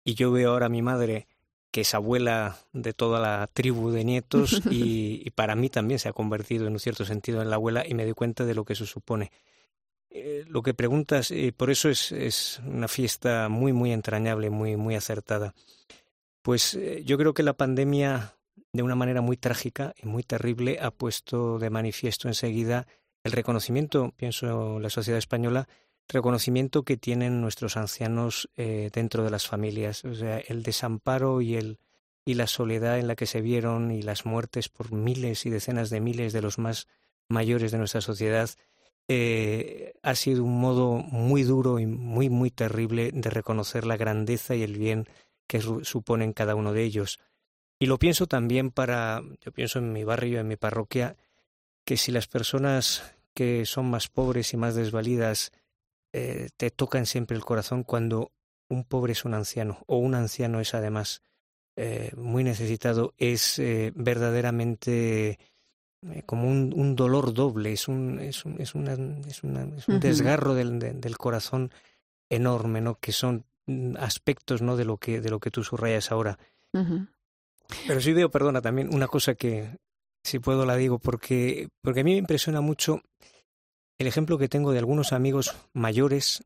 Y 0.04 0.14
yo 0.14 0.30
veo 0.30 0.52
ahora 0.52 0.66
a 0.66 0.70
mi 0.70 0.82
madre, 0.82 1.26
que 1.72 1.80
es 1.80 1.92
abuela 1.94 2.56
de 2.72 2.92
toda 2.92 3.18
la 3.18 3.48
tribu 3.52 3.90
de 3.90 4.04
nietos, 4.04 4.62
y, 4.70 5.22
y, 5.24 5.30
para 5.30 5.56
mí 5.56 5.68
también 5.68 5.98
se 5.98 6.08
ha 6.08 6.12
convertido 6.12 6.68
en 6.68 6.74
un 6.74 6.78
cierto 6.78 7.04
sentido 7.04 7.42
en 7.42 7.50
la 7.50 7.56
abuela, 7.56 7.84
y 7.86 7.94
me 7.94 8.04
doy 8.04 8.14
cuenta 8.14 8.44
de 8.44 8.54
lo 8.54 8.64
que 8.64 8.74
eso 8.74 8.86
supone. 8.86 9.32
Eh, 10.10 10.44
lo 10.46 10.62
que 10.62 10.72
preguntas, 10.72 11.32
eh, 11.32 11.52
por 11.54 11.70
eso 11.70 11.88
es, 11.88 12.12
es 12.12 12.60
una 12.64 12.86
fiesta 12.86 13.48
muy, 13.48 13.72
muy 13.72 13.92
entrañable, 13.92 14.50
muy, 14.50 14.76
muy 14.76 14.94
acertada. 14.94 15.52
Pues 16.42 16.78
yo 17.04 17.18
creo 17.18 17.34
que 17.34 17.42
la 17.42 17.54
pandemia 17.54 18.35
de 18.76 18.82
una 18.82 18.94
manera 18.94 19.20
muy 19.20 19.36
trágica 19.36 19.94
y 20.00 20.06
muy 20.06 20.22
terrible, 20.22 20.78
ha 20.80 20.90
puesto 20.90 21.58
de 21.58 21.70
manifiesto 21.70 22.28
enseguida 22.28 22.86
el 23.24 23.32
reconocimiento, 23.32 24.12
pienso 24.16 24.78
la 24.78 24.90
sociedad 24.90 25.18
española, 25.18 25.68
reconocimiento 26.08 26.84
que 26.84 26.96
tienen 26.96 27.40
nuestros 27.40 27.76
ancianos 27.76 28.48
eh, 28.56 28.90
dentro 28.92 29.24
de 29.24 29.30
las 29.30 29.46
familias, 29.46 30.04
o 30.04 30.14
sea, 30.14 30.38
el 30.38 30.62
desamparo 30.62 31.40
y 31.40 31.56
el 31.56 31.78
y 32.28 32.34
la 32.34 32.48
soledad 32.48 32.98
en 32.98 33.06
la 33.06 33.14
que 33.14 33.26
se 33.26 33.40
vieron 33.40 33.92
y 33.92 34.02
las 34.02 34.26
muertes 34.26 34.68
por 34.68 34.92
miles 34.92 35.46
y 35.46 35.50
decenas 35.50 35.90
de 35.90 36.00
miles 36.00 36.32
de 36.32 36.42
los 36.42 36.58
más 36.58 36.88
mayores 37.28 37.70
de 37.70 37.78
nuestra 37.78 38.00
sociedad 38.00 38.50
eh, 39.08 39.94
ha 40.02 40.16
sido 40.16 40.42
un 40.42 40.60
modo 40.60 40.94
muy 40.94 41.44
duro 41.44 41.78
y 41.78 41.86
muy 41.86 42.28
muy 42.28 42.50
terrible 42.50 43.12
de 43.12 43.30
reconocer 43.30 43.86
la 43.86 43.96
grandeza 43.96 44.56
y 44.56 44.64
el 44.64 44.76
bien 44.76 45.06
que 45.46 45.60
suponen 45.60 46.32
cada 46.32 46.56
uno 46.56 46.72
de 46.72 46.82
ellos. 46.82 47.20
Y 47.78 47.86
lo 47.86 47.98
pienso 47.98 48.26
también 48.26 48.70
para, 48.70 49.22
yo 49.40 49.52
pienso 49.52 49.78
en 49.78 49.92
mi 49.92 50.04
barrio, 50.04 50.40
en 50.40 50.48
mi 50.48 50.56
parroquia, 50.56 51.16
que 51.84 51.96
si 51.96 52.10
las 52.10 52.26
personas 52.26 53.14
que 53.34 53.66
son 53.66 53.90
más 53.90 54.08
pobres 54.08 54.54
y 54.54 54.56
más 54.56 54.74
desvalidas 54.74 55.52
eh, 56.12 56.48
te 56.56 56.70
tocan 56.70 57.04
siempre 57.04 57.36
el 57.36 57.44
corazón 57.44 57.82
cuando 57.82 58.32
un 58.68 58.84
pobre 58.84 59.12
es 59.12 59.24
un 59.24 59.34
anciano 59.34 59.84
o 59.86 59.98
un 59.98 60.14
anciano 60.14 60.60
es 60.60 60.74
además 60.74 61.22
eh, 61.76 62.12
muy 62.16 62.42
necesitado, 62.42 63.12
es 63.18 63.58
eh, 63.58 63.92
verdaderamente 63.94 65.38
como 66.24 66.48
un, 66.48 66.72
un, 66.74 66.94
dolor 66.94 67.34
doble, 67.34 67.72
es 67.72 67.88
un, 67.88 68.20
es 68.20 68.44
un, 68.44 68.60
es 68.60 68.74
una, 68.74 68.92
es, 69.26 69.42
una, 69.42 69.64
es 69.76 69.88
un 69.88 70.00
desgarro 70.00 70.54
del, 70.54 70.78
del 70.78 71.18
corazón 71.18 71.70
enorme, 72.30 72.80
¿no? 72.80 72.98
Que 72.98 73.12
son 73.12 73.44
mm, 73.66 73.96
aspectos, 73.98 74.62
¿no? 74.62 74.76
De 74.76 74.84
lo 74.84 74.98
que, 74.98 75.20
de 75.20 75.30
lo 75.30 75.40
que 75.40 75.50
tú 75.50 75.64
subrayas 75.64 76.12
ahora. 76.12 76.38
Pero 77.86 78.00
sí 78.00 78.12
veo, 78.12 78.30
perdona, 78.30 78.60
también 78.60 78.92
una 78.94 79.08
cosa 79.08 79.34
que 79.34 79.70
si 80.22 80.38
puedo 80.38 80.66
la 80.66 80.76
digo, 80.76 80.98
porque, 80.98 81.68
porque 81.82 82.00
a 82.00 82.04
mí 82.04 82.12
me 82.12 82.18
impresiona 82.18 82.60
mucho 82.60 83.00
el 83.98 84.06
ejemplo 84.06 84.38
que 84.38 84.48
tengo 84.48 84.72
de 84.72 84.78
algunos 84.78 85.12
amigos 85.12 85.54
mayores 85.72 86.44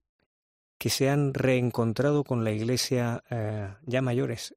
que 0.79 0.91
se 0.91 1.11
han 1.11 1.35
reencontrado 1.35 2.25
con 2.25 2.45
la 2.45 2.53
iglesia 2.53 3.23
eh, 3.31 3.68
ya 3.85 4.03
mayores. 4.03 4.55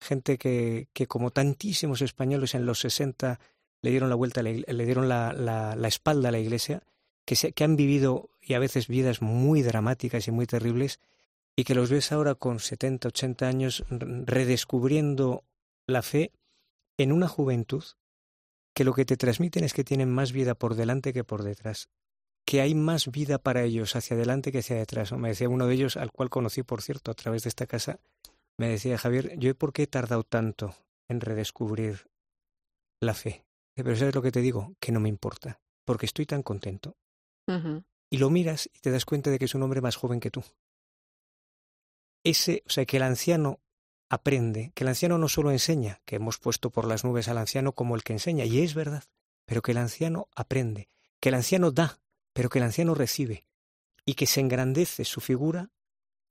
Gente 0.00 0.38
que, 0.38 0.88
que, 0.92 1.06
como 1.06 1.30
tantísimos 1.30 2.02
españoles 2.02 2.54
en 2.54 2.66
los 2.66 2.80
60 2.80 3.38
le 3.82 3.90
dieron 3.90 4.08
la 4.08 4.14
vuelta, 4.14 4.42
le, 4.42 4.84
dieron 4.84 5.08
la, 5.08 5.32
la, 5.32 5.76
la, 5.76 5.88
espalda 5.88 6.28
a 6.28 6.32
la 6.32 6.38
iglesia, 6.38 6.82
que, 7.24 7.36
se, 7.36 7.52
que 7.52 7.64
han 7.64 7.76
vivido 7.76 8.30
y 8.40 8.54
a 8.54 8.58
veces 8.58 8.88
vidas 8.88 9.20
muy 9.20 9.62
dramáticas 9.62 10.26
y 10.28 10.30
muy 10.30 10.46
terribles, 10.46 11.00
y 11.54 11.64
que 11.64 11.74
los 11.74 11.90
ves 11.90 12.12
ahora 12.12 12.34
con 12.34 12.58
70, 12.58 13.08
80 13.08 13.46
años 13.46 13.84
redescubriendo 13.90 15.44
la 15.86 16.02
fe 16.02 16.32
en 16.98 17.12
una 17.12 17.28
juventud 17.28 17.84
que 18.74 18.84
lo 18.84 18.94
que 18.94 19.04
te 19.04 19.16
transmiten 19.16 19.64
es 19.64 19.74
que 19.74 19.84
tienen 19.84 20.10
más 20.10 20.32
vida 20.32 20.54
por 20.54 20.74
delante 20.74 21.12
que 21.12 21.24
por 21.24 21.42
detrás 21.42 21.90
que 22.44 22.60
hay 22.60 22.74
más 22.74 23.10
vida 23.10 23.38
para 23.38 23.62
ellos 23.62 23.96
hacia 23.96 24.16
adelante 24.16 24.52
que 24.52 24.58
hacia 24.58 24.76
detrás. 24.76 25.12
Me 25.12 25.28
decía 25.28 25.48
uno 25.48 25.66
de 25.66 25.74
ellos, 25.74 25.96
al 25.96 26.12
cual 26.12 26.30
conocí, 26.30 26.62
por 26.62 26.82
cierto, 26.82 27.10
a 27.10 27.14
través 27.14 27.44
de 27.44 27.48
esta 27.48 27.66
casa, 27.66 28.00
me 28.58 28.68
decía 28.68 28.98
Javier, 28.98 29.38
yo 29.38 29.54
por 29.56 29.72
qué 29.72 29.84
he 29.84 29.86
tardado 29.86 30.24
tanto 30.24 30.74
en 31.08 31.20
redescubrir 31.20 32.10
la 33.00 33.14
fe. 33.14 33.44
Pero 33.74 33.96
¿sabes 33.96 34.14
lo 34.14 34.22
que 34.22 34.32
te 34.32 34.40
digo? 34.40 34.74
Que 34.80 34.92
no 34.92 35.00
me 35.00 35.08
importa, 35.08 35.60
porque 35.84 36.06
estoy 36.06 36.26
tan 36.26 36.42
contento. 36.42 36.96
Y 38.10 38.18
lo 38.18 38.30
miras 38.30 38.70
y 38.72 38.78
te 38.80 38.90
das 38.90 39.04
cuenta 39.04 39.30
de 39.30 39.38
que 39.38 39.46
es 39.46 39.54
un 39.54 39.62
hombre 39.62 39.80
más 39.80 39.96
joven 39.96 40.20
que 40.20 40.30
tú. 40.30 40.44
Ese, 42.24 42.62
o 42.66 42.70
sea, 42.70 42.84
que 42.84 42.98
el 42.98 43.02
anciano 43.02 43.60
aprende, 44.12 44.72
que 44.74 44.84
el 44.84 44.88
anciano 44.88 45.16
no 45.16 45.26
solo 45.26 45.52
enseña, 45.52 46.02
que 46.04 46.16
hemos 46.16 46.36
puesto 46.36 46.68
por 46.68 46.86
las 46.86 47.02
nubes 47.02 47.28
al 47.28 47.38
anciano 47.38 47.72
como 47.72 47.94
el 47.96 48.02
que 48.02 48.12
enseña, 48.12 48.44
y 48.44 48.60
es 48.60 48.74
verdad, 48.74 49.04
pero 49.46 49.62
que 49.62 49.72
el 49.72 49.78
anciano 49.78 50.28
aprende, 50.36 50.90
que 51.18 51.30
el 51.30 51.34
anciano 51.34 51.70
da, 51.70 51.98
pero 52.34 52.50
que 52.50 52.58
el 52.58 52.66
anciano 52.66 52.94
recibe 52.94 53.46
y 54.04 54.12
que 54.12 54.26
se 54.26 54.40
engrandece 54.40 55.06
su 55.06 55.22
figura 55.22 55.70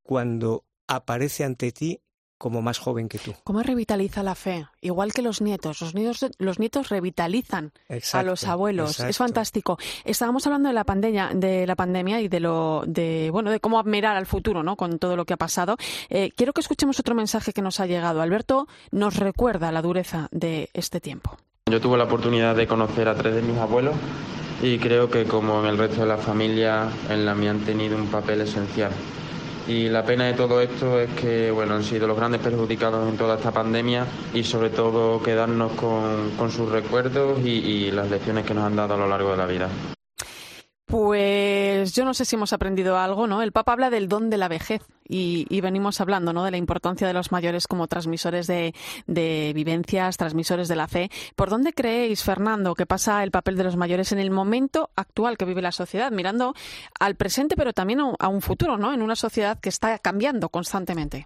cuando 0.04 0.64
aparece 0.86 1.44
ante 1.44 1.72
ti 1.72 2.02
como 2.42 2.64
más 2.64 2.80
joven 2.80 3.08
que 3.08 3.20
tú. 3.20 3.36
¿Cómo 3.44 3.62
revitaliza 3.62 4.24
la 4.24 4.34
fe? 4.34 4.66
Igual 4.82 5.14
que 5.14 5.22
los 5.22 5.42
nietos. 5.42 5.80
Los 5.80 5.94
nietos, 5.94 6.26
los 6.40 6.58
nietos 6.58 6.90
revitalizan 6.90 7.72
a 8.14 8.24
los 8.24 8.46
abuelos. 8.46 9.00
Es 9.00 9.18
fantástico. 9.18 9.78
Estábamos 10.06 10.48
hablando 10.48 10.68
de 10.68 10.74
la 10.74 10.84
pandemia, 10.84 11.30
de 11.36 11.68
la 11.68 11.76
pandemia 11.76 12.20
y 12.20 12.30
de 12.30 12.40
lo, 12.40 12.84
de 12.88 13.30
bueno, 13.32 13.52
de 13.52 13.60
cómo 13.60 13.80
admirar 13.80 14.18
al 14.18 14.26
futuro, 14.26 14.64
¿no? 14.64 14.76
Con 14.76 14.98
todo 14.98 15.16
lo 15.16 15.26
que 15.26 15.36
ha 15.36 15.38
pasado. 15.38 15.78
Eh, 16.10 16.32
quiero 16.36 16.52
que 16.52 16.62
escuchemos 16.62 17.00
otro 17.00 17.14
mensaje 17.14 17.54
que 17.54 17.62
nos 17.62 17.80
ha 17.80 17.86
llegado. 17.86 18.24
Alberto 18.24 18.68
nos 18.90 19.18
recuerda 19.18 19.72
la 19.72 19.84
dureza 19.84 20.28
de 20.32 20.72
este 20.74 21.00
tiempo. 21.00 21.38
Yo 21.70 21.80
tuve 21.80 21.96
la 22.00 22.06
oportunidad 22.06 22.56
de 22.56 22.66
conocer 22.66 23.08
a 23.08 23.14
tres 23.14 23.36
de 23.36 23.44
mis 23.44 23.58
abuelos 23.60 23.94
y 24.64 24.80
creo 24.80 25.12
que 25.12 25.26
como 25.26 25.60
en 25.60 25.68
el 25.68 25.78
resto 25.78 26.02
de 26.02 26.08
la 26.08 26.18
familia, 26.18 26.90
en 27.08 27.24
la 27.24 27.36
mía 27.36 27.52
han 27.52 27.60
tenido 27.60 27.98
un 27.98 28.08
papel 28.08 28.42
esencial. 28.42 28.92
Y 29.72 29.88
la 29.88 30.04
pena 30.04 30.26
de 30.26 30.34
todo 30.34 30.60
esto 30.60 31.00
es 31.00 31.10
que 31.12 31.50
bueno, 31.50 31.76
han 31.76 31.84
sido 31.86 32.06
los 32.06 32.18
grandes 32.18 32.42
perjudicados 32.42 33.08
en 33.08 33.16
toda 33.16 33.36
esta 33.36 33.52
pandemia 33.52 34.06
y 34.34 34.44
sobre 34.44 34.70
todo 34.70 35.24
quedarnos 35.24 35.72
con, 35.72 36.52
sus 36.52 36.70
recuerdos 36.70 37.40
y 37.40 37.90
las 37.92 38.10
lecciones 38.10 38.46
que 38.46 38.54
nos 38.54 38.66
han 38.66 38.76
dado 38.76 38.96
a 38.96 38.98
lo 38.98 39.08
largo 39.08 39.32
de 39.32 39.38
la 39.38 39.46
vida. 39.46 39.70
Pues 40.92 41.94
yo 41.94 42.04
no 42.04 42.14
sé 42.14 42.26
si 42.26 42.36
hemos 42.36 42.52
aprendido 42.52 42.98
algo, 42.98 43.26
¿no? 43.26 43.42
El 43.42 43.54
Papa 43.54 43.72
habla 43.72 43.90
del 43.90 44.10
don 44.10 44.30
de 44.30 44.36
la 44.36 44.50
vejez 44.50 44.82
y, 45.08 45.62
venimos 45.62 46.02
hablando, 46.02 46.34
¿no? 46.34 46.44
De 46.44 46.52
la 46.52 46.58
importancia 46.58 47.08
de 47.08 47.14
los 47.14 47.32
mayores 47.32 47.66
como 47.66 47.88
transmisores 47.88 48.46
de, 48.46 48.74
vivencias, 49.56 50.18
transmisores 50.18 50.68
de 50.68 50.76
la 50.76 50.90
fe. 50.90 51.10
¿Por 51.38 51.50
dónde 51.50 51.72
creéis, 51.72 52.24
Fernando, 52.24 52.76
que 52.76 52.86
pasa 52.86 53.24
el 53.24 53.32
papel 53.32 53.56
de 53.56 53.64
los 53.64 53.78
mayores 53.78 54.12
en 54.12 54.20
el 54.20 54.32
momento 54.32 54.90
actual 54.98 55.38
que 55.38 55.46
vive 55.46 55.62
la 55.62 55.72
sociedad, 55.72 56.12
mirando 56.12 56.54
al 57.00 57.16
presente, 57.16 57.56
pero 57.56 57.72
también 57.72 58.02
a 58.20 58.28
un 58.28 58.42
futuro, 58.42 58.78
¿no? 58.78 58.94
En 58.94 59.02
una 59.02 59.16
sociedad 59.16 59.62
que 59.62 59.70
está 59.70 59.98
cambiando 59.98 60.50
constantemente. 60.50 61.26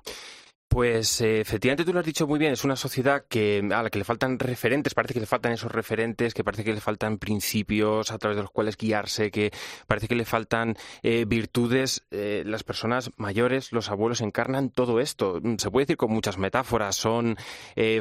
Pues 0.68 1.22
eh, 1.22 1.40
efectivamente 1.40 1.86
tú 1.86 1.94
lo 1.94 2.00
has 2.00 2.06
dicho 2.06 2.28
muy 2.28 2.38
bien, 2.38 2.52
es 2.52 2.66
una 2.66 2.76
sociedad 2.76 3.24
que 3.30 3.66
a 3.72 3.84
la 3.84 3.90
que 3.90 4.00
le 4.00 4.04
faltan 4.04 4.38
referentes, 4.40 4.94
parece 4.94 5.14
que 5.14 5.20
le 5.22 5.26
faltan 5.26 5.54
esos 5.54 5.72
referentes, 5.72 6.34
que 6.34 6.44
parece 6.44 6.66
que 6.66 6.74
le 6.74 6.82
faltan 6.82 7.18
principios 7.18 8.12
a 8.12 8.18
través 8.18 8.36
de 8.36 8.42
los 8.42 8.52
cuales 8.52 8.76
guiarse, 8.76 9.32
que 9.32 9.52
parece 9.88 10.08
que 10.08 10.16
le 10.16 10.26
faltan 10.26 10.76
eh, 11.02 11.24
virtudes. 11.26 12.06
Eh, 12.12 12.44
las 12.46 12.64
personas 12.64 13.12
mayores, 13.16 13.72
los 13.72 13.90
abuelos 13.90 14.20
encarnan 14.20 14.70
todo 14.70 15.00
esto. 15.00 15.40
Mm, 15.42 15.56
se 15.58 15.72
puede 15.72 15.86
decir 15.86 15.98
con 15.98 16.12
muchas 16.12 16.38
metáforas, 16.38 16.96
son 16.96 17.38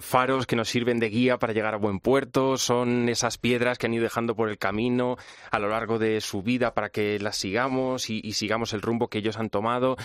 faros 0.00 0.46
que 0.46 0.56
nos 0.56 0.68
sirven 0.68 0.98
de 0.98 1.10
guía 1.10 1.38
para 1.38 1.52
llegar 1.52 1.74
a 1.74 1.78
buen 1.78 2.00
puerto, 2.00 2.56
son 2.56 3.08
esas 3.08 3.38
piedras 3.38 3.78
que 3.78 3.86
han 3.86 3.94
ido 3.94 4.04
dejando 4.04 4.34
por 4.34 4.48
el 4.48 4.58
camino 4.58 5.16
a 5.50 5.58
lo 5.58 5.68
largo 5.68 5.98
de 5.98 6.20
su 6.20 6.42
vida 6.42 6.74
para 6.74 6.88
que 6.88 7.18
las 7.20 7.36
sigamos 7.36 8.10
y, 8.10 8.32
sigamos 8.32 8.72
el 8.72 8.82
rumbo 8.82 9.08
que 9.08 9.18
ellos 9.18 9.36
han 9.36 9.50
tomado. 9.50 9.96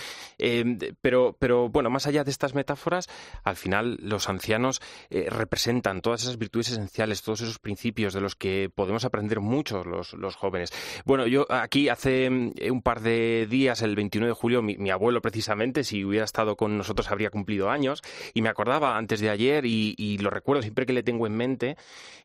pero 1.00 1.68
bueno, 1.68 1.90
más 1.90 2.06
allá 2.06 2.22
de 2.22 2.30
estas 2.30 2.49
metáforas, 2.54 3.08
al 3.44 3.56
final 3.56 3.98
los 4.00 4.28
ancianos 4.28 4.80
eh, 5.10 5.26
representan 5.28 6.00
todas 6.00 6.22
esas 6.22 6.38
virtudes 6.38 6.70
esenciales, 6.70 7.22
todos 7.22 7.40
esos 7.42 7.58
principios 7.58 8.14
de 8.14 8.20
los 8.20 8.34
que 8.34 8.70
podemos 8.74 9.04
aprender 9.04 9.40
mucho 9.40 9.84
los, 9.84 10.36
jóvenes. 10.36 10.72
Bueno, 11.04 11.26
yo 11.26 11.46
aquí 11.50 11.88
hace 11.88 12.26
eh, 12.26 12.70
un 12.70 12.82
par 12.82 13.00
de 13.00 13.46
días, 13.48 13.82
el 13.82 13.96
21 13.96 14.28
de 14.28 14.32
julio, 14.32 14.62
mi, 14.62 14.90
abuelo 14.90 15.20
precisamente, 15.20 15.84
si 15.84 16.04
hubiera 16.04 16.24
estado 16.24 16.56
con 16.56 16.76
nosotros, 16.78 17.10
habría 17.10 17.30
cumplido 17.30 17.70
años, 17.70 18.02
y 18.34 18.42
me 18.42 18.48
acordaba 18.48 18.96
antes 18.96 19.20
de 19.20 19.30
ayer, 19.30 19.66
y, 19.66 19.94
y 19.98 20.18
lo 20.18 20.30
recuerdo 20.30 20.62
siempre 20.62 20.86
que 20.86 20.92
le 20.92 21.02
tengo 21.02 21.26
en 21.26 21.36
mente, 21.36 21.76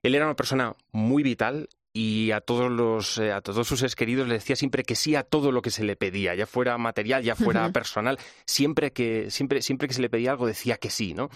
él 0.03 0.15
era 0.15 0.25
una 0.25 0.35
persona 0.35 0.75
muy 0.91 1.23
vital, 1.23 1.69
y 1.97 2.31
a 2.31 2.41
todos 2.41 2.69
los 2.69 3.17
eh, 3.19 3.31
a 3.31 3.39
todos 3.39 3.65
sus 3.65 3.79
seres 3.79 3.95
queridos 3.95 4.27
le 4.27 4.33
decía 4.33 4.57
siempre 4.57 4.83
que 4.83 4.95
sí 4.95 5.15
a 5.15 5.23
todo 5.23 5.53
lo 5.53 5.61
que 5.61 5.71
se 5.71 5.85
le 5.85 5.95
pedía, 5.95 6.35
ya 6.35 6.45
fuera 6.45 6.77
material, 6.77 7.23
ya 7.23 7.35
fuera 7.35 7.71
personal, 7.71 8.19
siempre 8.45 8.91
que 8.91 9.31
siempre 9.31 9.61
siempre 9.61 9.87
que 9.87 9.93
se 9.93 10.01
le 10.01 10.09
pedía 10.09 10.31
algo 10.31 10.45
decía 10.45 10.75
que 10.75 10.89
sí, 10.89 11.13
¿no? 11.13 11.29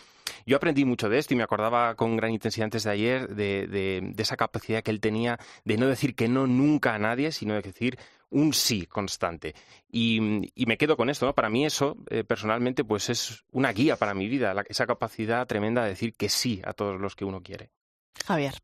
Yo 0.46 0.58
aprendí 0.58 0.84
mucho 0.84 1.08
de 1.08 1.18
esto 1.18 1.34
y 1.34 1.38
me 1.38 1.44
acordaba 1.44 1.96
con 1.96 2.18
gran 2.18 2.32
intensidad 2.32 2.66
antes 2.66 2.84
de 2.84 2.92
ayer 2.92 3.30
de, 3.30 3.68
de, 3.68 4.14
esa 4.22 4.36
capacidad 4.36 4.84
que 4.84 4.92
él 4.92 5.00
tenía 5.00 5.40
de 5.64 5.78
no 5.78 5.88
decir 5.88 6.14
que 6.14 6.28
no 6.28 6.46
nunca 6.46 6.94
a 6.94 7.00
nadie, 7.00 7.32
sino 7.32 7.54
de 7.54 7.62
decir 7.62 7.98
un 8.30 8.54
sí 8.54 8.86
constante. 8.86 9.56
Y, 9.90 10.20
me 10.20 10.78
quedo 10.78 10.98
con 10.98 11.10
esto, 11.10 11.26
¿no? 11.26 11.34
Para 11.34 11.50
mí 11.50 11.66
eso, 11.66 11.96
eh, 12.10 12.26
personalmente, 12.26 12.84
pues 12.84 13.10
es 13.10 13.46
una 13.52 13.72
guía 13.72 13.96
para 13.96 14.14
mi 14.14 14.28
vida, 14.28 14.54
esa 14.68 14.86
capacidad 14.86 15.48
tremenda 15.48 15.84
de 15.84 15.90
decir 15.90 16.14
que 16.14 16.28
sí 16.28 16.62
a 16.66 16.74
todos 16.74 17.00
los 17.00 17.16
que 17.16 17.24
uno 17.24 17.42
quiere. 17.42 17.72
Javier. 18.26 18.56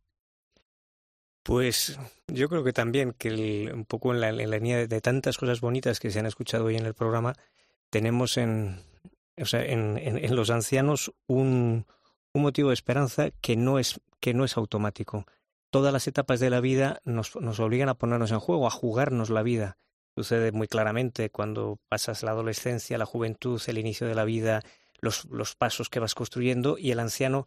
Pues 1.46 2.00
yo 2.26 2.50
creo 2.50 2.64
que 2.64 2.74
también 2.74 3.14
que 3.14 3.72
un 3.72 3.86
poco 3.86 4.12
en 4.12 4.20
la, 4.20 4.32
línea 4.32 4.88
de, 4.88 5.02
tantas 5.02 5.38
cosas 5.38 5.62
bonitas 5.62 6.00
que 6.00 6.10
se 6.10 6.18
han 6.18 6.26
escuchado 6.26 6.66
hoy 6.66 6.76
en 6.76 6.88
el 6.88 6.96
programa, 6.96 7.36
tenemos 7.92 8.38
en, 8.38 8.82
o 9.40 9.46
sea, 9.46 9.64
en, 9.64 10.00
en, 10.00 10.36
los 10.36 10.50
ancianos 10.50 11.14
un, 11.28 11.86
un, 12.34 12.42
motivo 12.42 12.70
de 12.70 12.74
esperanza 12.74 13.30
que 13.42 13.56
no 13.56 13.78
es, 13.78 14.02
que 14.20 14.34
no 14.34 14.44
es 14.44 14.58
automático. 14.58 15.28
Todas 15.70 15.94
las 15.94 16.08
etapas 16.08 16.40
de 16.40 16.50
la 16.50 16.62
vida 16.62 17.00
nos, 17.06 17.36
nos 17.36 17.60
obligan 17.60 17.90
a 17.90 17.94
ponernos 18.00 18.32
en 18.32 18.40
juego, 18.40 18.66
a 18.66 18.72
jugarnos 18.72 19.30
la 19.30 19.44
vida. 19.44 19.78
Sucede 20.16 20.52
muy 20.52 20.68
claramente 20.68 21.30
cuando 21.30 21.78
pasas 21.90 22.24
la 22.24 22.32
adolescencia, 22.32 22.98
la 22.98 23.06
juventud, 23.06 23.62
el 23.68 23.78
inicio 23.78 24.08
de 24.08 24.16
la 24.16 24.26
vida, 24.26 24.64
los 25.00 25.56
pasos 25.56 25.90
que 25.90 26.00
vas 26.00 26.16
construyendo 26.16 26.80
y 26.80 26.90
el 26.90 27.00
anciano 27.00 27.46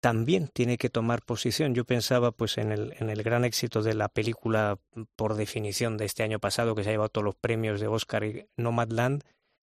también 0.00 0.48
tiene 0.48 0.78
que 0.78 0.90
tomar 0.90 1.22
posición. 1.22 1.74
Yo 1.74 1.84
pensaba 1.84 2.32
pues 2.32 2.58
en 2.58 2.72
el, 2.72 2.94
en 2.98 3.10
el 3.10 3.22
gran 3.22 3.44
éxito 3.44 3.82
de 3.82 3.94
la 3.94 4.08
película 4.08 4.78
por 5.14 5.34
definición 5.34 5.96
de 5.96 6.06
este 6.06 6.22
año 6.22 6.40
pasado 6.40 6.74
que 6.74 6.82
se 6.82 6.88
ha 6.88 6.92
llevado 6.92 7.10
todos 7.10 7.24
los 7.24 7.36
premios 7.36 7.80
de 7.80 7.86
Oscar 7.86 8.24
y 8.24 8.46
Nomadland, 8.56 9.22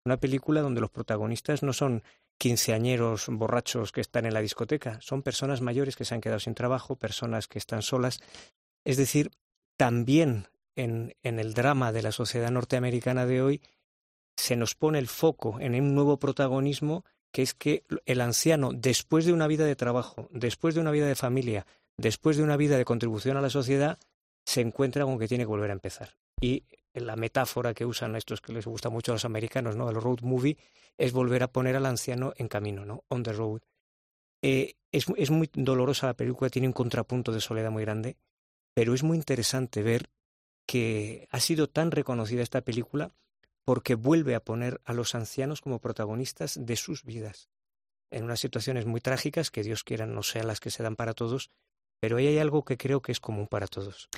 una 0.04 0.18
película 0.18 0.60
donde 0.60 0.80
los 0.80 0.90
protagonistas 0.90 1.62
no 1.62 1.72
son 1.72 2.02
quinceañeros 2.38 3.26
borrachos 3.28 3.90
que 3.90 4.00
están 4.00 4.26
en 4.26 4.34
la 4.34 4.40
discoteca, 4.40 4.98
son 5.00 5.22
personas 5.22 5.60
mayores 5.60 5.96
que 5.96 6.04
se 6.04 6.14
han 6.14 6.20
quedado 6.20 6.38
sin 6.38 6.54
trabajo, 6.54 6.96
personas 6.96 7.48
que 7.48 7.58
están 7.58 7.82
solas. 7.82 8.20
Es 8.84 8.96
decir, 8.96 9.30
también 9.76 10.46
en, 10.76 11.16
en 11.22 11.40
el 11.40 11.54
drama 11.54 11.90
de 11.90 12.02
la 12.02 12.12
sociedad 12.12 12.50
norteamericana 12.50 13.26
de 13.26 13.42
hoy 13.42 13.62
se 14.36 14.56
nos 14.56 14.74
pone 14.74 14.98
el 14.98 15.08
foco 15.08 15.58
en 15.58 15.74
un 15.74 15.94
nuevo 15.94 16.18
protagonismo 16.18 17.04
que 17.32 17.42
es 17.42 17.54
que 17.54 17.84
el 18.06 18.20
anciano, 18.20 18.70
después 18.72 19.24
de 19.24 19.32
una 19.32 19.46
vida 19.46 19.64
de 19.64 19.76
trabajo, 19.76 20.28
después 20.32 20.74
de 20.74 20.80
una 20.80 20.90
vida 20.90 21.06
de 21.06 21.14
familia, 21.14 21.66
después 21.96 22.36
de 22.36 22.42
una 22.42 22.56
vida 22.56 22.76
de 22.78 22.84
contribución 22.84 23.36
a 23.36 23.40
la 23.40 23.50
sociedad, 23.50 23.98
se 24.44 24.60
encuentra 24.60 25.04
con 25.04 25.18
que 25.18 25.28
tiene 25.28 25.44
que 25.44 25.48
volver 25.48 25.70
a 25.70 25.74
empezar. 25.74 26.16
Y 26.40 26.64
la 26.94 27.16
metáfora 27.16 27.74
que 27.74 27.84
usan 27.84 28.16
estos 28.16 28.40
que 28.40 28.52
les 28.52 28.66
gusta 28.66 28.88
mucho 28.88 29.12
a 29.12 29.16
los 29.16 29.24
americanos, 29.24 29.76
¿no? 29.76 29.90
Los 29.92 30.02
road 30.02 30.20
movie, 30.22 30.56
es 30.96 31.12
volver 31.12 31.42
a 31.42 31.52
poner 31.52 31.76
al 31.76 31.86
anciano 31.86 32.32
en 32.36 32.48
camino, 32.48 32.84
¿no? 32.84 33.04
On 33.08 33.22
the 33.22 33.32
road. 33.32 33.60
Eh, 34.42 34.74
es, 34.92 35.06
es 35.16 35.30
muy 35.30 35.50
dolorosa 35.52 36.06
la 36.06 36.14
película, 36.14 36.50
tiene 36.50 36.68
un 36.68 36.72
contrapunto 36.72 37.32
de 37.32 37.40
soledad 37.40 37.70
muy 37.70 37.82
grande, 37.82 38.16
pero 38.74 38.94
es 38.94 39.02
muy 39.02 39.16
interesante 39.16 39.82
ver 39.82 40.10
que 40.66 41.28
ha 41.30 41.40
sido 41.40 41.68
tan 41.68 41.90
reconocida 41.90 42.42
esta 42.42 42.60
película 42.60 43.10
porque 43.68 43.96
vuelve 43.96 44.34
a 44.34 44.40
poner 44.40 44.80
a 44.86 44.94
los 44.94 45.14
ancianos 45.14 45.60
como 45.60 45.78
protagonistas 45.78 46.58
de 46.58 46.74
sus 46.74 47.04
vidas, 47.04 47.50
en 48.10 48.24
unas 48.24 48.40
situaciones 48.40 48.86
muy 48.86 49.02
trágicas 49.02 49.50
que 49.50 49.62
Dios 49.62 49.84
quiera 49.84 50.06
no 50.06 50.22
sean 50.22 50.46
las 50.46 50.58
que 50.58 50.70
se 50.70 50.82
dan 50.82 50.96
para 50.96 51.12
todos, 51.12 51.50
pero 52.00 52.16
ahí 52.16 52.28
hay 52.28 52.38
algo 52.38 52.64
que 52.64 52.78
creo 52.78 53.02
que 53.02 53.12
es 53.12 53.20
común 53.20 53.46
para 53.46 53.66
todos. 53.66 54.08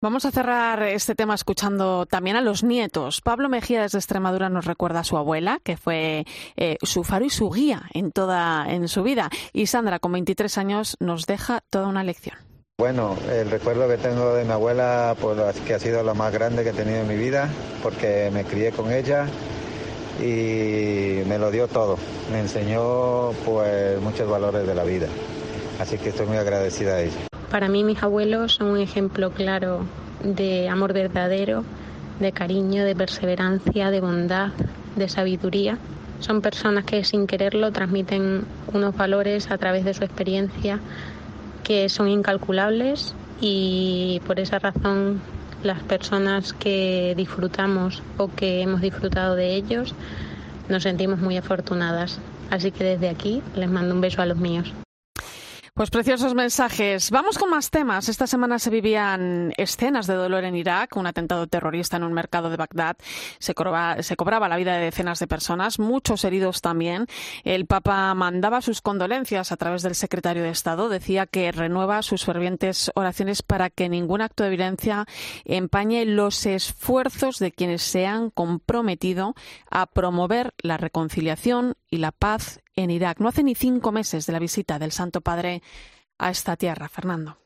Vamos 0.00 0.24
a 0.24 0.30
cerrar 0.30 0.84
este 0.84 1.16
tema 1.16 1.34
escuchando 1.34 2.06
también 2.06 2.36
a 2.36 2.42
los 2.42 2.62
nietos. 2.62 3.22
Pablo 3.22 3.48
Mejía 3.48 3.82
desde 3.82 3.98
Extremadura 3.98 4.48
nos 4.48 4.66
recuerda 4.66 5.00
a 5.00 5.04
su 5.04 5.16
abuela, 5.16 5.58
que 5.64 5.76
fue 5.76 6.24
eh, 6.54 6.76
su 6.82 7.02
faro 7.02 7.24
y 7.24 7.30
su 7.30 7.50
guía 7.50 7.90
en 7.94 8.12
toda 8.12 8.72
en 8.72 8.86
su 8.86 9.02
vida. 9.02 9.30
Y 9.52 9.66
Sandra, 9.66 9.98
con 9.98 10.12
23 10.12 10.58
años, 10.58 10.96
nos 11.00 11.26
deja 11.26 11.64
toda 11.70 11.88
una 11.88 12.04
lección. 12.04 12.51
Bueno, 12.82 13.16
el 13.30 13.48
recuerdo 13.48 13.86
que 13.86 13.96
tengo 13.96 14.34
de 14.34 14.44
mi 14.44 14.50
abuela, 14.50 15.14
pues 15.20 15.38
que 15.60 15.74
ha 15.74 15.78
sido 15.78 16.02
lo 16.02 16.16
más 16.16 16.32
grande 16.32 16.64
que 16.64 16.70
he 16.70 16.72
tenido 16.72 17.02
en 17.02 17.06
mi 17.06 17.16
vida, 17.16 17.48
porque 17.80 18.28
me 18.32 18.42
crié 18.42 18.72
con 18.72 18.90
ella 18.90 19.26
y 20.20 21.22
me 21.28 21.38
lo 21.38 21.52
dio 21.52 21.68
todo. 21.68 21.96
Me 22.32 22.40
enseñó 22.40 23.30
pues 23.44 24.00
muchos 24.00 24.28
valores 24.28 24.66
de 24.66 24.74
la 24.74 24.82
vida. 24.82 25.06
Así 25.78 25.96
que 25.96 26.08
estoy 26.08 26.26
muy 26.26 26.38
agradecida 26.38 26.94
a 26.94 27.02
ella. 27.02 27.18
Para 27.52 27.68
mí 27.68 27.84
mis 27.84 28.02
abuelos 28.02 28.54
son 28.54 28.72
un 28.72 28.80
ejemplo 28.80 29.30
claro 29.30 29.86
de 30.24 30.68
amor 30.68 30.92
verdadero, 30.92 31.62
de 32.18 32.32
cariño, 32.32 32.84
de 32.84 32.96
perseverancia, 32.96 33.92
de 33.92 34.00
bondad, 34.00 34.48
de 34.96 35.08
sabiduría. 35.08 35.78
Son 36.18 36.40
personas 36.40 36.84
que 36.84 37.04
sin 37.04 37.28
quererlo 37.28 37.70
transmiten 37.70 38.44
unos 38.72 38.96
valores 38.96 39.52
a 39.52 39.58
través 39.58 39.84
de 39.84 39.94
su 39.94 40.02
experiencia 40.02 40.80
que 41.64 41.88
son 41.88 42.08
incalculables 42.08 43.14
y 43.40 44.20
por 44.26 44.40
esa 44.40 44.58
razón 44.58 45.20
las 45.62 45.82
personas 45.82 46.52
que 46.52 47.14
disfrutamos 47.16 48.02
o 48.18 48.28
que 48.28 48.62
hemos 48.62 48.80
disfrutado 48.80 49.34
de 49.34 49.54
ellos 49.54 49.94
nos 50.68 50.82
sentimos 50.82 51.18
muy 51.20 51.36
afortunadas. 51.36 52.18
Así 52.50 52.70
que 52.70 52.84
desde 52.84 53.08
aquí 53.08 53.42
les 53.56 53.70
mando 53.70 53.94
un 53.94 54.00
beso 54.00 54.22
a 54.22 54.26
los 54.26 54.36
míos. 54.36 54.72
Pues 55.74 55.88
preciosos 55.88 56.34
mensajes. 56.34 57.10
Vamos 57.10 57.38
con 57.38 57.48
más 57.48 57.70
temas. 57.70 58.10
Esta 58.10 58.26
semana 58.26 58.58
se 58.58 58.68
vivían 58.68 59.54
escenas 59.56 60.06
de 60.06 60.12
dolor 60.12 60.44
en 60.44 60.54
Irak, 60.54 60.94
un 60.98 61.06
atentado 61.06 61.46
terrorista 61.46 61.96
en 61.96 62.02
un 62.02 62.12
mercado 62.12 62.50
de 62.50 62.58
Bagdad. 62.58 62.98
Se 63.38 63.54
cobraba, 63.54 64.02
se 64.02 64.14
cobraba 64.14 64.50
la 64.50 64.58
vida 64.58 64.76
de 64.76 64.84
decenas 64.84 65.18
de 65.18 65.26
personas, 65.26 65.78
muchos 65.78 66.24
heridos 66.24 66.60
también. 66.60 67.06
El 67.42 67.64
Papa 67.64 68.12
mandaba 68.12 68.60
sus 68.60 68.82
condolencias 68.82 69.50
a 69.50 69.56
través 69.56 69.80
del 69.80 69.94
secretario 69.94 70.42
de 70.42 70.50
Estado. 70.50 70.90
Decía 70.90 71.24
que 71.24 71.50
renueva 71.50 72.02
sus 72.02 72.26
fervientes 72.26 72.90
oraciones 72.94 73.42
para 73.42 73.70
que 73.70 73.88
ningún 73.88 74.20
acto 74.20 74.44
de 74.44 74.50
violencia 74.50 75.06
empañe 75.46 76.04
los 76.04 76.44
esfuerzos 76.44 77.38
de 77.38 77.50
quienes 77.50 77.80
se 77.80 78.06
han 78.06 78.28
comprometido 78.28 79.34
a 79.70 79.86
promover 79.86 80.52
la 80.58 80.76
reconciliación 80.76 81.76
y 81.88 81.96
la 81.96 82.12
paz 82.12 82.60
en 82.76 82.90
Irak. 82.90 83.20
No 83.20 83.28
hace 83.28 83.42
ni 83.42 83.54
cinco 83.54 83.92
meses 83.92 84.26
de 84.26 84.32
la 84.32 84.38
visita 84.38 84.78
del 84.78 84.92
Santo 84.92 85.20
Padre 85.20 85.62
a 86.18 86.30
esta 86.30 86.56
tierra, 86.56 86.88
Fernando. 86.88 87.38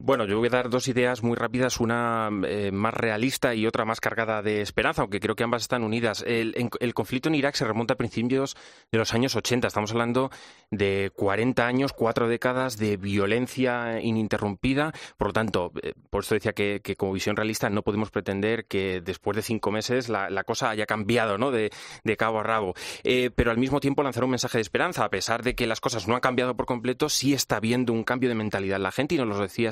Bueno, 0.00 0.26
yo 0.26 0.38
voy 0.38 0.46
a 0.46 0.50
dar 0.50 0.70
dos 0.70 0.86
ideas 0.86 1.24
muy 1.24 1.34
rápidas, 1.34 1.80
una 1.80 2.30
eh, 2.46 2.70
más 2.70 2.94
realista 2.94 3.56
y 3.56 3.66
otra 3.66 3.84
más 3.84 4.00
cargada 4.00 4.42
de 4.42 4.60
esperanza, 4.60 5.02
aunque 5.02 5.18
creo 5.18 5.34
que 5.34 5.42
ambas 5.42 5.62
están 5.62 5.82
unidas. 5.82 6.22
El, 6.24 6.54
conflicto 6.94 7.28
en 7.28 7.34
Irak 7.34 7.56
se 7.56 7.64
remonta 7.64 7.94
a 7.94 7.96
principios 7.96 8.56
de 8.92 8.98
los 8.98 9.12
años 9.12 9.34
80. 9.34 9.66
Estamos 9.66 9.90
hablando 9.90 10.30
de 10.70 11.10
40 11.16 11.66
años, 11.66 11.92
cuatro 11.92 12.28
décadas 12.28 12.76
de 12.76 12.96
violencia 12.96 14.00
ininterrumpida. 14.00 14.92
Por 15.16 15.28
lo 15.28 15.32
tanto, 15.32 15.72
eh, 15.82 15.94
por 16.10 16.22
esto 16.22 16.36
decía 16.36 16.52
que, 16.52 16.80
como 16.96 17.12
visión 17.12 17.34
realista 17.34 17.68
no 17.68 17.82
podemos 17.82 18.12
pretender 18.12 18.66
que 18.66 19.00
después 19.00 19.34
de 19.34 19.42
cinco 19.42 19.72
meses 19.72 20.08
la, 20.08 20.44
cosa 20.44 20.70
haya 20.70 20.86
cambiado 20.86 21.38
¿no? 21.38 21.50
de, 21.50 21.72
cabo 22.16 22.38
a 22.38 22.44
rabo. 22.44 22.74
Eh, 23.02 23.30
pero 23.34 23.50
al 23.50 23.58
mismo 23.58 23.80
tiempo 23.80 24.04
lanzar 24.04 24.22
un 24.22 24.30
mensaje 24.30 24.58
de 24.58 24.62
esperanza. 24.62 25.04
A 25.04 25.10
pesar 25.10 25.42
de 25.42 25.56
que 25.56 25.66
las 25.66 25.80
cosas 25.80 26.06
no 26.06 26.14
han 26.14 26.20
cambiado 26.20 26.56
por 26.56 26.66
completo, 26.66 27.08
sí 27.08 27.34
está 27.34 27.56
habiendo 27.56 27.92
un 27.92 28.04
cambio 28.04 28.28
de 28.28 28.36
mentalidad 28.36 28.76
en 28.76 28.84
la 28.84 28.92
gente 28.92 29.16
y 29.16 29.18
nos 29.18 29.26
lo 29.26 29.42
decía 29.42 29.68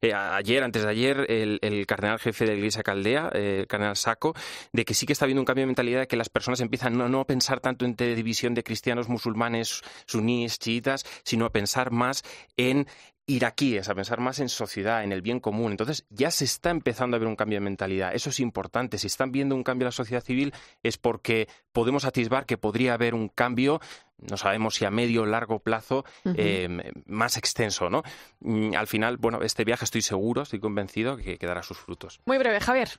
eh, 0.00 0.12
ayer, 0.12 0.62
antes 0.62 0.82
de 0.82 0.88
ayer, 0.88 1.26
el, 1.28 1.86
cardenal 1.86 2.18
jefe 2.18 2.44
de 2.44 2.52
la 2.52 2.56
Iglesia 2.56 2.82
Caldea, 2.82 3.30
eh, 3.32 3.58
el 3.60 3.66
cardenal 3.66 3.96
Saco, 3.96 4.34
de 4.72 4.84
que 4.84 4.94
sí 4.94 5.06
que 5.06 5.12
está 5.12 5.24
habiendo 5.24 5.42
un 5.42 5.46
cambio 5.46 5.62
de 5.62 5.66
mentalidad, 5.66 6.00
de 6.00 6.06
que 6.06 6.16
las 6.16 6.28
personas 6.28 6.60
empiezan 6.60 6.96
no, 6.96 7.08
no 7.08 7.20
a 7.20 7.26
pensar 7.26 7.60
tanto 7.60 7.84
en 7.84 7.96
división 7.96 8.54
de 8.54 8.62
cristianos, 8.62 9.08
musulmanes, 9.08 9.82
suníes, 10.06 10.58
chiitas, 10.58 11.04
sino 11.24 11.46
a 11.46 11.50
pensar 11.50 11.90
más 11.90 12.22
en 12.56 12.86
iraquíes, 13.26 13.88
a 13.88 13.94
pensar 13.94 14.20
más 14.20 14.38
en 14.38 14.48
sociedad, 14.48 15.02
en 15.02 15.12
el 15.12 15.20
bien 15.20 15.40
común. 15.40 15.72
Entonces 15.72 16.06
ya 16.10 16.30
se 16.30 16.44
está 16.44 16.70
empezando 16.70 17.16
a 17.16 17.18
ver 17.18 17.28
un 17.28 17.36
cambio 17.36 17.56
de 17.56 17.64
mentalidad. 17.64 18.14
Eso 18.14 18.30
es 18.30 18.38
importante. 18.38 18.98
Si 18.98 19.08
están 19.08 19.32
viendo 19.32 19.54
un 19.54 19.64
cambio 19.64 19.84
en 19.84 19.88
la 19.88 19.92
sociedad 19.92 20.22
civil 20.22 20.54
es 20.82 20.96
porque 20.96 21.48
podemos 21.72 22.04
atisbar 22.04 22.46
que 22.46 22.56
podría 22.56 22.94
haber 22.94 23.14
un 23.14 23.28
cambio, 23.28 23.80
no 24.18 24.36
sabemos 24.36 24.76
si 24.76 24.84
a 24.84 24.90
medio 24.90 25.22
o 25.22 25.26
largo 25.26 25.58
plazo, 25.58 26.04
em, 26.24 26.80
más 27.06 27.36
extenso. 27.36 27.90
¿no? 27.90 28.04
Mm, 28.40 28.74
al 28.74 28.86
final, 28.86 29.16
bueno, 29.16 29.42
este 29.42 29.64
viaje 29.64 29.84
estoy 29.84 30.02
seguro, 30.02 30.42
estoy 30.42 30.60
convencido 30.60 31.16
que, 31.16 31.36
dará 31.46 31.62
sus 31.62 31.78
frutos. 31.78 32.20
Muy 32.26 32.38
breve, 32.38 32.60
Javier. 32.60 32.90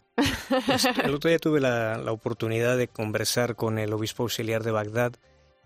El 1.03 1.15
otro 1.15 1.29
día 1.29 1.39
tuve 1.39 1.59
la, 1.61 2.01
oportunidad 2.11 2.77
de 2.77 2.87
conversar 2.87 3.55
con 3.55 3.77
el 3.77 3.93
obispo 3.93 4.23
auxiliar 4.23 4.63
de 4.63 4.71
Bagdad 4.71 5.13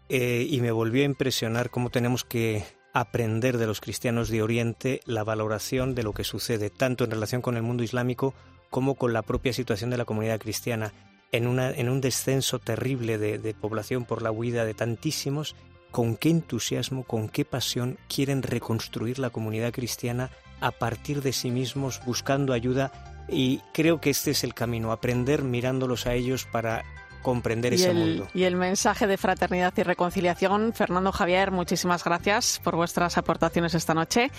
eh, 0.09 0.45
y 0.49 0.61
me 0.61 0.71
volvió 0.71 1.03
a 1.03 1.05
impresionar 1.05 1.69
cómo 1.69 1.89
tenemos 1.89 2.23
que 2.23 2.65
aprender 2.93 3.57
de 3.57 3.67
los 3.67 3.81
cristianos 3.81 4.29
de 4.29 4.41
Oriente 4.41 5.01
la 5.05 5.23
valoración 5.23 5.95
de 5.95 6.03
lo 6.03 6.13
que 6.13 6.23
sucede, 6.23 6.69
tanto 6.69 7.03
en 7.03 7.11
relación 7.11 7.41
con 7.41 7.55
el 7.55 7.63
mundo 7.63 7.83
islámico 7.83 8.33
como 8.69 8.95
con 8.95 9.13
la 9.13 9.21
propia 9.21 9.53
situación 9.53 9.89
de 9.89 9.97
la 9.97 10.05
comunidad 10.05 10.39
cristiana. 10.39 10.93
En, 11.31 11.47
una, 11.47 11.71
en 11.71 11.87
un 11.87 12.01
descenso 12.01 12.59
terrible 12.59 13.17
de, 13.17 13.37
de 13.37 13.53
población 13.53 14.03
por 14.03 14.21
la 14.21 14.31
huida 14.31 14.65
de 14.65 14.73
tantísimos, 14.73 15.55
con 15.89 16.15
qué 16.17 16.29
entusiasmo, 16.29 17.03
con 17.03 17.29
qué 17.29 17.45
pasión 17.45 17.97
quieren 18.13 18.43
reconstruir 18.43 19.19
la 19.19 19.29
comunidad 19.29 19.71
cristiana 19.71 20.29
a 20.59 20.71
partir 20.71 21.21
de 21.21 21.33
sí 21.33 21.51
mismos, 21.51 22.01
buscando 22.05 22.53
ayuda. 22.53 22.91
Y 23.29 23.59
creo 23.73 24.01
que 24.01 24.09
este 24.09 24.31
es 24.31 24.43
el 24.43 24.53
camino, 24.53 24.91
aprender 24.91 25.43
mirándolos 25.43 26.05
a 26.05 26.13
ellos 26.13 26.45
para 26.45 26.83
comprender 27.21 27.73
ese 27.73 27.93
mundo. 27.93 28.27
Y 28.33 28.43
el 28.43 28.55
mensaje 28.55 29.07
de 29.07 29.17
fraternidad 29.17 29.73
y 29.77 29.83
reconciliación. 29.83 30.73
Fernando 30.73 31.11
Javier, 31.11 31.51
muchísimas 31.51 32.03
gracias 32.03 32.59
por 32.63 32.75
vuestras 32.75 33.17
aportaciones 33.17 33.73
esta 33.73 33.93
noche. 33.93 34.31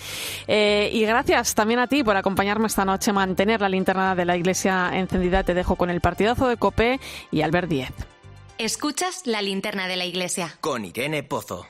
Eh, 0.47 0.91
y 0.93 1.03
gracias 1.05 1.55
también 1.55 1.81
a 1.81 1.87
ti 1.87 2.03
por 2.05 2.17
acompañarme 2.17 2.67
esta 2.67 2.85
noche, 2.85 3.13
mantener 3.13 3.61
la 3.61 3.69
linterna 3.69 4.15
de 4.15 4.25
la 4.25 4.37
iglesia 4.37 4.91
encendida. 4.93 5.43
Te 5.43 5.55
dejo 5.55 5.77
con 5.77 5.91
el 5.91 6.01
partidazo 6.01 6.49
de 6.49 6.57
Copé 6.57 7.01
y 7.31 7.43
Albert 7.43 7.69
Diez. 7.69 7.93
Escuchas 8.59 9.23
la 9.27 9.43
linterna 9.43 9.89
de 9.89 9.97
la 9.97 10.05
iglesia. 10.05 10.57
Con 10.61 10.85
Irene 10.85 11.23
Pozo. 11.23 11.67